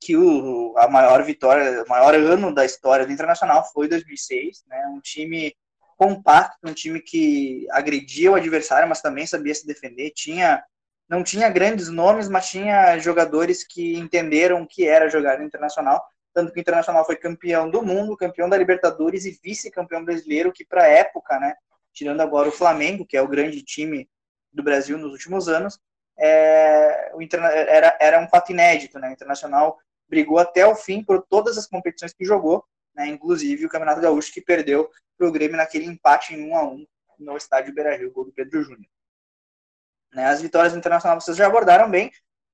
que 0.00 0.16
o, 0.16 0.74
a 0.78 0.88
maior 0.88 1.22
vitória, 1.22 1.84
o 1.84 1.88
maior 1.88 2.14
ano 2.14 2.52
da 2.52 2.64
história 2.64 3.06
do 3.06 3.12
Internacional 3.12 3.64
foi 3.72 3.86
2006, 3.86 4.64
né? 4.66 4.86
Um 4.86 5.00
time 5.00 5.54
compacto, 5.96 6.58
um 6.64 6.72
time 6.72 7.00
que 7.00 7.66
agredia 7.70 8.32
o 8.32 8.34
adversário, 8.34 8.88
mas 8.88 9.02
também 9.02 9.26
sabia 9.26 9.54
se 9.54 9.66
defender. 9.66 10.10
Tinha, 10.10 10.64
não 11.08 11.22
tinha 11.22 11.50
grandes 11.50 11.88
nomes, 11.88 12.28
mas 12.28 12.48
tinha 12.48 12.98
jogadores 12.98 13.62
que 13.62 13.94
entenderam 13.96 14.62
o 14.62 14.66
que 14.66 14.86
era 14.88 15.10
jogar 15.10 15.38
no 15.38 15.44
Internacional. 15.44 16.02
Tanto 16.34 16.52
que 16.52 16.58
o 16.58 16.60
Internacional 16.60 17.04
foi 17.04 17.16
campeão 17.16 17.70
do 17.70 17.82
mundo, 17.82 18.16
campeão 18.16 18.48
da 18.48 18.56
Libertadores 18.56 19.24
e 19.24 19.38
vice-campeão 19.42 20.04
brasileiro, 20.04 20.52
que 20.52 20.64
para 20.64 20.88
época, 20.88 21.38
né, 21.38 21.54
tirando 21.92 22.20
agora 22.20 22.48
o 22.48 22.52
Flamengo, 22.52 23.06
que 23.06 23.16
é 23.16 23.22
o 23.22 23.28
grande 23.28 23.62
time 23.62 24.08
do 24.52 24.62
Brasil 24.62 24.96
nos 24.96 25.12
últimos 25.12 25.48
anos, 25.48 25.78
é, 26.18 27.12
o 27.14 27.22
Interna 27.22 27.48
era, 27.48 27.96
era 28.00 28.20
um 28.20 28.28
fato 28.28 28.52
inédito. 28.52 28.98
Né? 28.98 29.08
O 29.08 29.12
Internacional 29.12 29.78
brigou 30.08 30.38
até 30.38 30.66
o 30.66 30.74
fim 30.74 31.02
por 31.02 31.22
todas 31.22 31.56
as 31.56 31.66
competições 31.66 32.12
que 32.12 32.24
jogou, 32.24 32.64
né, 32.94 33.06
inclusive 33.06 33.64
o 33.64 33.68
Campeonato 33.68 34.00
Gaúcho, 34.00 34.32
que 34.32 34.42
perdeu 34.42 34.90
para 35.16 35.26
o 35.26 35.32
Grêmio 35.32 35.56
naquele 35.56 35.86
empate 35.86 36.34
em 36.34 36.50
1 36.50 36.56
a 36.56 36.64
1 36.64 36.86
no 37.18 37.36
estádio 37.36 37.74
Beira-Rio, 37.74 38.12
gol 38.12 38.26
do 38.26 38.32
Pedro 38.32 38.62
Júnior. 38.62 38.90
Né, 40.12 40.26
as 40.26 40.42
vitórias 40.42 40.74
do 40.74 40.78
Internacional 40.78 41.18
vocês 41.18 41.36
já 41.36 41.46
abordaram 41.46 41.90
bem, 41.90 42.12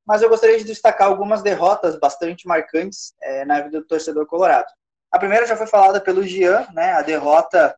mas 0.08 0.22
eu 0.22 0.28
gostaria 0.30 0.56
de 0.56 0.64
destacar 0.64 1.06
algumas 1.06 1.42
derrotas 1.42 1.98
bastante 1.98 2.46
marcantes 2.46 3.14
é, 3.22 3.44
na 3.44 3.60
vida 3.60 3.78
do 3.78 3.86
torcedor 3.86 4.24
colorado. 4.26 4.72
A 5.12 5.18
primeira 5.18 5.46
já 5.46 5.54
foi 5.54 5.66
falada 5.66 6.00
pelo 6.00 6.22
Gian, 6.22 6.66
né, 6.72 6.92
a 6.92 7.02
derrota 7.02 7.76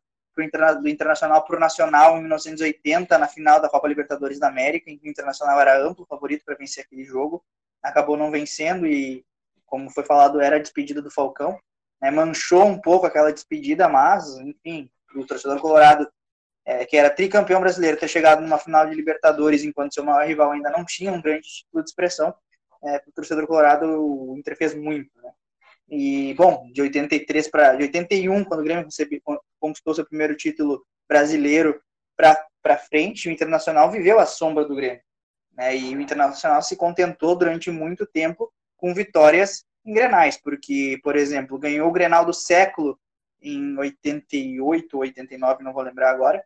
do 0.81 0.87
Internacional 0.87 1.43
para 1.43 1.57
o 1.57 1.59
Nacional 1.59 2.17
em 2.17 2.21
1980, 2.21 3.17
na 3.17 3.27
final 3.27 3.61
da 3.61 3.67
Copa 3.67 3.87
Libertadores 3.87 4.39
da 4.39 4.47
América, 4.47 4.89
em 4.89 4.97
que 4.97 5.07
o 5.07 5.11
Internacional 5.11 5.59
era 5.59 5.77
amplo 5.77 6.05
favorito 6.05 6.45
para 6.45 6.55
vencer 6.55 6.85
aquele 6.85 7.03
jogo, 7.03 7.43
acabou 7.83 8.15
não 8.15 8.31
vencendo 8.31 8.87
e, 8.87 9.25
como 9.65 9.89
foi 9.89 10.05
falado, 10.05 10.39
era 10.39 10.55
a 10.55 10.59
despedida 10.59 11.01
do 11.01 11.11
Falcão 11.11 11.59
né, 12.01 12.09
manchou 12.09 12.65
um 12.65 12.79
pouco 12.79 13.05
aquela 13.05 13.31
despedida, 13.31 13.87
mas, 13.87 14.37
enfim, 14.39 14.89
o 15.15 15.25
torcedor 15.25 15.59
colorado, 15.59 16.09
é, 16.65 16.85
que 16.85 16.97
era 16.97 17.09
tricampeão 17.09 17.59
brasileiro, 17.59 17.97
ter 17.97 18.07
chegado 18.07 18.41
numa 18.41 18.57
final 18.57 18.87
de 18.87 18.95
Libertadores 18.95 19.63
enquanto 19.63 19.93
seu 19.93 20.03
maior 20.03 20.25
rival 20.27 20.51
ainda 20.51 20.69
não 20.69 20.85
tinha 20.85 21.11
um 21.11 21.21
grande 21.21 21.47
título 21.47 21.83
de 21.83 21.89
expressão, 21.89 22.33
é, 22.83 22.99
para 22.99 23.09
o 23.09 23.13
torcedor 23.13 23.47
colorado 23.47 23.85
o 23.85 24.37
Inter 24.37 24.57
fez 24.57 24.73
muito, 24.73 25.09
né? 25.21 25.31
E, 25.89 26.33
bom, 26.35 26.69
de 26.71 26.81
83 26.81 27.49
para 27.49 27.75
81, 27.75 28.45
quando 28.45 28.61
o 28.61 28.63
Grêmio 28.63 28.85
recebe, 28.85 29.21
conquistou 29.59 29.93
seu 29.93 30.05
primeiro 30.05 30.37
título 30.37 30.85
brasileiro 31.07 31.81
para 32.15 32.77
frente, 32.77 33.27
o 33.27 33.31
Internacional 33.31 33.91
viveu 33.91 34.17
a 34.17 34.25
sombra 34.25 34.63
do 34.63 34.73
Grêmio. 34.73 35.01
Né? 35.53 35.75
E 35.75 35.95
o 35.95 35.99
Internacional 35.99 36.61
se 36.61 36.77
contentou 36.77 37.35
durante 37.35 37.69
muito 37.69 38.05
tempo 38.05 38.49
com 38.77 38.93
vitórias 38.93 39.65
em 39.85 39.93
grenais, 39.93 40.37
porque, 40.37 40.97
por 41.03 41.17
exemplo, 41.17 41.59
ganhou 41.59 41.89
o 41.89 41.91
Grenal 41.91 42.23
do 42.25 42.33
século 42.33 42.97
em 43.41 43.77
88, 43.77 44.97
89, 44.97 45.63
não 45.63 45.73
vou 45.73 45.83
lembrar 45.83 46.11
agora, 46.11 46.41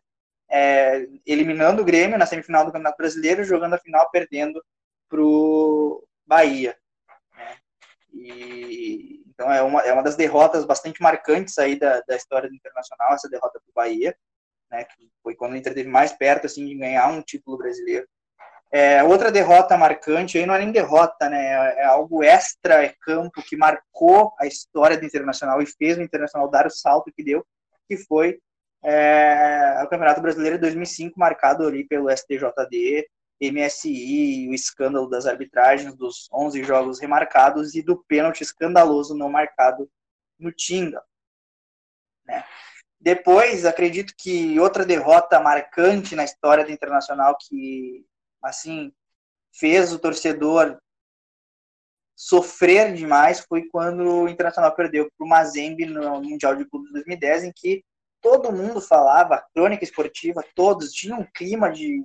é, 0.48 1.06
eliminando 1.26 1.82
o 1.82 1.84
Grêmio 1.84 2.18
na 2.18 2.26
semifinal 2.26 2.64
do 2.64 2.72
Campeonato 2.72 2.98
Brasileiro, 2.98 3.44
jogando 3.44 3.74
a 3.74 3.78
final 3.78 4.10
perdendo 4.10 4.62
para 5.08 5.20
o 5.20 6.06
Bahia. 6.26 6.76
Né? 7.36 7.56
E, 8.12 9.24
então 9.28 9.52
é 9.52 9.62
uma, 9.62 9.80
é 9.82 9.92
uma 9.92 10.02
das 10.02 10.16
derrotas 10.16 10.64
bastante 10.64 11.02
marcantes 11.02 11.58
aí 11.58 11.78
da, 11.78 12.00
da 12.08 12.16
história 12.16 12.48
do 12.48 12.54
Internacional, 12.54 13.14
essa 13.14 13.28
derrota 13.28 13.60
para 13.60 13.70
o 13.70 13.74
Bahia, 13.74 14.16
né, 14.70 14.84
que 14.84 15.10
foi 15.22 15.34
quando 15.34 15.52
o 15.52 15.56
Inter 15.56 15.72
esteve 15.72 15.88
mais 15.88 16.12
perto 16.12 16.46
assim, 16.46 16.66
de 16.66 16.74
ganhar 16.74 17.08
um 17.08 17.22
título 17.22 17.58
brasileiro. 17.58 18.06
É, 18.72 19.02
outra 19.04 19.30
derrota 19.30 19.76
marcante, 19.76 20.38
aí 20.38 20.46
não 20.46 20.54
é 20.54 20.58
nem 20.58 20.72
derrota, 20.72 21.30
né? 21.30 21.46
É, 21.46 21.82
é 21.82 21.84
algo 21.84 22.22
extra-campo 22.22 23.40
que 23.42 23.56
marcou 23.56 24.34
a 24.40 24.46
história 24.46 24.98
do 24.98 25.04
Internacional 25.04 25.62
e 25.62 25.66
fez 25.66 25.96
o 25.96 26.02
Internacional 26.02 26.50
dar 26.50 26.66
o 26.66 26.70
salto 26.70 27.12
que 27.14 27.22
deu, 27.22 27.46
que 27.88 27.96
foi 27.96 28.40
é, 28.88 29.82
o 29.82 29.88
Campeonato 29.88 30.20
Brasileiro 30.20 30.56
de 30.56 30.60
2005, 30.62 31.18
marcado 31.18 31.66
ali 31.66 31.84
pelo 31.84 32.08
STJD, 32.08 33.08
MSI, 33.42 34.48
o 34.48 34.54
escândalo 34.54 35.08
das 35.08 35.26
arbitragens 35.26 35.92
dos 35.96 36.28
11 36.32 36.62
jogos 36.62 37.00
remarcados 37.00 37.74
e 37.74 37.82
do 37.82 37.96
pênalti 38.04 38.42
escandaloso 38.42 39.12
não 39.16 39.28
marcado 39.28 39.90
no 40.38 40.52
Tinga. 40.52 41.02
Né? 42.24 42.44
Depois, 43.00 43.66
acredito 43.66 44.14
que 44.16 44.58
outra 44.60 44.86
derrota 44.86 45.40
marcante 45.40 46.14
na 46.14 46.24
história 46.24 46.64
do 46.64 46.70
Internacional 46.70 47.36
que 47.36 48.06
assim, 48.40 48.92
fez 49.52 49.92
o 49.92 49.98
torcedor 49.98 50.78
sofrer 52.14 52.94
demais 52.94 53.40
foi 53.40 53.68
quando 53.68 54.22
o 54.22 54.28
Internacional 54.28 54.74
perdeu 54.76 55.10
para 55.18 55.26
o 55.26 55.28
Mazembe 55.28 55.84
no 55.86 56.22
Mundial 56.22 56.54
de 56.54 56.64
Clubes 56.64 56.88
de 56.88 56.94
2010, 56.94 57.44
em 57.44 57.52
que 57.52 57.84
todo 58.20 58.52
mundo 58.52 58.80
falava, 58.80 59.44
crônica 59.54 59.84
esportiva, 59.84 60.44
todos 60.54 60.92
tinham 60.92 61.20
um 61.20 61.26
clima 61.34 61.70
de, 61.70 62.04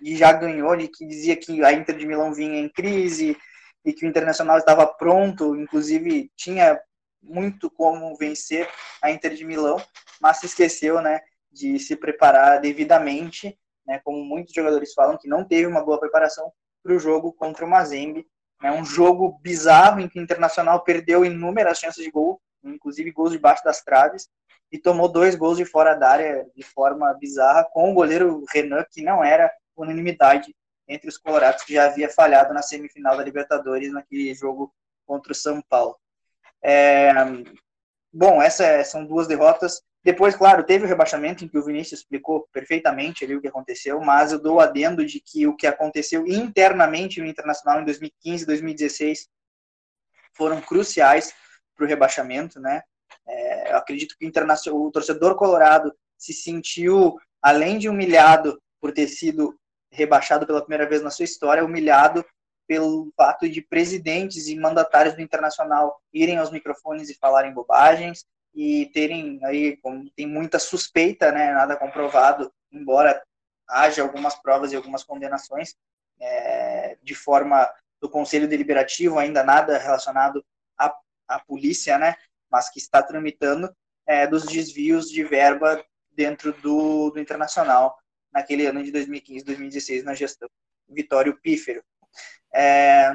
de 0.00 0.16
já 0.16 0.32
ganhou, 0.32 0.76
de 0.76 0.88
que 0.88 1.06
dizia 1.06 1.36
que 1.36 1.64
a 1.64 1.72
Inter 1.72 1.96
de 1.96 2.06
Milão 2.06 2.32
vinha 2.32 2.58
em 2.58 2.68
crise 2.68 3.36
e 3.84 3.92
que 3.92 4.06
o 4.06 4.08
Internacional 4.08 4.58
estava 4.58 4.86
pronto, 4.86 5.56
inclusive 5.56 6.30
tinha 6.36 6.80
muito 7.22 7.70
como 7.70 8.16
vencer 8.16 8.68
a 9.02 9.10
Inter 9.10 9.34
de 9.34 9.44
Milão, 9.44 9.80
mas 10.20 10.38
se 10.38 10.46
esqueceu, 10.46 11.00
né, 11.00 11.20
de 11.50 11.78
se 11.78 11.96
preparar 11.96 12.60
devidamente 12.60 13.58
né, 13.86 14.00
como 14.04 14.24
muitos 14.24 14.54
jogadores 14.54 14.92
falam, 14.94 15.18
que 15.18 15.28
não 15.28 15.44
teve 15.44 15.66
uma 15.66 15.84
boa 15.84 16.00
preparação 16.00 16.52
para 16.82 16.94
o 16.94 16.98
jogo 16.98 17.32
contra 17.32 17.64
o 17.64 17.68
Mazembe. 17.68 18.26
Né, 18.62 18.70
um 18.72 18.84
jogo 18.84 19.38
bizarro 19.42 20.00
em 20.00 20.08
que 20.08 20.18
o 20.18 20.22
Internacional 20.22 20.82
perdeu 20.82 21.24
inúmeras 21.24 21.78
chances 21.78 22.02
de 22.02 22.10
gol, 22.10 22.40
inclusive 22.64 23.10
gols 23.10 23.32
debaixo 23.32 23.64
das 23.64 23.82
traves, 23.82 24.28
e 24.70 24.78
tomou 24.78 25.08
dois 25.08 25.34
gols 25.34 25.56
de 25.56 25.64
fora 25.64 25.94
da 25.94 26.10
área 26.10 26.46
de 26.56 26.62
forma 26.62 27.12
bizarra, 27.14 27.64
com 27.72 27.90
o 27.90 27.94
goleiro 27.94 28.44
Renan, 28.52 28.84
que 28.90 29.02
não 29.02 29.22
era 29.22 29.50
unanimidade 29.76 30.54
entre 30.88 31.08
os 31.08 31.16
colorados, 31.16 31.62
que 31.64 31.74
já 31.74 31.86
havia 31.86 32.08
falhado 32.08 32.52
na 32.52 32.62
semifinal 32.62 33.16
da 33.16 33.24
Libertadores 33.24 33.92
naquele 33.92 34.34
jogo 34.34 34.74
contra 35.06 35.32
o 35.32 35.34
São 35.34 35.62
Paulo. 35.62 35.96
É, 36.62 37.12
bom, 38.12 38.42
essas 38.42 38.88
são 38.88 39.04
duas 39.04 39.26
derrotas. 39.26 39.82
Depois, 40.02 40.36
claro, 40.36 40.64
teve 40.64 40.84
o 40.84 40.88
rebaixamento 40.88 41.44
em 41.44 41.48
que 41.48 41.56
o 41.56 41.64
Vinícius 41.64 42.00
explicou 42.00 42.46
perfeitamente 42.52 43.24
ali 43.24 43.34
o 43.34 43.40
que 43.40 43.48
aconteceu, 43.48 44.00
mas 44.00 44.32
eu 44.32 44.38
dou 44.38 44.60
adendo 44.60 45.04
de 45.04 45.20
que 45.20 45.46
o 45.46 45.56
que 45.56 45.66
aconteceu 45.66 46.26
internamente 46.26 47.20
no 47.20 47.26
Internacional 47.26 47.80
em 47.80 47.84
2015 47.84 48.42
e 48.42 48.46
2016 48.46 49.28
foram 50.34 50.60
cruciais 50.60 51.32
para 51.74 51.84
o 51.84 51.88
rebaixamento, 51.88 52.60
né? 52.60 52.82
É, 53.26 53.72
eu 53.72 53.76
acredito 53.76 54.16
que 54.18 54.30
o, 54.70 54.86
o 54.86 54.90
torcedor 54.90 55.36
colorado 55.36 55.94
se 56.18 56.32
sentiu, 56.32 57.16
além 57.42 57.78
de 57.78 57.88
humilhado 57.88 58.60
por 58.80 58.92
ter 58.92 59.08
sido 59.08 59.58
rebaixado 59.90 60.46
pela 60.46 60.60
primeira 60.60 60.88
vez 60.88 61.02
na 61.02 61.10
sua 61.10 61.24
história, 61.24 61.64
humilhado 61.64 62.24
pelo 62.66 63.12
fato 63.16 63.48
de 63.48 63.60
presidentes 63.60 64.48
e 64.48 64.56
mandatários 64.56 65.14
do 65.14 65.20
internacional 65.20 66.00
irem 66.12 66.38
aos 66.38 66.50
microfones 66.50 67.10
e 67.10 67.18
falarem 67.18 67.52
bobagens 67.52 68.24
e 68.54 68.90
terem 68.94 69.40
aí, 69.44 69.78
tem 70.16 70.26
muita 70.26 70.58
suspeita, 70.58 71.32
né, 71.32 71.52
nada 71.52 71.76
comprovado, 71.76 72.52
embora 72.72 73.22
haja 73.68 74.02
algumas 74.02 74.34
provas 74.36 74.72
e 74.72 74.76
algumas 74.76 75.02
condenações 75.02 75.74
é, 76.20 76.96
de 77.02 77.14
forma 77.14 77.68
do 78.00 78.08
Conselho 78.08 78.48
Deliberativo, 78.48 79.18
ainda 79.18 79.42
nada 79.42 79.78
relacionado 79.78 80.44
à, 80.78 80.94
à 81.28 81.38
polícia, 81.38 81.98
né, 81.98 82.14
mas 82.50 82.70
que 82.70 82.78
está 82.78 83.02
tramitando 83.02 83.74
é, 84.06 84.26
dos 84.26 84.44
desvios 84.44 85.08
de 85.08 85.24
verba 85.24 85.84
dentro 86.12 86.52
do, 86.52 87.10
do 87.10 87.20
Internacional 87.20 87.96
naquele 88.32 88.66
ano 88.66 88.82
de 88.82 88.90
2015, 88.90 89.44
2016 89.44 90.04
na 90.04 90.14
gestão 90.14 90.48
Vitório 90.88 91.38
Pífero. 91.40 91.82
É, 92.52 93.10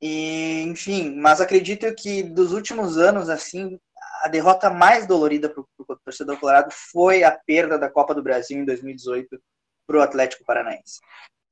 e, 0.00 0.62
enfim, 0.62 1.14
mas 1.16 1.40
acredito 1.40 1.92
que 1.94 2.22
dos 2.22 2.52
últimos 2.52 2.96
anos, 2.98 3.28
assim, 3.28 3.78
a 4.22 4.28
derrota 4.28 4.70
mais 4.70 5.06
dolorida 5.06 5.48
para 5.48 5.60
o 5.60 5.96
torcedor 6.04 6.38
colorado 6.38 6.70
foi 6.72 7.24
a 7.24 7.32
perda 7.32 7.78
da 7.78 7.90
Copa 7.90 8.14
do 8.14 8.22
Brasil 8.22 8.58
em 8.58 8.64
2018 8.64 9.40
para 9.86 9.98
o 9.98 10.02
Atlético 10.02 10.44
Paranaense. 10.44 11.00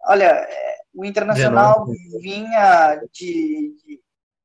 Olha, 0.04 0.26
é, 0.26 0.76
o 0.94 1.04
Internacional 1.04 1.86
vinha 2.20 2.96
de, 3.12 3.74
de, 3.84 4.00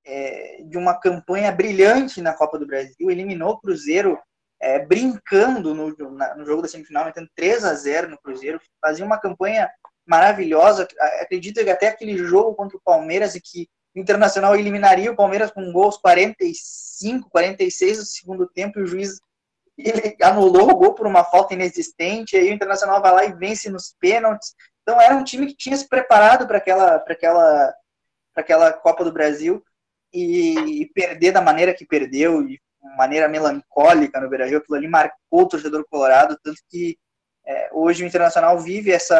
é, 0.05 0.63
de, 0.63 0.77
uma 0.77 0.99
campanha 0.99 1.51
brilhante 1.51 2.21
na 2.21 2.33
Copa 2.33 2.57
do 2.57 2.65
Brasil, 2.65 3.09
eliminou 3.09 3.51
o 3.51 3.59
Cruzeiro 3.59 4.19
é, 4.59 4.79
brincando 4.85 5.73
no, 5.73 5.95
na, 6.11 6.35
no 6.35 6.45
jogo 6.45 6.61
da 6.61 6.67
semifinal, 6.67 7.05
metendo 7.05 7.29
3 7.35 7.63
a 7.65 7.73
0 7.73 8.09
no 8.09 8.17
Cruzeiro, 8.17 8.59
fazia 8.79 9.05
uma 9.05 9.19
campanha 9.19 9.69
maravilhosa. 10.05 10.87
Acredito 11.21 11.63
que 11.63 11.69
até 11.69 11.87
aquele 11.87 12.17
jogo 12.17 12.55
contra 12.55 12.77
o 12.77 12.81
Palmeiras, 12.83 13.35
e 13.35 13.41
que 13.41 13.67
o 13.95 13.99
Internacional 13.99 14.55
eliminaria 14.55 15.11
o 15.11 15.15
Palmeiras 15.15 15.51
com 15.51 15.71
gols 15.71 15.97
45, 15.97 17.29
46 17.29 17.97
no 17.97 18.05
segundo 18.05 18.47
tempo, 18.47 18.79
e 18.79 18.83
o 18.83 18.87
juiz 18.87 19.19
ele 19.77 20.15
anulou 20.21 20.69
o 20.69 20.75
gol 20.75 20.93
por 20.93 21.07
uma 21.07 21.23
falta 21.23 21.53
inexistente, 21.53 22.35
aí 22.35 22.49
o 22.49 22.53
Internacional 22.53 23.01
vai 23.01 23.11
lá 23.11 23.25
e 23.25 23.33
vence 23.33 23.69
nos 23.69 23.95
pênaltis. 23.99 24.53
Então 24.81 24.99
era 24.99 25.15
um 25.15 25.23
time 25.23 25.47
que 25.47 25.55
tinha 25.55 25.75
se 25.75 25.87
preparado 25.87 26.45
para 26.47 26.57
aquela, 26.57 26.95
aquela, 26.95 27.73
aquela 28.35 28.73
Copa 28.73 29.03
do 29.03 29.11
Brasil 29.11 29.63
e, 30.13 30.91
perder 30.93 31.31
da 31.31 31.41
maneira 31.41 31.73
que 31.73 31.85
perdeu, 31.85 32.45
de 32.45 32.59
maneira 32.97 33.27
melancólica 33.27 34.19
no 34.19 34.29
Beira-Rio, 34.29 34.57
aquilo 34.57 34.77
ali 34.77 34.87
marcou 34.87 35.17
o 35.31 35.47
torcedor 35.47 35.85
colorado, 35.89 36.37
tanto 36.43 36.59
que 36.69 36.97
é, 37.45 37.69
hoje 37.71 38.03
o 38.03 38.07
Internacional 38.07 38.59
vive 38.59 38.91
essa, 38.91 39.17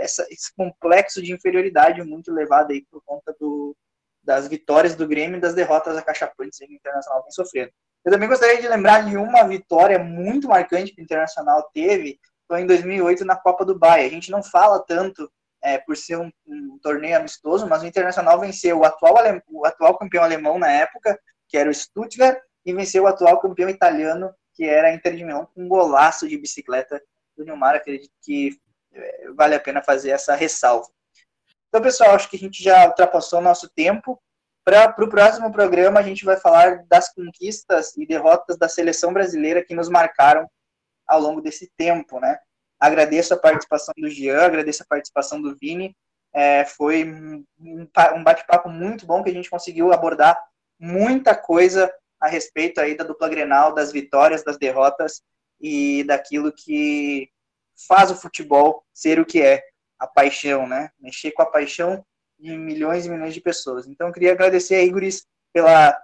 essa, 0.00 0.26
esse 0.30 0.54
complexo 0.54 1.22
de 1.22 1.32
inferioridade 1.32 2.02
muito 2.02 2.30
elevado 2.30 2.72
aí 2.72 2.84
por 2.90 3.02
conta 3.04 3.34
do, 3.40 3.76
das 4.22 4.46
vitórias 4.46 4.94
do 4.94 5.06
Grêmio 5.06 5.38
e 5.38 5.40
das 5.40 5.54
derrotas 5.54 5.96
acachapantes 5.96 6.58
que 6.58 6.66
o 6.66 6.72
Internacional 6.72 7.22
vem 7.22 7.32
sofrendo. 7.32 7.70
Eu 8.04 8.12
também 8.12 8.28
gostaria 8.28 8.60
de 8.60 8.68
lembrar 8.68 9.04
de 9.04 9.16
uma 9.16 9.44
vitória 9.44 9.98
muito 9.98 10.48
marcante 10.48 10.92
que 10.92 11.00
o 11.00 11.04
Internacional 11.04 11.70
teve, 11.72 12.18
foi 12.48 12.60
em 12.60 12.66
2008 12.66 13.24
na 13.24 13.36
Copa 13.36 13.64
do 13.64 13.78
Bahia. 13.78 14.06
A 14.06 14.10
gente 14.10 14.30
não 14.30 14.42
fala 14.42 14.84
tanto 14.84 15.30
é, 15.62 15.78
por 15.78 15.96
ser 15.96 16.18
um, 16.18 16.30
um, 16.46 16.78
torneio 16.82 17.16
amistoso, 17.16 17.66
mas 17.68 17.82
o 17.82 17.86
Internacional 17.86 18.40
venceu 18.40 18.80
o 18.80 18.84
atual, 18.84 19.14
o 19.48 19.64
atual 19.66 19.96
campeão 19.96 20.24
alemão 20.24 20.58
na 20.58 20.70
época, 20.70 21.18
que 21.48 21.56
era 21.56 21.70
o 21.70 21.74
Stuttgart, 21.74 22.38
e 22.64 22.72
venceu 22.72 23.04
o 23.04 23.06
atual 23.06 23.40
campeão 23.40 23.68
italiano, 23.68 24.34
que 24.54 24.64
era 24.64 24.88
a 24.88 24.94
Inter 24.94 25.16
de 25.16 25.24
Milão, 25.24 25.46
com 25.46 25.62
um 25.64 25.68
golaço 25.68 26.28
de 26.28 26.36
bicicleta 26.36 27.02
do 27.36 27.44
Neymar, 27.44 27.76
acredito 27.76 28.12
que 28.22 28.58
é, 28.92 29.30
vale 29.32 29.54
a 29.54 29.60
pena 29.60 29.82
fazer 29.82 30.10
essa 30.10 30.34
ressalva. 30.34 30.88
Então, 31.68 31.80
pessoal, 31.80 32.14
acho 32.14 32.28
que 32.28 32.36
a 32.36 32.38
gente 32.38 32.62
já 32.62 32.86
ultrapassou 32.86 33.38
o 33.38 33.42
nosso 33.42 33.68
tempo. 33.68 34.20
Para 34.64 34.94
o 34.98 35.08
próximo 35.08 35.50
programa, 35.50 35.98
a 35.98 36.02
gente 36.02 36.24
vai 36.24 36.36
falar 36.36 36.84
das 36.86 37.12
conquistas 37.12 37.96
e 37.96 38.06
derrotas 38.06 38.56
da 38.58 38.68
seleção 38.68 39.12
brasileira 39.12 39.64
que 39.64 39.74
nos 39.74 39.88
marcaram 39.88 40.46
ao 41.06 41.20
longo 41.20 41.40
desse 41.40 41.72
tempo, 41.76 42.20
né? 42.20 42.38
Agradeço 42.82 43.32
a 43.32 43.36
participação 43.36 43.94
do 43.96 44.10
Jean, 44.10 44.40
agradeço 44.40 44.82
a 44.82 44.86
participação 44.86 45.40
do 45.40 45.54
Vini. 45.54 45.96
É, 46.34 46.64
foi 46.64 47.04
um, 47.04 47.44
bate-papo 48.24 48.68
muito 48.68 49.06
bom 49.06 49.22
que 49.22 49.30
a 49.30 49.32
gente 49.32 49.48
conseguiu 49.48 49.92
abordar 49.92 50.36
muita 50.80 51.32
coisa 51.32 51.94
a 52.20 52.26
respeito 52.26 52.80
aí 52.80 52.96
da 52.96 53.04
dupla 53.04 53.28
Grenal, 53.28 53.72
das 53.72 53.92
vitórias, 53.92 54.42
das 54.42 54.58
derrotas 54.58 55.22
e 55.60 56.02
daquilo 56.08 56.52
que 56.52 57.30
faz 57.86 58.10
o 58.10 58.16
futebol 58.16 58.84
ser 58.92 59.20
o 59.20 59.24
que 59.24 59.40
é, 59.40 59.62
a 59.96 60.08
paixão, 60.08 60.66
né? 60.66 60.90
Mexer 60.98 61.30
com 61.30 61.42
a 61.42 61.46
paixão 61.46 62.04
de 62.36 62.58
milhões 62.58 63.06
e 63.06 63.10
milhões 63.10 63.32
de 63.32 63.40
pessoas. 63.40 63.86
Então, 63.86 64.08
eu 64.08 64.12
queria 64.12 64.32
agradecer 64.32 64.74
a 64.74 64.82
Igoris 64.82 65.24
pela, 65.52 65.96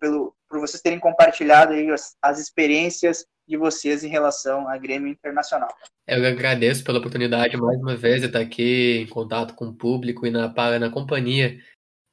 pelo, 0.00 0.34
por 0.48 0.58
vocês 0.58 0.82
terem 0.82 0.98
compartilhado 0.98 1.74
aí 1.74 1.88
as, 1.92 2.16
as 2.20 2.40
experiências 2.40 3.24
de 3.48 3.56
vocês 3.56 4.04
em 4.04 4.08
relação 4.08 4.68
à 4.68 4.76
Grêmio 4.76 5.08
Internacional. 5.08 5.68
Eu 6.06 6.24
agradeço 6.26 6.84
pela 6.84 6.98
oportunidade 6.98 7.56
mais 7.56 7.78
uma 7.78 7.96
vez 7.96 8.20
de 8.20 8.26
estar 8.26 8.40
aqui 8.40 8.98
em 8.98 9.06
contato 9.06 9.54
com 9.54 9.68
o 9.68 9.74
público 9.74 10.26
e 10.26 10.30
na, 10.30 10.52
na 10.78 10.90
companhia 10.90 11.58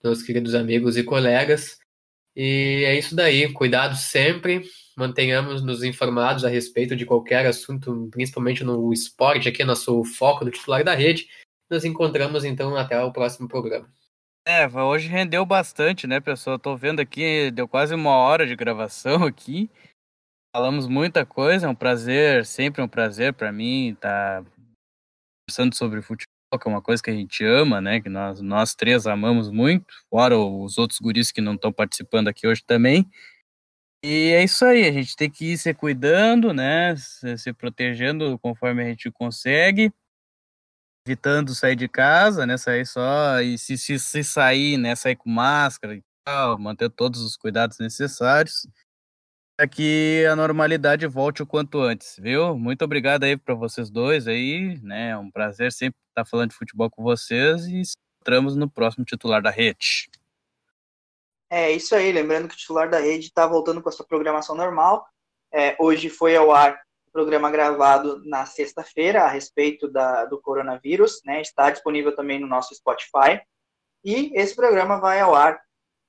dos 0.01 0.23
queridos 0.23 0.55
amigos 0.55 0.95
e 0.95 1.03
colegas. 1.03 1.77
E 2.35 2.83
é 2.85 2.97
isso 2.97 3.15
daí, 3.15 3.51
cuidado 3.51 3.95
sempre, 3.95 4.61
mantenhamos-nos 4.97 5.83
informados 5.83 6.43
a 6.43 6.49
respeito 6.49 6.95
de 6.95 7.05
qualquer 7.05 7.45
assunto, 7.45 8.09
principalmente 8.11 8.63
no 8.63 8.91
esporte, 8.91 9.47
aqui 9.47 9.61
é 9.61 9.65
nosso 9.65 10.03
foco 10.03 10.43
do 10.43 10.51
titular 10.51 10.83
da 10.83 10.93
rede. 10.93 11.27
Nos 11.69 11.83
encontramos 11.83 12.43
então 12.45 12.75
até 12.75 13.01
o 13.01 13.11
próximo 13.11 13.47
programa. 13.47 13.89
É, 14.47 14.67
hoje 14.67 15.07
rendeu 15.07 15.43
bastante, 15.45 16.05
né, 16.05 16.19
pessoal? 16.19 16.59
Tô 16.59 16.77
vendo 16.77 16.99
aqui, 16.99 17.49
deu 17.51 17.67
quase 17.67 17.95
uma 17.95 18.11
hora 18.11 18.45
de 18.45 18.55
gravação 18.55 19.23
aqui. 19.23 19.71
Falamos 20.55 20.87
muita 20.87 21.25
coisa, 21.25 21.67
é 21.67 21.69
um 21.69 21.75
prazer, 21.75 22.45
sempre 22.45 22.81
um 22.81 22.87
prazer 22.87 23.33
para 23.33 23.51
mim 23.51 23.89
estar 23.89 24.41
tá 24.41 24.51
conversando 25.45 25.75
sobre 25.75 26.01
futebol 26.01 26.27
que 26.57 26.65
é 26.65 26.71
uma 26.71 26.81
coisa 26.81 27.03
que 27.03 27.09
a 27.09 27.13
gente 27.13 27.43
ama, 27.43 27.81
né? 27.81 27.99
Que 27.99 28.07
nós, 28.07 28.39
nós 28.39 28.73
três 28.73 29.05
amamos 29.05 29.51
muito, 29.51 29.93
fora 30.09 30.37
os 30.37 30.77
outros 30.77 31.01
guris 31.01 31.29
que 31.29 31.41
não 31.41 31.55
estão 31.55 31.73
participando 31.73 32.29
aqui 32.29 32.47
hoje 32.47 32.63
também. 32.65 33.05
E 34.01 34.31
é 34.31 34.45
isso 34.45 34.63
aí, 34.63 34.87
a 34.87 34.93
gente 34.93 35.17
tem 35.17 35.29
que 35.29 35.51
ir 35.51 35.57
se 35.57 35.73
cuidando, 35.73 36.53
né? 36.53 36.95
Se, 36.95 37.37
se 37.37 37.51
protegendo 37.51 38.39
conforme 38.39 38.81
a 38.81 38.85
gente 38.85 39.11
consegue, 39.11 39.91
evitando 41.05 41.53
sair 41.53 41.75
de 41.75 41.89
casa, 41.89 42.45
né? 42.45 42.55
Sair 42.55 42.85
só, 42.85 43.41
e 43.41 43.57
se, 43.57 43.77
se, 43.77 43.99
se 43.99 44.23
sair, 44.23 44.77
né? 44.77 44.95
Sair 44.95 45.17
com 45.17 45.29
máscara 45.29 45.95
e 45.95 46.03
tal, 46.23 46.57
manter 46.57 46.89
todos 46.89 47.19
os 47.19 47.35
cuidados 47.35 47.77
necessários 47.77 48.65
para 49.57 49.67
que 49.67 50.25
a 50.29 50.35
normalidade 50.35 51.07
volte 51.07 51.41
o 51.41 51.47
quanto 51.47 51.79
antes, 51.79 52.17
viu? 52.19 52.57
Muito 52.57 52.83
obrigado 52.83 53.23
aí 53.23 53.37
para 53.37 53.55
vocês 53.55 53.89
dois 53.89 54.27
aí, 54.27 54.79
né? 54.81 55.11
É 55.11 55.17
um 55.17 55.31
prazer 55.31 55.71
sempre 55.71 55.97
estar 56.09 56.25
falando 56.25 56.49
de 56.49 56.57
futebol 56.57 56.89
com 56.89 57.01
vocês 57.01 57.65
e 57.65 57.81
entramos 58.21 58.55
no 58.55 58.69
próximo 58.69 59.05
titular 59.05 59.41
da 59.41 59.49
rede. 59.49 60.09
É 61.49 61.71
isso 61.71 61.95
aí, 61.95 62.11
lembrando 62.11 62.49
que 62.49 62.55
o 62.55 62.57
titular 62.57 62.89
da 62.89 62.99
rede 62.99 63.27
está 63.27 63.47
voltando 63.47 63.81
com 63.81 63.87
a 63.87 63.91
sua 63.91 64.05
programação 64.05 64.55
normal. 64.55 65.07
É, 65.53 65.75
hoje 65.79 66.09
foi 66.09 66.35
ao 66.35 66.51
ar 66.51 66.81
o 67.07 67.11
programa 67.11 67.49
gravado 67.49 68.21
na 68.25 68.45
sexta-feira 68.45 69.23
a 69.23 69.29
respeito 69.29 69.87
da, 69.87 70.25
do 70.25 70.41
coronavírus, 70.41 71.21
né? 71.23 71.39
Está 71.39 71.71
disponível 71.71 72.13
também 72.13 72.39
no 72.39 72.47
nosso 72.47 72.75
Spotify. 72.75 73.39
E 74.03 74.31
esse 74.35 74.53
programa 74.53 74.99
vai 74.99 75.21
ao 75.21 75.33
ar, 75.33 75.61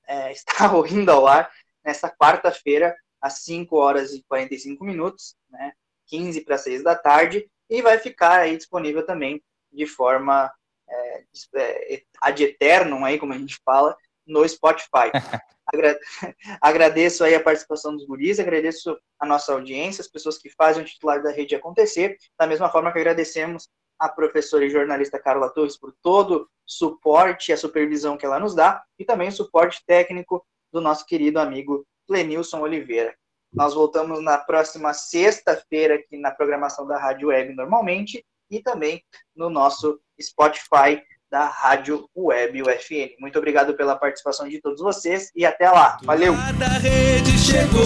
é, 0.05 0.31
está 0.33 0.69
indo 0.89 1.09
ao 1.09 1.25
ar 1.25 1.49
nessa 1.85 2.09
quarta-feira, 2.09 2.93
às 3.21 3.39
5 3.39 3.75
horas 3.75 4.13
e 4.13 4.23
45 4.27 4.83
minutos, 4.83 5.35
né, 5.49 5.73
15 6.07 6.41
para 6.41 6.57
6 6.57 6.83
da 6.83 6.95
tarde, 6.95 7.49
e 7.69 7.81
vai 7.81 7.97
ficar 7.97 8.39
aí 8.39 8.55
disponível 8.57 9.05
também 9.05 9.43
de 9.71 9.85
forma 9.85 10.51
é, 10.89 11.23
é, 11.55 12.03
ad 12.21 12.43
eternum, 12.43 13.03
aí, 13.03 13.19
como 13.19 13.33
a 13.33 13.37
gente 13.37 13.59
fala, 13.63 13.95
no 14.25 14.47
Spotify. 14.47 15.11
agradeço 16.61 17.23
aí 17.23 17.35
a 17.35 17.43
participação 17.43 17.95
dos 17.95 18.05
guris, 18.05 18.39
agradeço 18.39 18.97
a 19.19 19.25
nossa 19.25 19.51
audiência, 19.51 20.01
as 20.01 20.07
pessoas 20.07 20.37
que 20.37 20.49
fazem 20.49 20.81
o 20.81 20.85
titular 20.85 21.21
da 21.21 21.31
rede 21.31 21.55
acontecer, 21.55 22.17
da 22.39 22.47
mesma 22.47 22.69
forma 22.69 22.91
que 22.91 22.99
agradecemos 22.99 23.67
a 23.99 24.07
professora 24.07 24.65
e 24.65 24.69
jornalista 24.69 25.19
Carla 25.19 25.49
Torres 25.49 25.77
por 25.77 25.93
todo 26.01 26.43
o 26.43 26.47
suporte 26.65 27.49
e 27.49 27.53
a 27.53 27.57
supervisão 27.57 28.17
que 28.17 28.25
ela 28.25 28.39
nos 28.39 28.55
dá, 28.55 28.81
e 28.97 29.03
também 29.03 29.27
o 29.27 29.31
suporte 29.31 29.83
técnico 29.85 30.45
do 30.71 30.79
nosso 30.79 31.05
querido 31.05 31.39
amigo 31.39 31.85
Lenilson 32.09 32.59
Oliveira. 32.59 33.13
Nós 33.53 33.73
voltamos 33.73 34.23
na 34.23 34.37
próxima 34.37 34.93
sexta-feira 34.93 35.95
aqui 35.95 36.17
na 36.17 36.31
programação 36.31 36.85
da 36.85 36.97
Rádio 36.97 37.29
Web 37.29 37.53
normalmente 37.53 38.25
e 38.51 38.61
também 38.61 39.01
no 39.35 39.49
nosso 39.49 39.99
Spotify 40.21 41.01
da 41.29 41.45
Rádio 41.45 42.09
Web 42.15 42.63
UFN. 42.63 43.15
Muito 43.19 43.37
obrigado 43.37 43.73
pela 43.75 43.95
participação 43.95 44.47
de 44.47 44.61
todos 44.61 44.81
vocês 44.81 45.31
e 45.35 45.45
até 45.45 45.69
lá. 45.69 45.97
Valeu! 46.03 46.33
Rede 46.81 47.37
chegou 47.37 47.83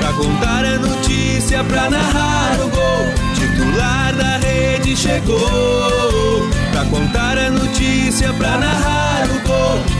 pra 0.00 0.12
contar 0.14 0.64
a 0.64 0.78
notícia, 0.78 1.62
pra 1.64 1.90
narrar 1.90 2.60
o 2.60 2.70
gol. 2.70 3.34
Titular 3.34 4.16
da 4.16 4.36
rede 4.38 4.96
chegou 4.96 5.38
pra 6.72 6.84
contar 6.90 7.38
a 7.38 7.50
notícia, 7.50 8.32
pra 8.34 8.58
narrar 8.58 9.28
o 9.30 9.40
gol. 9.46 9.99